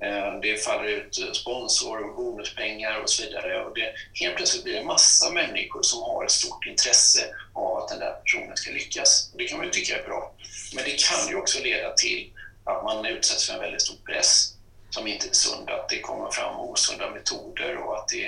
Eh, 0.04 0.40
det 0.42 0.64
faller 0.64 0.90
ut 0.90 1.36
sponsor 1.36 2.10
och 2.10 2.16
bonuspengar 2.16 3.02
och 3.02 3.10
så 3.10 3.24
vidare. 3.24 3.66
Och 3.66 3.76
det, 3.76 3.94
helt 4.14 4.36
plötsligt 4.36 4.64
blir 4.64 4.74
det 4.74 4.80
en 4.80 4.86
massa 4.86 5.32
människor 5.32 5.82
som 5.82 6.04
har 6.04 6.26
ett 6.26 6.32
stort 6.32 6.66
intresse 6.66 7.20
av 7.54 7.78
att 7.78 7.90
den 7.90 8.00
där 8.00 8.12
personen 8.12 8.58
ska 8.58 8.72
lyckas. 8.72 9.32
Det 9.38 9.46
kan 9.46 9.58
man 9.58 9.66
ju 9.66 9.72
tycka 9.72 10.00
är 10.00 10.04
bra. 10.04 10.34
Men 10.76 10.84
det 10.84 11.04
kan 11.04 11.30
ju 11.30 11.36
också 11.36 11.64
leda 11.64 11.94
till 11.94 12.32
att 12.70 12.84
man 12.84 13.06
utsätts 13.06 13.48
för 13.48 13.54
en 13.54 13.60
väldigt 13.60 13.82
stor 13.82 13.96
press 14.06 14.54
som 14.90 15.08
inte 15.08 15.28
är 15.28 15.34
sund, 15.34 15.70
att 15.70 15.90
det 15.90 16.00
kommer 16.00 16.32
fram 16.32 16.60
osunda 16.60 17.10
metoder 17.10 17.78
och 17.78 17.98
att, 17.98 18.08
det, 18.08 18.26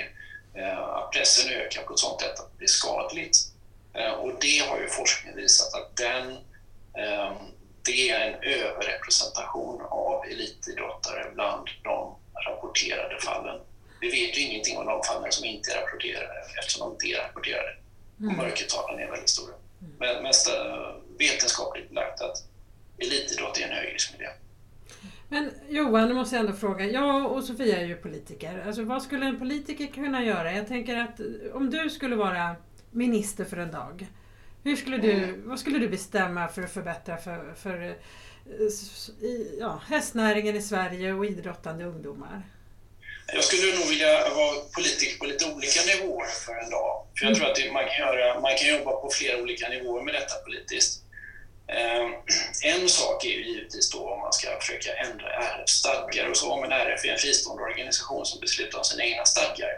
eh, 0.60 0.78
att 0.78 1.10
pressen 1.10 1.52
ökar 1.52 1.82
på 1.82 1.92
ett 1.92 1.98
sånt 1.98 2.20
sätt 2.20 2.40
att 2.40 2.50
det 2.52 2.58
blir 2.58 2.68
skadligt. 2.68 3.36
Eh, 3.94 4.12
och 4.12 4.32
det 4.40 4.58
har 4.58 4.78
ju 4.78 4.88
forskningen 4.88 5.36
visat 5.36 5.74
att 5.74 5.96
den, 5.96 6.32
eh, 6.98 7.32
det 7.84 8.10
är 8.10 8.20
en 8.20 8.42
överrepresentation 8.42 9.82
av 9.82 10.24
elitidrottare 10.24 11.30
bland 11.34 11.68
de 11.82 12.16
rapporterade 12.46 13.20
fallen. 13.20 13.60
Vi 14.00 14.08
vet 14.08 14.38
ju 14.38 14.42
ingenting 14.42 14.78
om 14.78 14.86
de 14.86 15.02
fallen 15.04 15.32
som 15.32 15.44
inte 15.44 15.72
är 15.72 15.80
rapporterade 15.80 16.34
eftersom 16.58 16.80
de 16.80 16.92
inte 16.92 17.06
är 17.06 17.22
rapporterade. 17.26 17.76
Och 18.16 18.22
mm. 18.22 18.36
mörkertalen 18.36 19.00
är 19.00 19.10
väldigt 19.10 19.28
stora. 19.28 19.54
Mm. 19.80 19.92
Men, 19.98 20.22
men 20.22 20.32
vetenskapligt 21.18 21.88
belagt 21.88 22.20
att 22.20 22.44
elitidrott 23.06 23.58
är 23.58 23.62
en 23.62 23.72
högriskmiljö. 23.72 24.28
Men 25.28 25.50
Johan, 25.68 26.08
nu 26.08 26.14
måste 26.14 26.36
jag 26.36 26.44
ändå 26.44 26.56
fråga. 26.56 26.86
Jag 26.86 27.32
och 27.32 27.44
Sofia 27.44 27.78
är 27.78 27.84
ju 27.84 27.96
politiker. 27.96 28.62
Alltså, 28.66 28.82
vad 28.82 29.02
skulle 29.02 29.26
en 29.26 29.38
politiker 29.38 29.86
kunna 29.86 30.24
göra? 30.24 30.52
Jag 30.52 30.68
tänker 30.68 30.96
att 30.96 31.20
om 31.54 31.70
du 31.70 31.90
skulle 31.90 32.16
vara 32.16 32.56
minister 32.90 33.44
för 33.44 33.56
en 33.56 33.70
dag. 33.70 34.06
Hur 34.64 34.76
skulle 34.76 34.98
du, 34.98 35.12
mm. 35.12 35.48
Vad 35.48 35.58
skulle 35.58 35.78
du 35.78 35.88
bestämma 35.88 36.48
för 36.48 36.62
att 36.62 36.72
förbättra 36.72 37.16
för, 37.16 37.54
för 37.62 37.82
eh, 37.82 37.94
ja, 39.58 39.82
hästnäringen 39.88 40.56
i 40.56 40.62
Sverige 40.62 41.12
och 41.12 41.26
idrottande 41.26 41.84
ungdomar? 41.84 42.42
Jag 43.26 43.44
skulle 43.44 43.78
nog 43.78 43.88
vilja 43.88 44.28
vara 44.34 44.54
politiker 44.76 45.18
på 45.18 45.26
lite 45.26 45.44
olika 45.52 45.80
nivåer 45.92 46.26
för 46.26 46.64
en 46.64 46.70
dag. 46.70 47.06
För 47.18 47.24
jag 47.24 47.32
mm. 47.32 47.40
tror 47.40 47.50
att 47.50 47.72
man 47.72 47.84
kan, 47.84 47.98
göra, 48.06 48.40
man 48.40 48.56
kan 48.58 48.68
jobba 48.68 48.92
på 48.92 49.10
flera 49.12 49.42
olika 49.42 49.68
nivåer 49.68 50.02
med 50.02 50.14
detta 50.14 50.34
politiskt. 50.44 51.01
Ehm, 51.76 52.12
en 52.62 52.88
sak 52.88 53.24
är 53.24 53.28
ju 53.28 53.44
givetvis 53.44 53.90
då 53.90 54.08
om 54.08 54.20
man 54.20 54.32
ska 54.32 54.58
försöka 54.60 54.92
ändra 54.92 55.28
RFs 55.28 55.72
stadgar 55.72 56.28
och 56.30 56.36
så, 56.36 56.56
men 56.56 56.72
RF 56.72 57.04
är 57.04 57.08
en 57.08 57.18
fristående 57.18 57.62
organisation 57.62 58.26
som 58.26 58.40
beslutar 58.40 58.78
om 58.78 58.84
sina 58.84 59.04
egna 59.04 59.24
stadgar. 59.24 59.70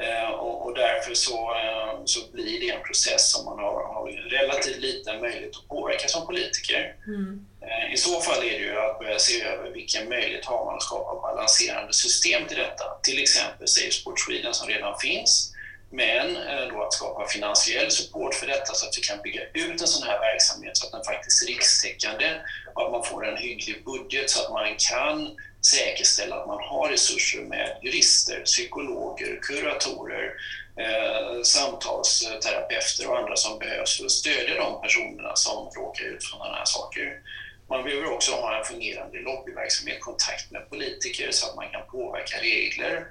Ehm, 0.00 0.32
och 0.34 0.74
därför 0.74 1.14
så, 1.14 1.54
ehm, 1.54 2.06
så 2.06 2.20
blir 2.32 2.60
det 2.60 2.70
en 2.70 2.82
process 2.82 3.30
som 3.30 3.44
man 3.44 3.58
har, 3.58 3.94
har 3.94 4.06
relativt 4.30 4.78
liten 4.78 5.20
möjlighet 5.20 5.56
att 5.56 5.68
påverka 5.68 6.08
som 6.08 6.26
politiker. 6.26 6.96
Mm. 7.06 7.46
I 7.92 7.96
så 7.96 8.20
fall 8.20 8.44
är 8.44 8.58
det 8.58 8.64
ju 8.64 8.78
att 8.80 8.98
börja 8.98 9.18
se 9.18 9.42
över 9.42 9.70
vilken 9.70 10.08
möjlighet 10.08 10.44
har 10.44 10.64
man 10.64 10.74
att 10.74 10.82
skapa 10.82 11.20
balanserande 11.20 11.92
system 11.92 12.46
till 12.48 12.56
detta. 12.56 12.84
Till 13.02 13.22
exempel 13.22 13.68
Safe 13.68 13.90
Sport 13.90 14.20
Sweden 14.20 14.54
som 14.54 14.68
redan 14.68 14.98
finns 14.98 15.53
men 15.94 16.36
eh, 16.36 16.68
då 16.70 16.82
att 16.82 16.92
skapa 16.92 17.28
finansiell 17.28 17.90
support 17.90 18.34
för 18.34 18.46
detta 18.46 18.74
så 18.74 18.86
att 18.86 18.98
vi 18.98 19.02
kan 19.02 19.22
bygga 19.22 19.42
ut 19.54 19.80
en 19.80 19.86
sån 19.86 20.08
här 20.08 20.18
verksamhet 20.18 20.76
så 20.76 20.86
att 20.86 20.92
den 20.92 21.04
faktiskt 21.04 21.42
är 21.42 21.46
rikstäckande 21.46 22.26
och 22.74 22.86
att 22.86 22.92
man 22.92 23.04
får 23.04 23.26
en 23.26 23.36
hygglig 23.36 23.84
budget 23.84 24.30
så 24.30 24.44
att 24.44 24.52
man 24.52 24.76
kan 24.90 25.36
säkerställa 25.60 26.36
att 26.36 26.46
man 26.46 26.62
har 26.62 26.88
resurser 26.88 27.40
med 27.40 27.78
jurister, 27.82 28.40
psykologer, 28.40 29.38
kuratorer, 29.42 30.32
eh, 30.76 31.42
samtalsterapeuter 31.42 33.10
och 33.10 33.18
andra 33.18 33.36
som 33.36 33.58
behövs 33.58 33.96
för 33.96 34.04
att 34.04 34.10
stödja 34.10 34.54
de 34.54 34.80
personerna 34.80 35.36
som 35.36 35.70
råkar 35.76 36.04
ut 36.04 36.24
för 36.24 36.30
sådana 36.30 36.54
här 36.54 36.64
saker. 36.64 37.20
Man 37.68 37.84
behöver 37.84 38.12
också 38.12 38.32
ha 38.32 38.58
en 38.58 38.64
fungerande 38.64 39.18
lobbyverksamhet, 39.20 40.00
kontakt 40.00 40.50
med 40.50 40.70
politiker 40.70 41.28
så 41.30 41.46
att 41.46 41.56
man 41.56 41.68
kan 41.68 41.86
påverka 41.90 42.36
regler 42.40 43.06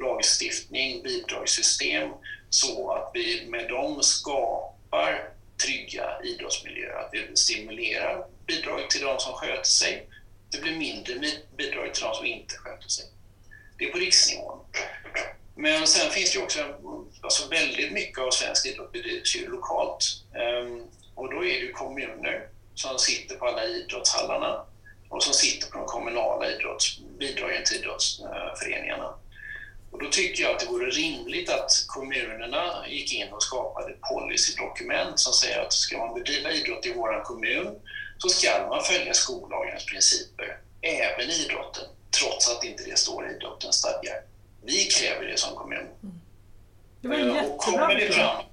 lagstiftning, 0.00 1.02
bidragssystem 1.02 2.10
så 2.50 2.92
att 2.92 3.10
vi 3.14 3.46
med 3.50 3.68
dem 3.68 4.02
skapar 4.02 5.30
trygga 5.64 6.22
idrottsmiljöer. 6.24 6.94
Att 6.94 7.10
vi 7.12 7.36
stimulerar 7.36 8.26
bidrag 8.46 8.90
till 8.90 9.00
de 9.00 9.18
som 9.18 9.32
sköter 9.32 9.62
sig. 9.62 10.08
Det 10.50 10.60
blir 10.62 10.76
mindre 10.76 11.14
bidrag 11.56 11.94
till 11.94 12.02
de 12.02 12.14
som 12.14 12.26
inte 12.26 12.54
sköter 12.54 12.88
sig. 12.88 13.04
Det 13.78 13.84
är 13.84 13.92
på 13.92 13.98
riksnivån. 13.98 14.58
Men 15.54 15.86
sen 15.86 16.10
finns 16.10 16.32
det 16.32 16.38
ju 16.38 16.44
också, 16.44 16.58
alltså 17.20 17.48
väldigt 17.48 17.92
mycket 17.92 18.18
av 18.18 18.30
svensk 18.30 18.66
idrott 18.66 18.92
bedrivs 18.92 19.36
ju 19.36 19.48
lokalt. 19.48 20.04
Ehm, 20.34 20.84
och 21.14 21.34
då 21.34 21.36
är 21.36 21.60
det 21.60 21.66
ju 21.66 21.72
kommuner 21.72 22.48
som 22.74 22.98
sitter 22.98 23.36
på 23.36 23.46
alla 23.46 23.64
idrottshallarna 23.64 24.64
och 25.08 25.22
som 25.22 25.34
sitter 25.34 25.70
på 25.70 25.78
de 25.78 25.86
kommunala 25.86 26.50
idrotts, 26.50 27.00
bidragen 27.18 27.64
till 27.64 27.76
idrottsföreningarna. 27.76 29.14
Och 29.90 30.02
då 30.02 30.10
tycker 30.10 30.42
jag 30.42 30.52
att 30.52 30.60
det 30.60 30.66
vore 30.66 30.90
rimligt 30.90 31.50
att 31.50 31.84
kommunerna 31.86 32.84
gick 32.88 33.14
in 33.14 33.32
och 33.32 33.42
skapade 33.42 33.92
ett 33.92 34.00
policydokument 34.00 35.20
som 35.20 35.32
säger 35.32 35.60
att 35.60 35.72
ska 35.72 35.98
man 35.98 36.14
bedriva 36.14 36.50
idrott 36.50 36.86
i 36.86 36.92
vår 36.92 37.24
kommun 37.24 37.80
så 38.18 38.28
ska 38.28 38.66
man 38.68 38.84
följa 38.84 39.14
skollagens 39.14 39.86
principer, 39.86 40.58
även 40.80 41.30
idrotten, 41.30 41.84
trots 42.20 42.48
att 42.48 42.64
inte 42.64 42.84
det 42.84 42.98
står 42.98 43.28
i 43.28 43.34
idrottens 43.34 43.76
stadgar. 43.76 44.22
Vi 44.62 44.84
kräver 44.84 45.26
det 45.26 45.38
som 45.38 45.56
kommun. 45.56 45.86
Det 47.00 47.08
var 47.08 47.16
en 47.16 47.30
och 47.30 47.58
kommer 47.58 47.94
det 47.94 48.12
fram, 48.12 48.44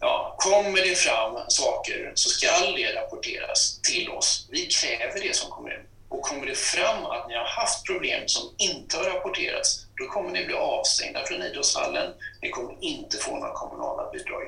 ja, 0.00 0.36
kommer 0.38 0.82
det 0.82 0.94
fram 0.94 1.38
saker 1.48 2.12
så 2.14 2.28
ska 2.28 2.46
det 2.76 2.94
rapporteras 2.94 3.80
till 3.82 4.10
oss. 4.10 4.48
Vi 4.50 4.66
kräver 4.66 5.20
det 5.20 5.36
som 5.36 5.50
kommun. 5.50 5.80
Och 6.08 6.22
kommer 6.22 6.46
det 6.46 6.58
fram 6.58 7.06
att 7.06 7.28
ni 7.28 7.34
har 7.34 7.44
haft 7.44 7.86
problem 7.86 8.22
som 8.26 8.54
inte 8.58 8.96
har 8.96 9.04
rapporterats 9.04 9.85
då 9.98 10.06
kommer 10.06 10.30
ni 10.30 10.46
bli 10.46 10.54
avstängda 10.54 11.24
från 11.24 11.42
idrottshallen. 11.42 12.12
Ni 12.42 12.50
kommer 12.50 12.76
inte 12.80 13.16
få 13.16 13.36
några 13.36 13.52
kommunala 13.52 14.10
bidrag. 14.10 14.42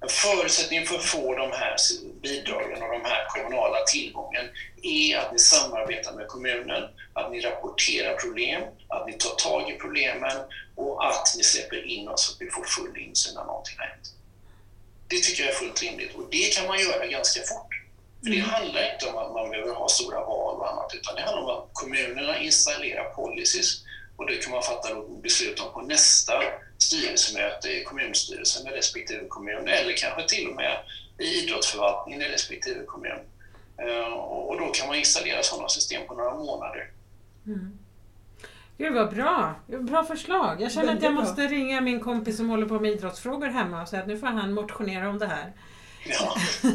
En 0.00 0.08
förutsättning 0.08 0.86
för 0.86 0.94
att 0.94 1.04
få 1.04 1.34
de 1.34 1.52
här 1.52 1.76
bidragen 2.22 2.82
och 2.82 2.92
de 2.92 3.04
här 3.04 3.26
kommunala 3.28 3.78
tillgången 3.86 4.48
är 4.82 5.18
att 5.18 5.32
ni 5.32 5.38
samarbetar 5.38 6.12
med 6.12 6.28
kommunen, 6.28 6.82
att 7.12 7.32
ni 7.32 7.40
rapporterar 7.40 8.16
problem, 8.16 8.62
att 8.88 9.06
ni 9.06 9.12
tar 9.12 9.34
tag 9.34 9.70
i 9.70 9.72
problemen 9.72 10.36
och 10.76 11.06
att 11.06 11.34
ni 11.36 11.42
släpper 11.42 11.86
in 11.86 12.08
oss 12.08 12.26
så 12.26 12.32
att 12.32 12.40
vi 12.40 12.50
får 12.50 12.64
full 12.64 12.98
insyn 12.98 13.34
när 13.34 13.44
någonting 13.44 13.74
har 13.78 13.86
hänt. 13.86 14.14
Det 15.08 15.16
tycker 15.16 15.42
jag 15.42 15.52
är 15.52 15.56
fullt 15.56 15.82
rimligt 15.82 16.14
och 16.14 16.30
det 16.30 16.54
kan 16.54 16.66
man 16.66 16.78
göra 16.78 17.06
ganska 17.06 17.40
fort. 17.40 17.74
För 18.22 18.30
det 18.30 18.38
mm. 18.38 18.50
handlar 18.50 18.92
inte 18.92 19.06
om 19.06 19.16
att 19.16 19.32
man 19.32 19.50
behöver 19.50 19.74
ha 19.74 19.88
stora 19.88 20.20
val 20.20 20.60
och 20.60 20.72
annat 20.72 20.94
utan 20.94 21.14
det 21.14 21.22
handlar 21.22 21.42
om 21.42 21.50
att 21.50 21.68
kommunerna 21.72 22.38
installerar 22.38 23.04
policies 23.04 23.82
och 24.16 24.26
det 24.26 24.36
kan 24.36 24.52
man 24.52 24.62
fatta 24.62 24.88
beslut 25.22 25.60
om 25.60 25.72
på 25.72 25.80
nästa 25.80 26.32
styrelsemöte 26.78 27.68
i 27.68 27.84
kommunstyrelsen 27.84 28.64
med 28.64 28.72
respektive 28.72 29.28
kommun 29.28 29.68
eller 29.68 29.96
kanske 29.96 30.28
till 30.28 30.48
och 30.48 30.56
med 30.56 30.76
i 31.18 31.24
idrottsförvaltningen 31.24 32.22
i 32.22 32.24
respektive 32.24 32.84
kommun. 32.84 33.18
Eh, 33.76 34.12
och 34.22 34.60
då 34.60 34.66
kan 34.66 34.88
man 34.88 34.96
installera 34.96 35.42
sådana 35.42 35.68
system 35.68 36.06
på 36.06 36.14
några 36.14 36.34
månader. 36.34 36.90
Mm. 37.46 37.78
Gud 38.78 38.94
vad 38.94 39.14
bra! 39.14 39.54
Bra 39.66 40.04
förslag. 40.04 40.60
Jag 40.60 40.72
känner 40.72 40.96
att 40.96 41.02
jag 41.02 41.12
måste 41.12 41.42
ringa 41.42 41.80
min 41.80 42.00
kompis 42.00 42.36
som 42.36 42.48
håller 42.48 42.66
på 42.66 42.80
med 42.80 42.90
idrottsfrågor 42.90 43.46
hemma 43.46 43.82
och 43.82 43.88
säga 43.88 44.02
att 44.02 44.08
nu 44.08 44.18
får 44.18 44.26
han 44.26 44.52
motionera 44.52 45.08
om 45.08 45.18
det 45.18 45.26
här. 45.26 45.52
Ja. 46.04 46.36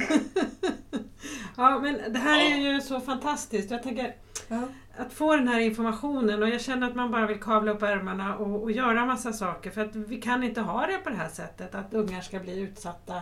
ja 1.58 1.80
men 1.80 2.14
det 2.14 2.20
här 2.20 2.52
är 2.52 2.58
ju 2.58 2.82
så 2.82 3.00
fantastiskt. 3.00 3.72
Jag 3.72 3.84
tänker, 3.84 4.16
ja 4.48 4.68
att 4.98 5.14
få 5.14 5.36
den 5.36 5.48
här 5.48 5.60
informationen 5.60 6.44
och 6.44 6.50
jag 6.50 6.62
känner 6.62 6.88
att 6.88 6.96
man 6.96 7.12
bara 7.12 7.28
vill 7.28 7.40
kavla 7.40 7.72
upp 7.72 7.82
ärmarna 7.82 8.38
och, 8.38 8.64
och 8.64 8.72
göra 8.72 9.06
massa 9.06 9.34
saker 9.34 9.72
för 9.72 9.82
att 9.82 9.96
vi 9.96 10.22
kan 10.22 10.44
inte 10.44 10.62
ha 10.62 10.88
det 10.88 10.98
på 10.98 11.10
det 11.10 11.16
här 11.16 11.30
sättet 11.30 11.76
att 11.76 11.94
ungar 11.94 12.22
ska 12.22 12.40
bli 12.40 12.60
utsatta. 12.60 13.22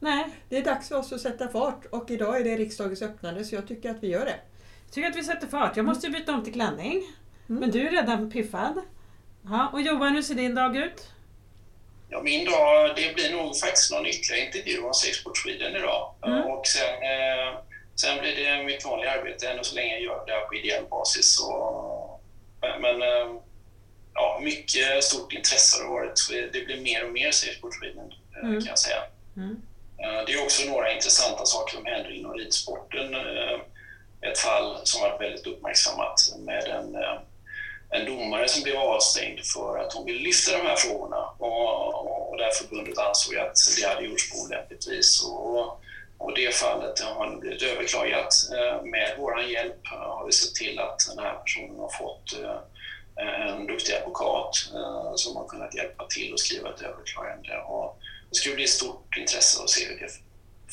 Nej. 0.00 0.26
Det 0.48 0.58
är 0.58 0.64
dags 0.64 0.88
för 0.88 0.96
oss 0.96 1.12
att 1.12 1.20
sätta 1.20 1.48
fart 1.48 1.84
och 1.84 2.10
idag 2.10 2.40
är 2.40 2.44
det 2.44 2.56
riksdagens 2.56 3.02
öppnande 3.02 3.44
så 3.44 3.54
jag 3.54 3.68
tycker 3.68 3.90
att 3.90 4.02
vi 4.02 4.08
gör 4.08 4.24
det. 4.24 4.40
Jag 4.84 4.92
tycker 4.92 5.08
att 5.08 5.16
vi 5.16 5.24
sätter 5.24 5.46
fart. 5.46 5.76
Jag 5.76 5.86
måste 5.86 6.10
byta 6.10 6.34
om 6.34 6.44
till 6.44 6.52
klänning. 6.52 7.02
Mm. 7.48 7.60
Men 7.60 7.70
du 7.70 7.88
är 7.88 7.90
redan 7.90 8.30
piffad. 8.30 8.80
Ja, 9.42 9.68
och 9.72 9.80
Johan, 9.80 10.14
hur 10.14 10.22
ser 10.22 10.34
din 10.34 10.54
dag 10.54 10.76
ut? 10.76 11.12
Ja, 12.10 12.22
min 12.22 12.44
dag, 12.44 12.96
det 12.96 13.14
blir 13.14 13.30
nog 13.32 13.58
faktiskt 13.58 13.92
någon 13.92 14.06
ytterligare 14.06 14.46
intervju 14.46 14.82
om 14.82 14.94
Sexport 14.94 15.38
Sweden 15.38 15.76
idag. 15.76 16.14
Mm. 16.26 16.46
Och 16.46 16.66
sen 16.66 16.94
eh, 16.94 17.58
Sen 18.00 18.18
blir 18.18 18.36
det 18.36 18.64
mitt 18.64 18.84
vanliga 18.84 19.10
arbete 19.10 19.48
än 19.48 19.64
så 19.64 19.74
länge 19.74 19.92
jag 19.92 20.02
gör 20.02 20.26
det 20.26 20.40
på 20.48 20.54
ideell 20.54 20.84
basis. 20.90 21.40
Och, 21.40 22.20
men 22.80 23.02
eh, 23.02 23.28
ja, 24.14 24.40
mycket 24.42 25.04
stort 25.04 25.32
intresse 25.32 25.76
har 25.76 25.84
det 25.84 25.90
varit. 25.90 26.52
Det 26.52 26.66
blir 26.66 26.80
mer 26.80 27.04
och 27.04 27.12
mer 27.12 27.30
Safesport 27.30 27.74
Sweden 27.74 28.12
eh, 28.36 28.48
mm. 28.48 28.60
kan 28.60 28.68
jag 28.68 28.78
säga. 28.78 29.02
Mm. 29.36 29.62
Eh, 29.98 30.24
det 30.26 30.32
är 30.32 30.42
också 30.42 30.70
några 30.70 30.92
intressanta 30.92 31.44
saker 31.44 31.76
som 31.76 31.86
händer 31.86 32.10
inom 32.10 32.34
ridsporten. 32.34 33.14
Ett 34.20 34.38
fall 34.38 34.80
som 34.84 35.00
varit 35.00 35.20
väldigt 35.20 35.46
uppmärksammat 35.46 36.34
med 36.38 36.64
en, 36.64 36.96
en 37.90 38.04
domare 38.04 38.48
som 38.48 38.62
blev 38.62 38.76
avstängd 38.76 39.40
för 39.44 39.78
att 39.78 39.92
hon 39.92 40.06
ville 40.06 40.20
lyfta 40.20 40.58
de 40.58 40.66
här 40.66 40.76
frågorna 40.76 41.30
och, 41.38 42.30
och 42.30 42.36
där 42.38 42.50
förbundet 42.50 42.98
ansåg 42.98 43.36
att 43.36 43.56
det 43.80 43.88
hade 43.88 44.06
gjorts 44.06 44.30
på 44.30 44.38
olämpligt 44.38 44.88
vis. 44.88 45.24
Och, 45.24 45.80
och 46.18 46.34
det 46.34 46.54
fallet 46.54 47.00
har 47.00 47.30
nu 47.30 47.36
blivit 47.36 47.62
överklagat. 47.62 48.34
Eh, 48.52 48.82
med 48.84 49.14
vår 49.18 49.40
hjälp 49.40 49.86
har 49.86 50.26
vi 50.26 50.32
sett 50.32 50.54
till 50.54 50.78
att 50.78 50.98
den 51.08 51.24
här 51.24 51.34
personen 51.34 51.78
har 51.78 51.98
fått 51.98 52.40
eh, 52.42 53.48
en 53.48 53.66
duktig 53.66 53.94
advokat 53.94 54.70
eh, 54.74 55.12
som 55.14 55.36
har 55.36 55.48
kunnat 55.48 55.74
hjälpa 55.74 56.06
till 56.06 56.32
att 56.32 56.40
skriva 56.40 56.70
ett 56.74 56.82
överklagande. 56.82 57.58
Och 57.58 57.98
det 58.30 58.36
ska 58.36 58.54
bli 58.54 58.64
ett 58.64 58.70
stort 58.70 59.16
intresse 59.16 59.62
att 59.62 59.70
se 59.70 59.84
hur 59.84 59.98
det 59.98 60.12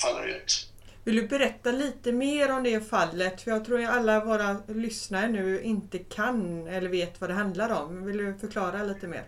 faller 0.02 0.28
ut. 0.28 0.68
Vill 1.06 1.16
du 1.16 1.28
berätta 1.28 1.72
lite 1.72 2.12
mer 2.12 2.52
om 2.52 2.64
det 2.64 2.90
fallet? 2.90 3.42
För 3.42 3.52
jag 3.52 3.66
tror 3.66 3.84
att 3.84 3.90
alla 3.90 4.26
våra 4.26 4.58
lyssnare 4.68 5.28
nu 5.28 5.62
inte 5.62 5.98
kan 6.00 6.68
eller 6.68 6.90
vet 6.90 7.22
vad 7.22 7.30
det 7.30 7.34
handlar 7.34 7.70
om. 7.70 8.06
Vill 8.06 8.18
du 8.18 8.38
förklara 8.42 8.84
lite 8.84 9.08
mer? 9.08 9.24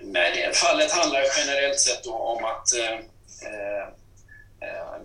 Nej, 0.00 0.32
det 0.34 0.56
fallet 0.56 0.92
handlar 0.92 1.22
generellt 1.38 1.78
sett 1.78 2.06
om 2.06 2.44
att 2.44 2.74
eh, 2.78 2.94
eh, 3.48 3.88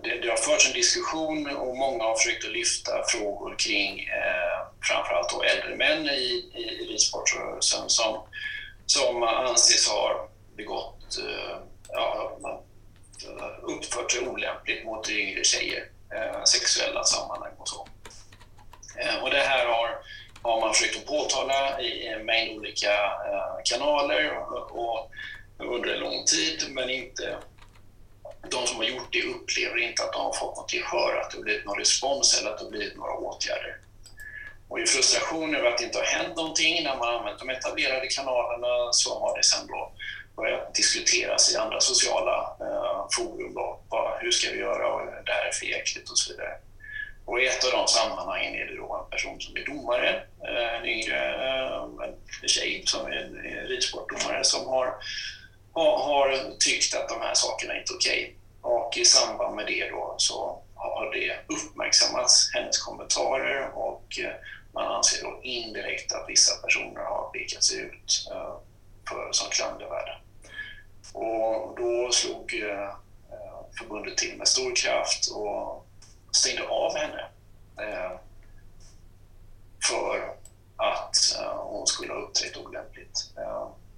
det, 0.02 0.20
det 0.22 0.28
har 0.28 0.36
förts 0.36 0.68
en 0.68 0.74
diskussion 0.74 1.56
och 1.56 1.76
många 1.76 2.04
har 2.04 2.16
försökt 2.16 2.44
att 2.44 2.52
lyfta 2.52 2.92
frågor 3.08 3.54
kring 3.58 4.00
eh, 4.00 4.68
framförallt 4.82 5.30
då 5.30 5.42
äldre 5.42 5.76
män 5.76 6.06
i, 6.06 6.50
i, 6.54 6.92
ridsportrörelsen 6.92 7.88
som, 7.88 8.22
som 8.86 9.22
anses 9.22 9.88
ha 9.88 10.28
begått, 10.56 11.18
eh, 11.18 11.56
ja, 11.88 12.38
uppfört 13.62 14.12
sig 14.12 14.28
olämpligt 14.28 14.84
mot 14.84 15.10
yngre 15.10 15.44
tjejer, 15.44 15.88
Eh, 16.14 16.44
sexuella 16.44 17.04
sammanhang 17.04 17.52
och 17.58 17.68
så. 17.68 17.88
Eh, 18.98 19.22
och 19.22 19.30
det 19.30 19.40
här 19.40 19.66
har, 19.66 19.98
har 20.42 20.60
man 20.60 20.74
försökt 20.74 20.96
att 20.96 21.06
påtala 21.06 21.80
i 21.80 22.06
en 22.06 22.26
mängd 22.26 22.58
olika 22.58 22.92
eh, 23.04 23.56
kanaler 23.64 24.38
och, 24.70 25.10
under 25.58 25.94
en 25.94 26.00
lång 26.00 26.24
tid, 26.24 26.64
men 26.68 26.90
inte 26.90 27.36
de 28.50 28.66
som 28.66 28.76
har 28.76 28.84
gjort 28.84 29.12
det 29.12 29.22
upplever 29.22 29.78
inte 29.78 30.02
att 30.02 30.12
de 30.12 30.24
har 30.24 30.32
fått 30.32 30.56
något 30.56 30.72
gehör, 30.72 31.16
att 31.16 31.30
det 31.30 31.36
har 31.36 31.42
blivit 31.42 31.64
någon 31.64 31.78
respons 31.78 32.40
eller 32.40 32.50
att 32.50 32.58
det 32.58 32.64
har 32.64 32.70
blivit 32.70 32.96
några 32.96 33.12
åtgärder. 33.12 33.76
Och 34.68 34.80
i 34.80 34.86
frustration 34.86 35.54
över 35.54 35.68
att 35.68 35.78
det 35.78 35.84
inte 35.84 35.98
har 35.98 36.04
hänt 36.04 36.36
någonting 36.36 36.84
när 36.84 36.96
man 36.96 37.14
använt 37.14 37.38
de 37.38 37.50
etablerade 37.50 38.06
kanalerna 38.06 38.92
så 38.92 39.20
har 39.20 39.36
det 39.36 39.44
sen 39.44 39.66
då 39.66 39.92
börjat 40.36 40.74
diskuteras 40.74 41.54
i 41.54 41.56
andra 41.56 41.80
sociala 41.80 42.56
eh, 42.60 43.06
forum. 43.16 43.54
Då. 43.54 43.82
Hur 44.20 44.30
ska 44.30 44.50
vi 44.50 44.58
göra? 44.58 44.92
Och 44.92 45.06
det 45.26 45.32
här 45.32 45.46
är 45.46 45.52
för 45.52 45.66
jäkligt 45.66 46.10
och 46.10 46.18
så 46.18 46.32
vidare. 46.32 46.54
Och 47.24 47.40
i 47.40 47.46
ett 47.46 47.64
av 47.64 47.70
de 47.70 47.88
sammanhangen 47.88 48.54
är 48.54 48.66
det 48.66 48.76
då 48.76 49.04
en 49.04 49.10
person 49.10 49.40
som 49.40 49.56
är 49.56 49.64
domare, 49.64 50.22
eh, 50.48 50.74
en 50.76 50.86
yngre 50.86 51.34
eh, 51.34 51.82
en 52.42 52.48
tjej 52.48 52.82
som 52.86 53.06
är 53.06 53.66
ridsportdomare 53.68 54.44
som 54.44 54.66
har 54.66 54.94
har 55.74 56.58
tyckt 56.58 56.94
att 56.94 57.08
de 57.08 57.20
här 57.20 57.34
sakerna 57.34 57.78
inte 57.78 57.92
är 57.92 57.96
okej. 57.96 58.22
Okay. 58.22 58.72
Och 58.72 58.98
i 58.98 59.04
samband 59.04 59.56
med 59.56 59.66
det 59.66 59.90
då 59.90 60.14
så 60.18 60.62
har 60.74 61.12
det 61.12 61.54
uppmärksammats, 61.54 62.50
hennes 62.54 62.78
kommentarer 62.78 63.70
och 63.74 64.18
eh, 64.18 64.32
man 64.74 64.86
anser 64.86 65.22
då 65.22 65.40
indirekt 65.42 66.12
att 66.12 66.24
vissa 66.28 66.62
personer 66.62 67.00
har 67.00 67.30
pekats 67.30 67.72
ut 67.74 68.28
för, 69.08 69.32
som 69.32 69.50
klandervärda. 69.50 70.20
Och 71.16 71.74
då 71.76 72.12
slog 72.12 72.54
eh, 72.62 72.94
förbundet 73.78 74.16
till 74.16 74.36
med 74.36 74.48
stor 74.48 74.76
kraft 74.76 75.30
och 75.30 75.86
stängde 76.32 76.68
av 76.68 76.96
henne 76.96 77.28
eh, 77.80 78.10
för 79.88 80.34
att 80.76 81.36
eh, 81.40 81.56
hon 81.56 81.86
skulle 81.86 82.12
ha 82.12 82.20
uppträtt 82.20 82.56
olämpligt. 82.56 83.30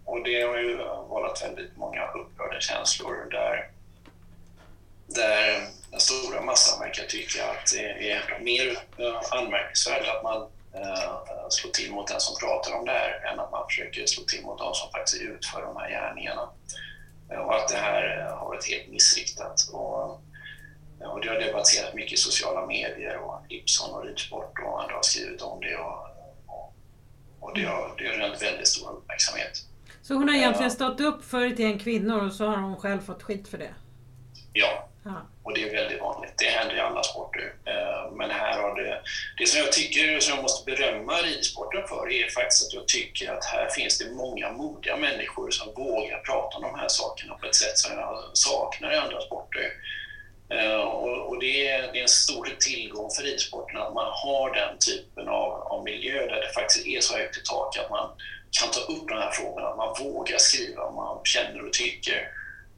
Och 0.05 0.25
det 0.25 0.43
har 0.43 0.57
ju 0.57 0.77
vållat 1.09 1.43
väldigt 1.43 1.77
många 1.77 2.07
upprörda 2.07 2.61
känslor 2.61 3.29
där, 3.31 3.71
där 5.07 5.69
den 5.91 6.01
stora 6.01 6.43
massan 6.43 6.81
verkar 6.81 7.05
tycka 7.05 7.51
att 7.51 7.73
det 7.73 8.11
är 8.11 8.39
mer 8.41 8.79
anmärkningsvärt 9.31 10.09
att 10.09 10.23
man 10.23 10.49
slår 11.49 11.71
till 11.71 11.93
mot 11.93 12.07
den 12.09 12.21
som 12.21 12.37
pratar 12.37 12.79
om 12.79 12.87
det 12.87 12.93
här 12.93 13.33
än 13.33 13.41
att 13.41 13.51
man 13.51 13.67
försöker 13.69 14.07
slå 14.07 14.25
till 14.25 14.43
mot 14.43 14.59
de 14.59 14.75
som 14.75 14.91
faktiskt 14.91 15.23
utför 15.23 15.63
de 15.63 15.77
här 15.77 15.91
gärningarna. 15.91 16.49
Och 17.29 17.55
att 17.55 17.69
det 17.69 17.77
här 17.77 18.31
har 18.31 18.47
varit 18.47 18.69
helt 18.69 18.89
missriktat. 18.89 19.71
Och, 19.73 20.11
och 21.01 21.21
det 21.23 21.29
har 21.29 21.41
debatterats 21.41 21.95
mycket 21.95 22.13
i 22.13 22.17
sociala 22.17 22.67
medier 22.67 23.17
och 23.17 23.43
Ipson 23.49 23.95
och 23.95 24.05
Ridsport 24.05 24.59
och 24.65 24.83
andra 24.83 24.95
har 24.95 25.03
skrivit 25.03 25.43
om 25.43 25.61
det. 25.61 25.77
Och, 25.77 25.99
och, 26.47 26.75
och 27.41 27.55
det 27.55 27.65
har, 27.65 27.95
det 27.99 28.09
har 28.09 28.15
rönt 28.15 28.43
väldigt 28.43 28.69
stor 28.69 28.91
uppmärksamhet. 28.91 29.65
Så 30.03 30.15
hon 30.15 30.29
har 30.29 30.37
egentligen 30.37 30.71
stått 30.71 31.01
upp 31.01 31.25
för 31.25 31.47
ett 31.47 31.59
gäng 31.59 31.79
kvinnor 31.79 32.27
och 32.27 32.33
så 32.33 32.47
har 32.47 32.57
hon 32.57 32.77
själv 32.77 33.01
fått 33.01 33.23
skit 33.23 33.49
för 33.49 33.59
det? 33.59 33.75
Ja, 34.59 34.89
och 35.43 35.55
det 35.55 35.63
är 35.63 35.73
väldigt 35.73 36.01
vanligt. 36.01 36.33
Det 36.37 36.45
händer 36.45 36.77
i 36.77 36.81
alla 36.81 37.03
sporter. 37.03 37.55
Eh, 37.65 38.13
men 38.13 38.31
här 38.31 38.63
har 38.63 38.75
det... 38.75 39.03
Det 39.39 39.47
som 39.47 39.61
jag 39.61 39.73
tycker, 39.73 40.21
som 40.21 40.35
jag 40.35 40.43
måste 40.43 40.71
berömma 40.71 41.13
ridsporten 41.13 41.89
för, 41.89 42.13
är 42.13 42.31
faktiskt 42.31 42.67
att 42.67 42.75
jag 42.75 42.89
tycker 42.89 43.33
att 43.33 43.45
här 43.45 43.69
finns 43.69 43.99
det 43.99 44.11
många 44.11 44.53
modiga 44.53 44.97
människor 44.97 45.51
som 45.51 45.75
vågar 45.75 46.19
prata 46.19 46.57
om 46.57 46.63
de 46.63 46.79
här 46.79 46.89
sakerna 46.89 47.35
på 47.35 47.47
ett 47.47 47.55
sätt 47.55 47.79
som 47.79 47.99
jag 47.99 48.23
saknar 48.33 48.93
i 48.93 48.97
andra 48.97 49.21
sporter. 49.21 49.73
Eh, 50.51 50.81
och 51.29 51.41
det 51.41 51.69
är, 51.69 51.97
en 51.97 52.09
stor 52.09 52.49
tillgång 52.61 53.11
för 53.11 53.23
ridsporten 53.23 53.77
att 53.77 53.95
man 53.95 54.13
har 54.13 54.55
den 54.55 54.79
typen 54.79 55.29
av, 55.29 55.85
miljö 55.85 56.27
där 56.27 56.41
det 56.41 56.53
faktiskt 56.55 56.87
är 56.87 57.01
så 57.01 57.17
högt 57.17 57.37
i 57.37 57.41
tak 57.45 57.79
att 57.79 57.91
man 57.91 58.11
kan 58.51 58.71
ta 58.71 58.81
upp 58.81 59.09
de 59.09 59.15
här 59.15 59.31
frågorna, 59.31 59.75
man 59.77 59.95
vågar 59.99 60.39
skriva 60.39 60.91
man 60.91 61.21
känner 61.25 61.67
och 61.67 61.73
tycker. 61.73 62.29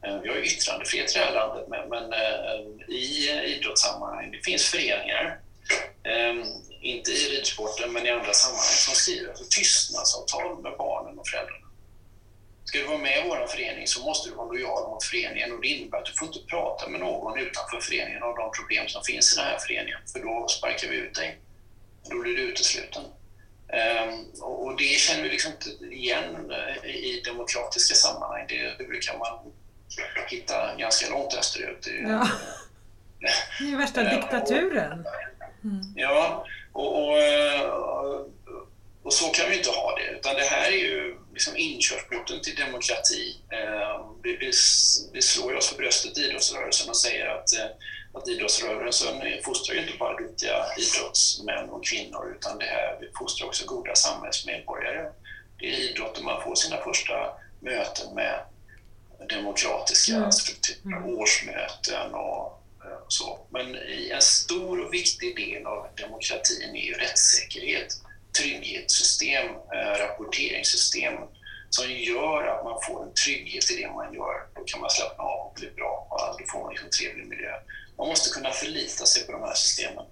Eh, 0.03 0.21
vi 0.23 0.29
har 0.29 0.37
ju 0.37 0.45
yttrandefrihet 0.45 1.17
i 1.17 1.19
det 1.19 1.25
här 1.25 1.35
landet, 1.35 1.67
men, 1.69 1.89
men 1.89 2.13
eh, 2.13 2.61
i 2.89 3.31
eh, 3.31 3.45
idrottssammanhang, 3.45 4.31
det 4.31 4.45
finns 4.45 4.65
föreningar, 4.65 5.41
ehm, 6.05 6.45
inte 6.81 7.11
i 7.11 7.15
ridsporten 7.15 7.93
men 7.93 8.07
i 8.07 8.11
andra 8.11 8.33
sammanhang, 8.33 8.65
som 8.87 8.95
skriver 8.95 9.29
alltså 9.29 9.45
tystnadsavtal 9.51 10.63
med 10.63 10.73
barnen 10.79 11.19
och 11.19 11.29
föräldrarna. 11.29 11.67
Ska 12.65 12.79
du 12.79 12.85
vara 12.85 12.99
med 12.99 13.19
i 13.19 13.29
vår 13.29 13.47
förening 13.47 13.87
så 13.87 14.03
måste 14.03 14.29
du 14.29 14.35
vara 14.35 14.47
lojal 14.47 14.91
mot 14.91 15.05
föreningen 15.05 15.53
och 15.53 15.61
det 15.61 15.69
innebär 15.69 15.99
att 15.99 16.05
du 16.05 16.13
får 16.13 16.29
inte 16.29 16.41
prata 16.49 16.89
med 16.89 17.01
någon 17.01 17.39
utanför 17.39 17.81
föreningen 17.81 18.23
om 18.23 18.35
de 18.37 18.51
problem 18.53 18.89
som 18.89 19.05
finns 19.05 19.33
i 19.33 19.37
den 19.37 19.45
här 19.45 19.59
föreningen, 19.59 19.99
för 20.13 20.21
då 20.21 20.49
sparkar 20.49 20.89
vi 20.89 20.97
ut 20.97 21.15
dig. 21.15 21.39
Då 22.11 22.19
blir 22.19 22.37
du 22.37 22.43
utesluten. 22.43 23.03
Ehm, 23.69 24.25
och 24.41 24.77
det 24.77 24.85
känner 24.85 25.23
vi 25.23 25.29
liksom 25.29 25.53
inte 25.53 25.95
igen 25.95 26.53
i 26.85 27.21
demokratiska 27.21 27.95
sammanhang. 27.95 28.47
Det 28.79 28.89
brukar 28.89 29.19
man 29.19 29.53
hitta 30.29 30.75
ganska 30.77 31.11
långt 31.11 31.35
österut. 31.35 31.89
Ja. 32.03 32.29
Det 33.59 33.65
är 33.65 33.69
ju 33.69 33.77
värsta 33.77 34.01
ehm, 34.11 34.21
diktaturen. 34.21 35.07
Mm. 35.65 35.81
Ja, 35.97 36.47
och, 36.73 37.05
och, 37.05 37.19
eh, 37.19 37.61
och, 39.03 39.13
så 39.13 39.29
kan 39.29 39.51
vi 39.51 39.57
inte 39.57 39.71
ha 39.71 39.97
det. 39.97 40.19
Utan 40.19 40.35
det 40.35 40.45
här 40.45 40.67
är 40.67 40.77
ju 40.77 41.17
liksom 41.33 41.57
inkörsporten 41.57 42.41
till 42.43 42.55
demokrati. 42.55 43.37
Ehm, 43.51 44.21
vi, 44.23 44.37
vi, 44.37 44.53
vi 45.13 45.23
slår 45.23 45.55
oss 45.55 45.69
för 45.69 45.77
bröstet 45.77 46.19
i 46.19 46.21
idrottsrörelsen 46.21 46.89
och 46.89 46.97
säger 46.97 47.27
att 47.27 47.59
eh, 47.59 47.67
att 48.13 48.29
idrottsrörelsen 48.29 49.43
fostrar 49.45 49.75
ju 49.75 49.81
inte 49.81 49.99
bara 49.99 50.17
duktiga 50.17 50.67
idrottsmän 50.79 51.71
och 51.71 51.85
kvinnor 51.85 52.35
utan 52.37 52.59
det 52.59 52.65
här 52.65 52.99
vi 53.01 53.11
fostrar 53.19 53.47
också 53.47 53.67
goda 53.67 53.95
samhällsmedborgare. 53.95 55.11
Det 55.59 55.67
är 55.67 55.91
idrotten 55.91 56.25
man 56.25 56.43
får 56.43 56.55
sina 56.55 56.77
första 56.77 57.15
möten 57.61 58.15
med 58.15 58.41
demokratiska 59.29 60.17
mm. 60.17 60.33
strukturer, 60.33 60.97
mm. 60.97 61.05
årsmöten 61.05 62.15
och 62.15 62.61
så. 63.09 63.47
Men 63.51 63.77
en 64.11 64.23
stor 64.23 64.87
och 64.87 64.95
viktig 64.95 65.37
del 65.37 65.67
av 65.67 65.87
demokratin 65.97 66.77
är 66.77 66.81
ju 66.81 66.95
rättssäkerhet, 66.95 67.93
trygghetssystem, 68.39 69.47
eh, 69.47 69.99
rapporteringssystem 69.99 71.15
som 71.71 71.91
gör 71.91 72.47
att 72.47 72.65
man 72.65 72.79
får 72.83 73.03
en 73.03 73.15
trygghet 73.15 73.71
i 73.71 73.77
det 73.83 73.89
man 73.89 74.15
gör. 74.15 74.47
Då 74.55 74.65
kan 74.65 74.81
man 74.81 74.91
slappna 74.91 75.25
av 75.25 75.47
och 75.47 75.55
bli 75.55 75.71
bra 75.71 76.07
och 76.11 76.37
då 76.39 76.45
får 76.53 76.61
man 76.61 76.71
liksom 76.71 76.87
en 76.87 76.91
trevlig 76.91 77.27
miljö. 77.27 77.53
Man 77.99 78.09
måste 78.09 78.31
kunna 78.31 78.51
förlita 78.51 79.07
sig 79.07 79.27
på 79.27 79.33
de 79.33 79.43
här 79.43 79.55
systemen. 79.55 80.05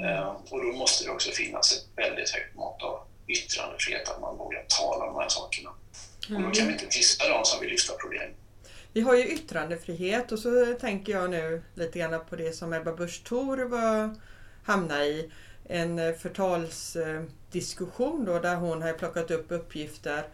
Eh, 0.00 0.28
och 0.50 0.64
då 0.64 0.72
måste 0.72 1.04
det 1.04 1.10
också 1.10 1.30
finnas 1.30 1.72
ett 1.72 1.84
väldigt 1.96 2.30
högt 2.30 2.54
mått 2.54 2.82
av 2.82 3.06
yttrandefrihet, 3.28 4.08
att 4.08 4.20
man 4.20 4.36
vågar 4.36 4.64
tala 4.68 5.04
om 5.04 5.14
de 5.14 5.20
här 5.20 5.28
sakerna. 5.28 5.70
Och 6.34 6.42
då 6.42 6.50
kan 6.50 6.66
vi 6.66 6.72
inte 6.72 6.86
tysta 6.86 7.28
dem 7.28 7.44
som 7.44 7.60
vill 7.60 7.70
lyfta 7.70 7.94
problem. 7.94 8.30
Vi 8.92 9.00
har 9.00 9.16
ju 9.16 9.24
yttrandefrihet 9.24 10.32
och 10.32 10.38
så 10.38 10.74
tänker 10.80 11.12
jag 11.12 11.30
nu 11.30 11.62
lite 11.74 11.98
grann 11.98 12.20
på 12.30 12.36
det 12.36 12.52
som 12.52 12.72
Ebba 12.72 12.92
Busch 12.92 13.24
Thor 13.24 13.70
hamnade 14.64 15.04
i. 15.04 15.30
En 15.70 15.98
eh, 15.98 16.14
förtalsdiskussion 16.14 18.24
då 18.24 18.38
där 18.38 18.56
hon 18.56 18.82
har 18.82 18.92
plockat 18.92 19.30
upp 19.30 19.46
uppgifter 19.48 20.24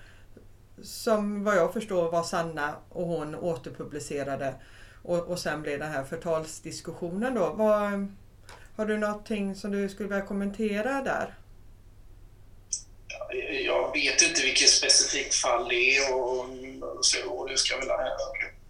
som 0.83 1.45
vad 1.45 1.57
jag 1.57 1.73
förstår 1.73 2.11
var 2.11 2.23
sanna 2.23 2.75
och 2.89 3.07
hon 3.07 3.35
återpublicerade 3.35 4.55
och, 5.03 5.29
och 5.29 5.39
sen 5.39 5.63
blev 5.63 5.79
den 5.79 5.93
här 5.93 6.05
förtalsdiskussionen 6.05 7.35
då. 7.35 7.53
Var, 7.53 8.09
har 8.77 8.87
du 8.87 8.99
någonting 8.99 9.55
som 9.55 9.71
du 9.71 9.89
skulle 9.89 10.09
vilja 10.09 10.27
kommentera 10.27 11.03
där? 11.03 11.35
Jag 13.65 13.93
vet 13.93 14.23
inte 14.23 14.43
vilket 14.43 14.71
specifikt 14.71 15.35
fall 15.35 15.69
det 15.69 15.97
är 15.97 16.15
och, 16.15 16.47
så, 17.01 17.31
och 17.31 17.49
du 17.49 17.57
ska 17.57 17.77
väl 17.77 17.89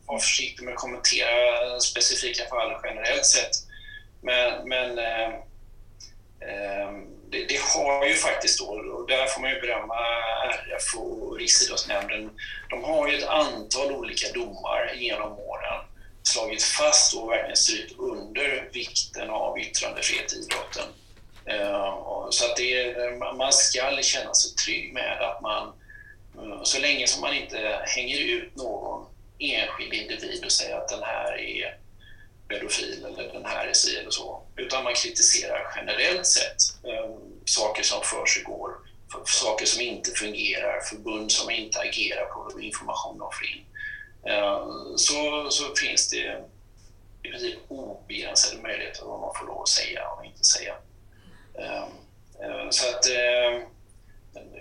vara 0.07 0.19
försiktig 0.21 0.65
med 0.65 0.75
att 0.75 0.81
kommentera 0.81 1.81
specifika 1.81 2.45
fall 2.49 2.81
generellt 2.85 3.27
sett. 3.27 3.51
Men, 4.21 4.69
men 4.69 4.99
eh, 4.99 5.29
eh, 6.41 6.93
det, 7.31 7.45
det, 7.49 7.61
har 7.61 8.07
ju 8.07 8.15
faktiskt 8.15 8.59
då, 8.59 8.67
och 8.67 9.09
där 9.09 9.27
får 9.27 9.41
man 9.41 9.51
ju 9.51 9.61
berömma 9.61 9.95
RF 10.45 10.95
och 10.97 11.37
Riksidrottsnämnden, 11.37 12.31
de 12.71 12.85
har 12.85 13.09
ju 13.09 13.19
ett 13.19 13.29
antal 13.29 13.93
olika 13.93 14.33
domar 14.33 14.93
genom 14.97 15.33
åren 15.39 15.85
slagit 16.23 16.63
fast 16.63 17.15
och 17.15 17.31
verkligen 17.31 17.57
strykt 17.57 17.99
under 17.99 18.71
vikten 18.73 19.31
av 19.31 19.59
yttrandefrihet 19.59 20.33
i 20.33 20.37
idrotten. 20.37 20.85
Eh, 21.47 21.95
så 22.31 22.45
att 22.45 22.57
det, 22.57 22.91
eh, 22.91 23.35
man 23.37 23.53
ska 23.53 24.03
känna 24.03 24.35
sig 24.35 24.55
trygg 24.55 24.95
med 24.95 25.21
att 25.21 25.43
man, 25.43 25.73
eh, 26.39 26.63
så 26.63 26.81
länge 26.81 27.07
som 27.07 27.21
man 27.21 27.35
inte 27.35 27.81
hänger 27.87 28.19
ut 28.19 28.57
någon 28.57 29.07
enskild 29.39 29.93
individ 29.93 30.45
och 30.45 30.53
säger 30.53 30.77
att 30.77 30.89
den 30.89 31.03
här 31.03 31.39
är 31.39 31.79
pedofil 32.49 33.05
eller 33.05 33.33
den 33.33 33.45
här 33.45 33.67
är 33.67 33.73
si 33.73 33.97
eller 33.97 34.11
så, 34.11 34.43
utan 34.57 34.85
man 34.85 34.95
kritiserar 34.95 35.73
generellt 35.77 36.27
sett, 36.27 36.57
saker 37.45 37.83
som 37.83 38.03
för 38.03 38.27
sig 38.27 38.43
går, 38.43 38.71
saker 39.27 39.67
som 39.67 39.81
inte 39.81 40.11
fungerar, 40.11 40.81
förbund 40.81 41.33
som 41.33 41.51
inte 41.51 41.81
agerar 41.81 42.25
på 42.25 42.61
information 42.61 43.19
de 43.19 43.31
får 43.33 43.47
in. 43.47 43.65
Så, 44.97 45.51
så 45.51 45.75
finns 45.75 46.11
det 46.11 46.45
i 47.23 47.29
princip 47.29 47.59
obegränsade 47.69 48.63
möjligheter 48.63 49.05
vad 49.05 49.21
man 49.21 49.35
får 49.35 49.47
lov 49.47 49.63
att 49.63 49.69
säga 49.69 50.09
och 50.09 50.25
inte 50.25 50.45
säga. 50.45 50.75
Eh, 51.59 51.83
eh, 52.43 52.71
så 52.71 52.89
att 52.89 53.07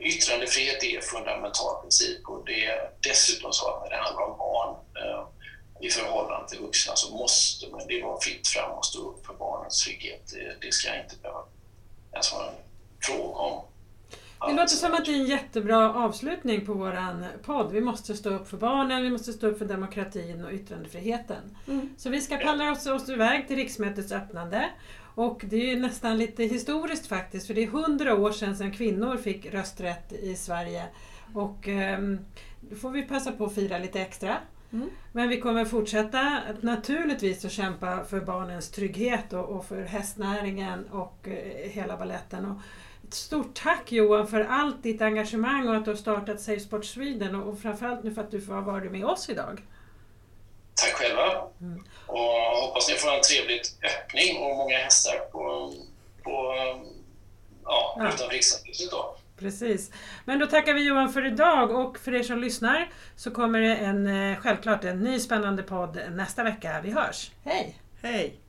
yttrandefrihet 0.02 0.84
är 0.84 0.96
en 0.96 1.02
fundamental 1.02 1.82
princip 1.82 2.30
och 2.30 2.46
det 2.46 2.66
är 2.66 2.89
dessutom 3.00 3.54
så 3.54 3.70
att 3.70 3.84
när 3.84 3.89
det 3.89 4.04
handlar 4.04 4.24
om 4.24 4.38
barn 4.38 4.76
i 5.82 5.89
förhållande 5.89 6.50
till 6.50 6.60
vuxna 6.60 6.96
så 6.96 7.16
måste 7.16 7.70
man, 7.72 7.82
det 7.88 8.04
vara 8.04 8.22
fritt 8.22 8.48
fram 8.48 8.72
och 8.72 8.86
stå 8.86 9.00
upp 9.00 9.26
för 9.26 9.34
barnens 9.34 9.84
trygghet. 9.84 10.32
Det, 10.34 10.56
det 10.62 10.74
ska 10.74 11.02
inte 11.04 11.16
behöva 11.22 11.44
ens 12.14 12.34
vara 12.34 12.48
en 12.48 12.56
fråga 13.02 13.39
om 13.39 13.64
det 14.48 14.54
låter 14.54 14.76
som 14.76 14.94
att 14.94 15.06
det 15.06 15.12
är 15.12 15.16
en 15.16 15.26
jättebra 15.26 15.94
avslutning 15.94 16.66
på 16.66 16.74
våran 16.74 17.26
podd. 17.46 17.72
Vi 17.72 17.82
måste 17.82 18.16
stå 18.16 18.30
upp 18.30 18.50
för 18.50 18.58
barnen, 18.58 19.04
vi 19.04 19.10
måste 19.10 19.34
stå 19.34 19.48
upp 19.48 19.58
för 19.58 19.66
demokratin 19.66 20.46
och 20.46 20.54
yttrandefriheten. 20.54 21.58
Mm. 21.68 21.89
Så 21.98 22.10
vi 22.10 22.22
ska 22.22 22.38
palla 22.38 22.72
oss, 22.72 22.88
oss 22.88 23.10
iväg 23.10 23.48
till 23.48 23.56
riksmötets 23.56 24.12
öppnande. 24.12 24.70
Och 25.16 25.45
det 25.49 25.72
är 25.72 25.78
nästan 25.78 26.18
lite 26.18 26.43
historiskt 26.43 27.07
faktiskt, 27.07 27.47
för 27.47 27.53
det 27.53 27.64
är 27.64 27.68
hundra 27.68 28.16
år 28.16 28.32
sedan, 28.32 28.55
sedan 28.55 28.72
kvinnor 28.72 29.18
fick 29.18 29.53
rösträtt 29.53 30.14
i 30.14 30.36
Sverige. 30.36 30.84
Och 31.34 31.68
um, 31.68 32.20
då 32.61 32.76
får 32.76 32.91
vi 32.91 33.01
passa 33.01 33.32
på 33.32 33.45
att 33.45 33.55
fira 33.55 33.78
lite 33.78 34.01
extra. 34.01 34.38
Mm. 34.74 34.89
Men 35.11 35.30
vi 35.30 35.41
kommer 35.41 35.66
fortsätta 35.66 36.39
naturligtvis 36.61 37.45
att 37.45 37.51
kämpa 37.51 38.03
för 38.03 38.20
barnens 38.20 38.70
trygghet 38.70 39.34
och, 39.34 39.49
och 39.49 39.66
för 39.66 39.82
hästnäringen 39.82 40.86
och 40.86 41.28
uh, 41.28 41.34
hela 41.70 41.97
balletten. 41.97 42.59
Stort 43.09 43.53
tack 43.53 43.91
Johan 43.91 44.28
för 44.28 44.41
allt 44.41 44.84
ditt 44.84 45.01
engagemang 45.01 45.70
och 45.70 45.76
att 45.76 45.86
du 45.86 45.91
har 45.91 45.95
startat 45.95 46.41
Safe 46.41 46.59
Sport 46.59 46.86
Sweden 46.86 47.36
och 47.36 47.59
framförallt 47.59 48.03
nu 48.03 48.14
för 48.14 48.22
att 48.22 48.32
du 48.32 48.41
får 48.41 48.61
vara 48.61 48.84
med 48.84 49.05
oss 49.05 49.30
idag. 49.30 49.61
Tack 50.76 50.93
själva! 50.93 51.47
Mm. 51.61 51.84
Och 52.07 52.17
hoppas 52.61 52.89
ni 52.89 52.95
får 52.95 53.13
en 53.13 53.21
trevlig 53.21 53.61
öppning 53.84 54.43
och 54.43 54.57
många 54.57 54.78
hästar 54.78 55.17
på, 55.32 55.74
på 56.24 56.55
ja, 57.63 57.95
ja. 57.97 58.07
utanför 58.07 58.30
Riksdagshuset 58.30 58.91
då. 58.91 59.15
Precis. 59.38 59.91
Men 60.26 60.39
då 60.39 60.47
tackar 60.47 60.74
vi 60.74 60.88
Johan 60.88 61.13
för 61.13 61.26
idag 61.26 61.71
och 61.71 61.99
för 61.99 62.13
er 62.13 62.24
som 62.24 62.39
lyssnar 62.39 62.91
så 63.15 63.32
kommer 63.32 63.59
det 63.59 63.76
en, 63.76 64.07
eh, 64.07 64.38
självklart 64.38 64.84
en 64.84 64.99
ny 64.99 65.19
spännande 65.19 65.63
podd 65.63 65.99
nästa 66.11 66.43
vecka. 66.43 66.82
Vi 66.84 66.91
hörs! 66.91 67.32
Hej! 67.43 67.80
Hej! 68.01 68.39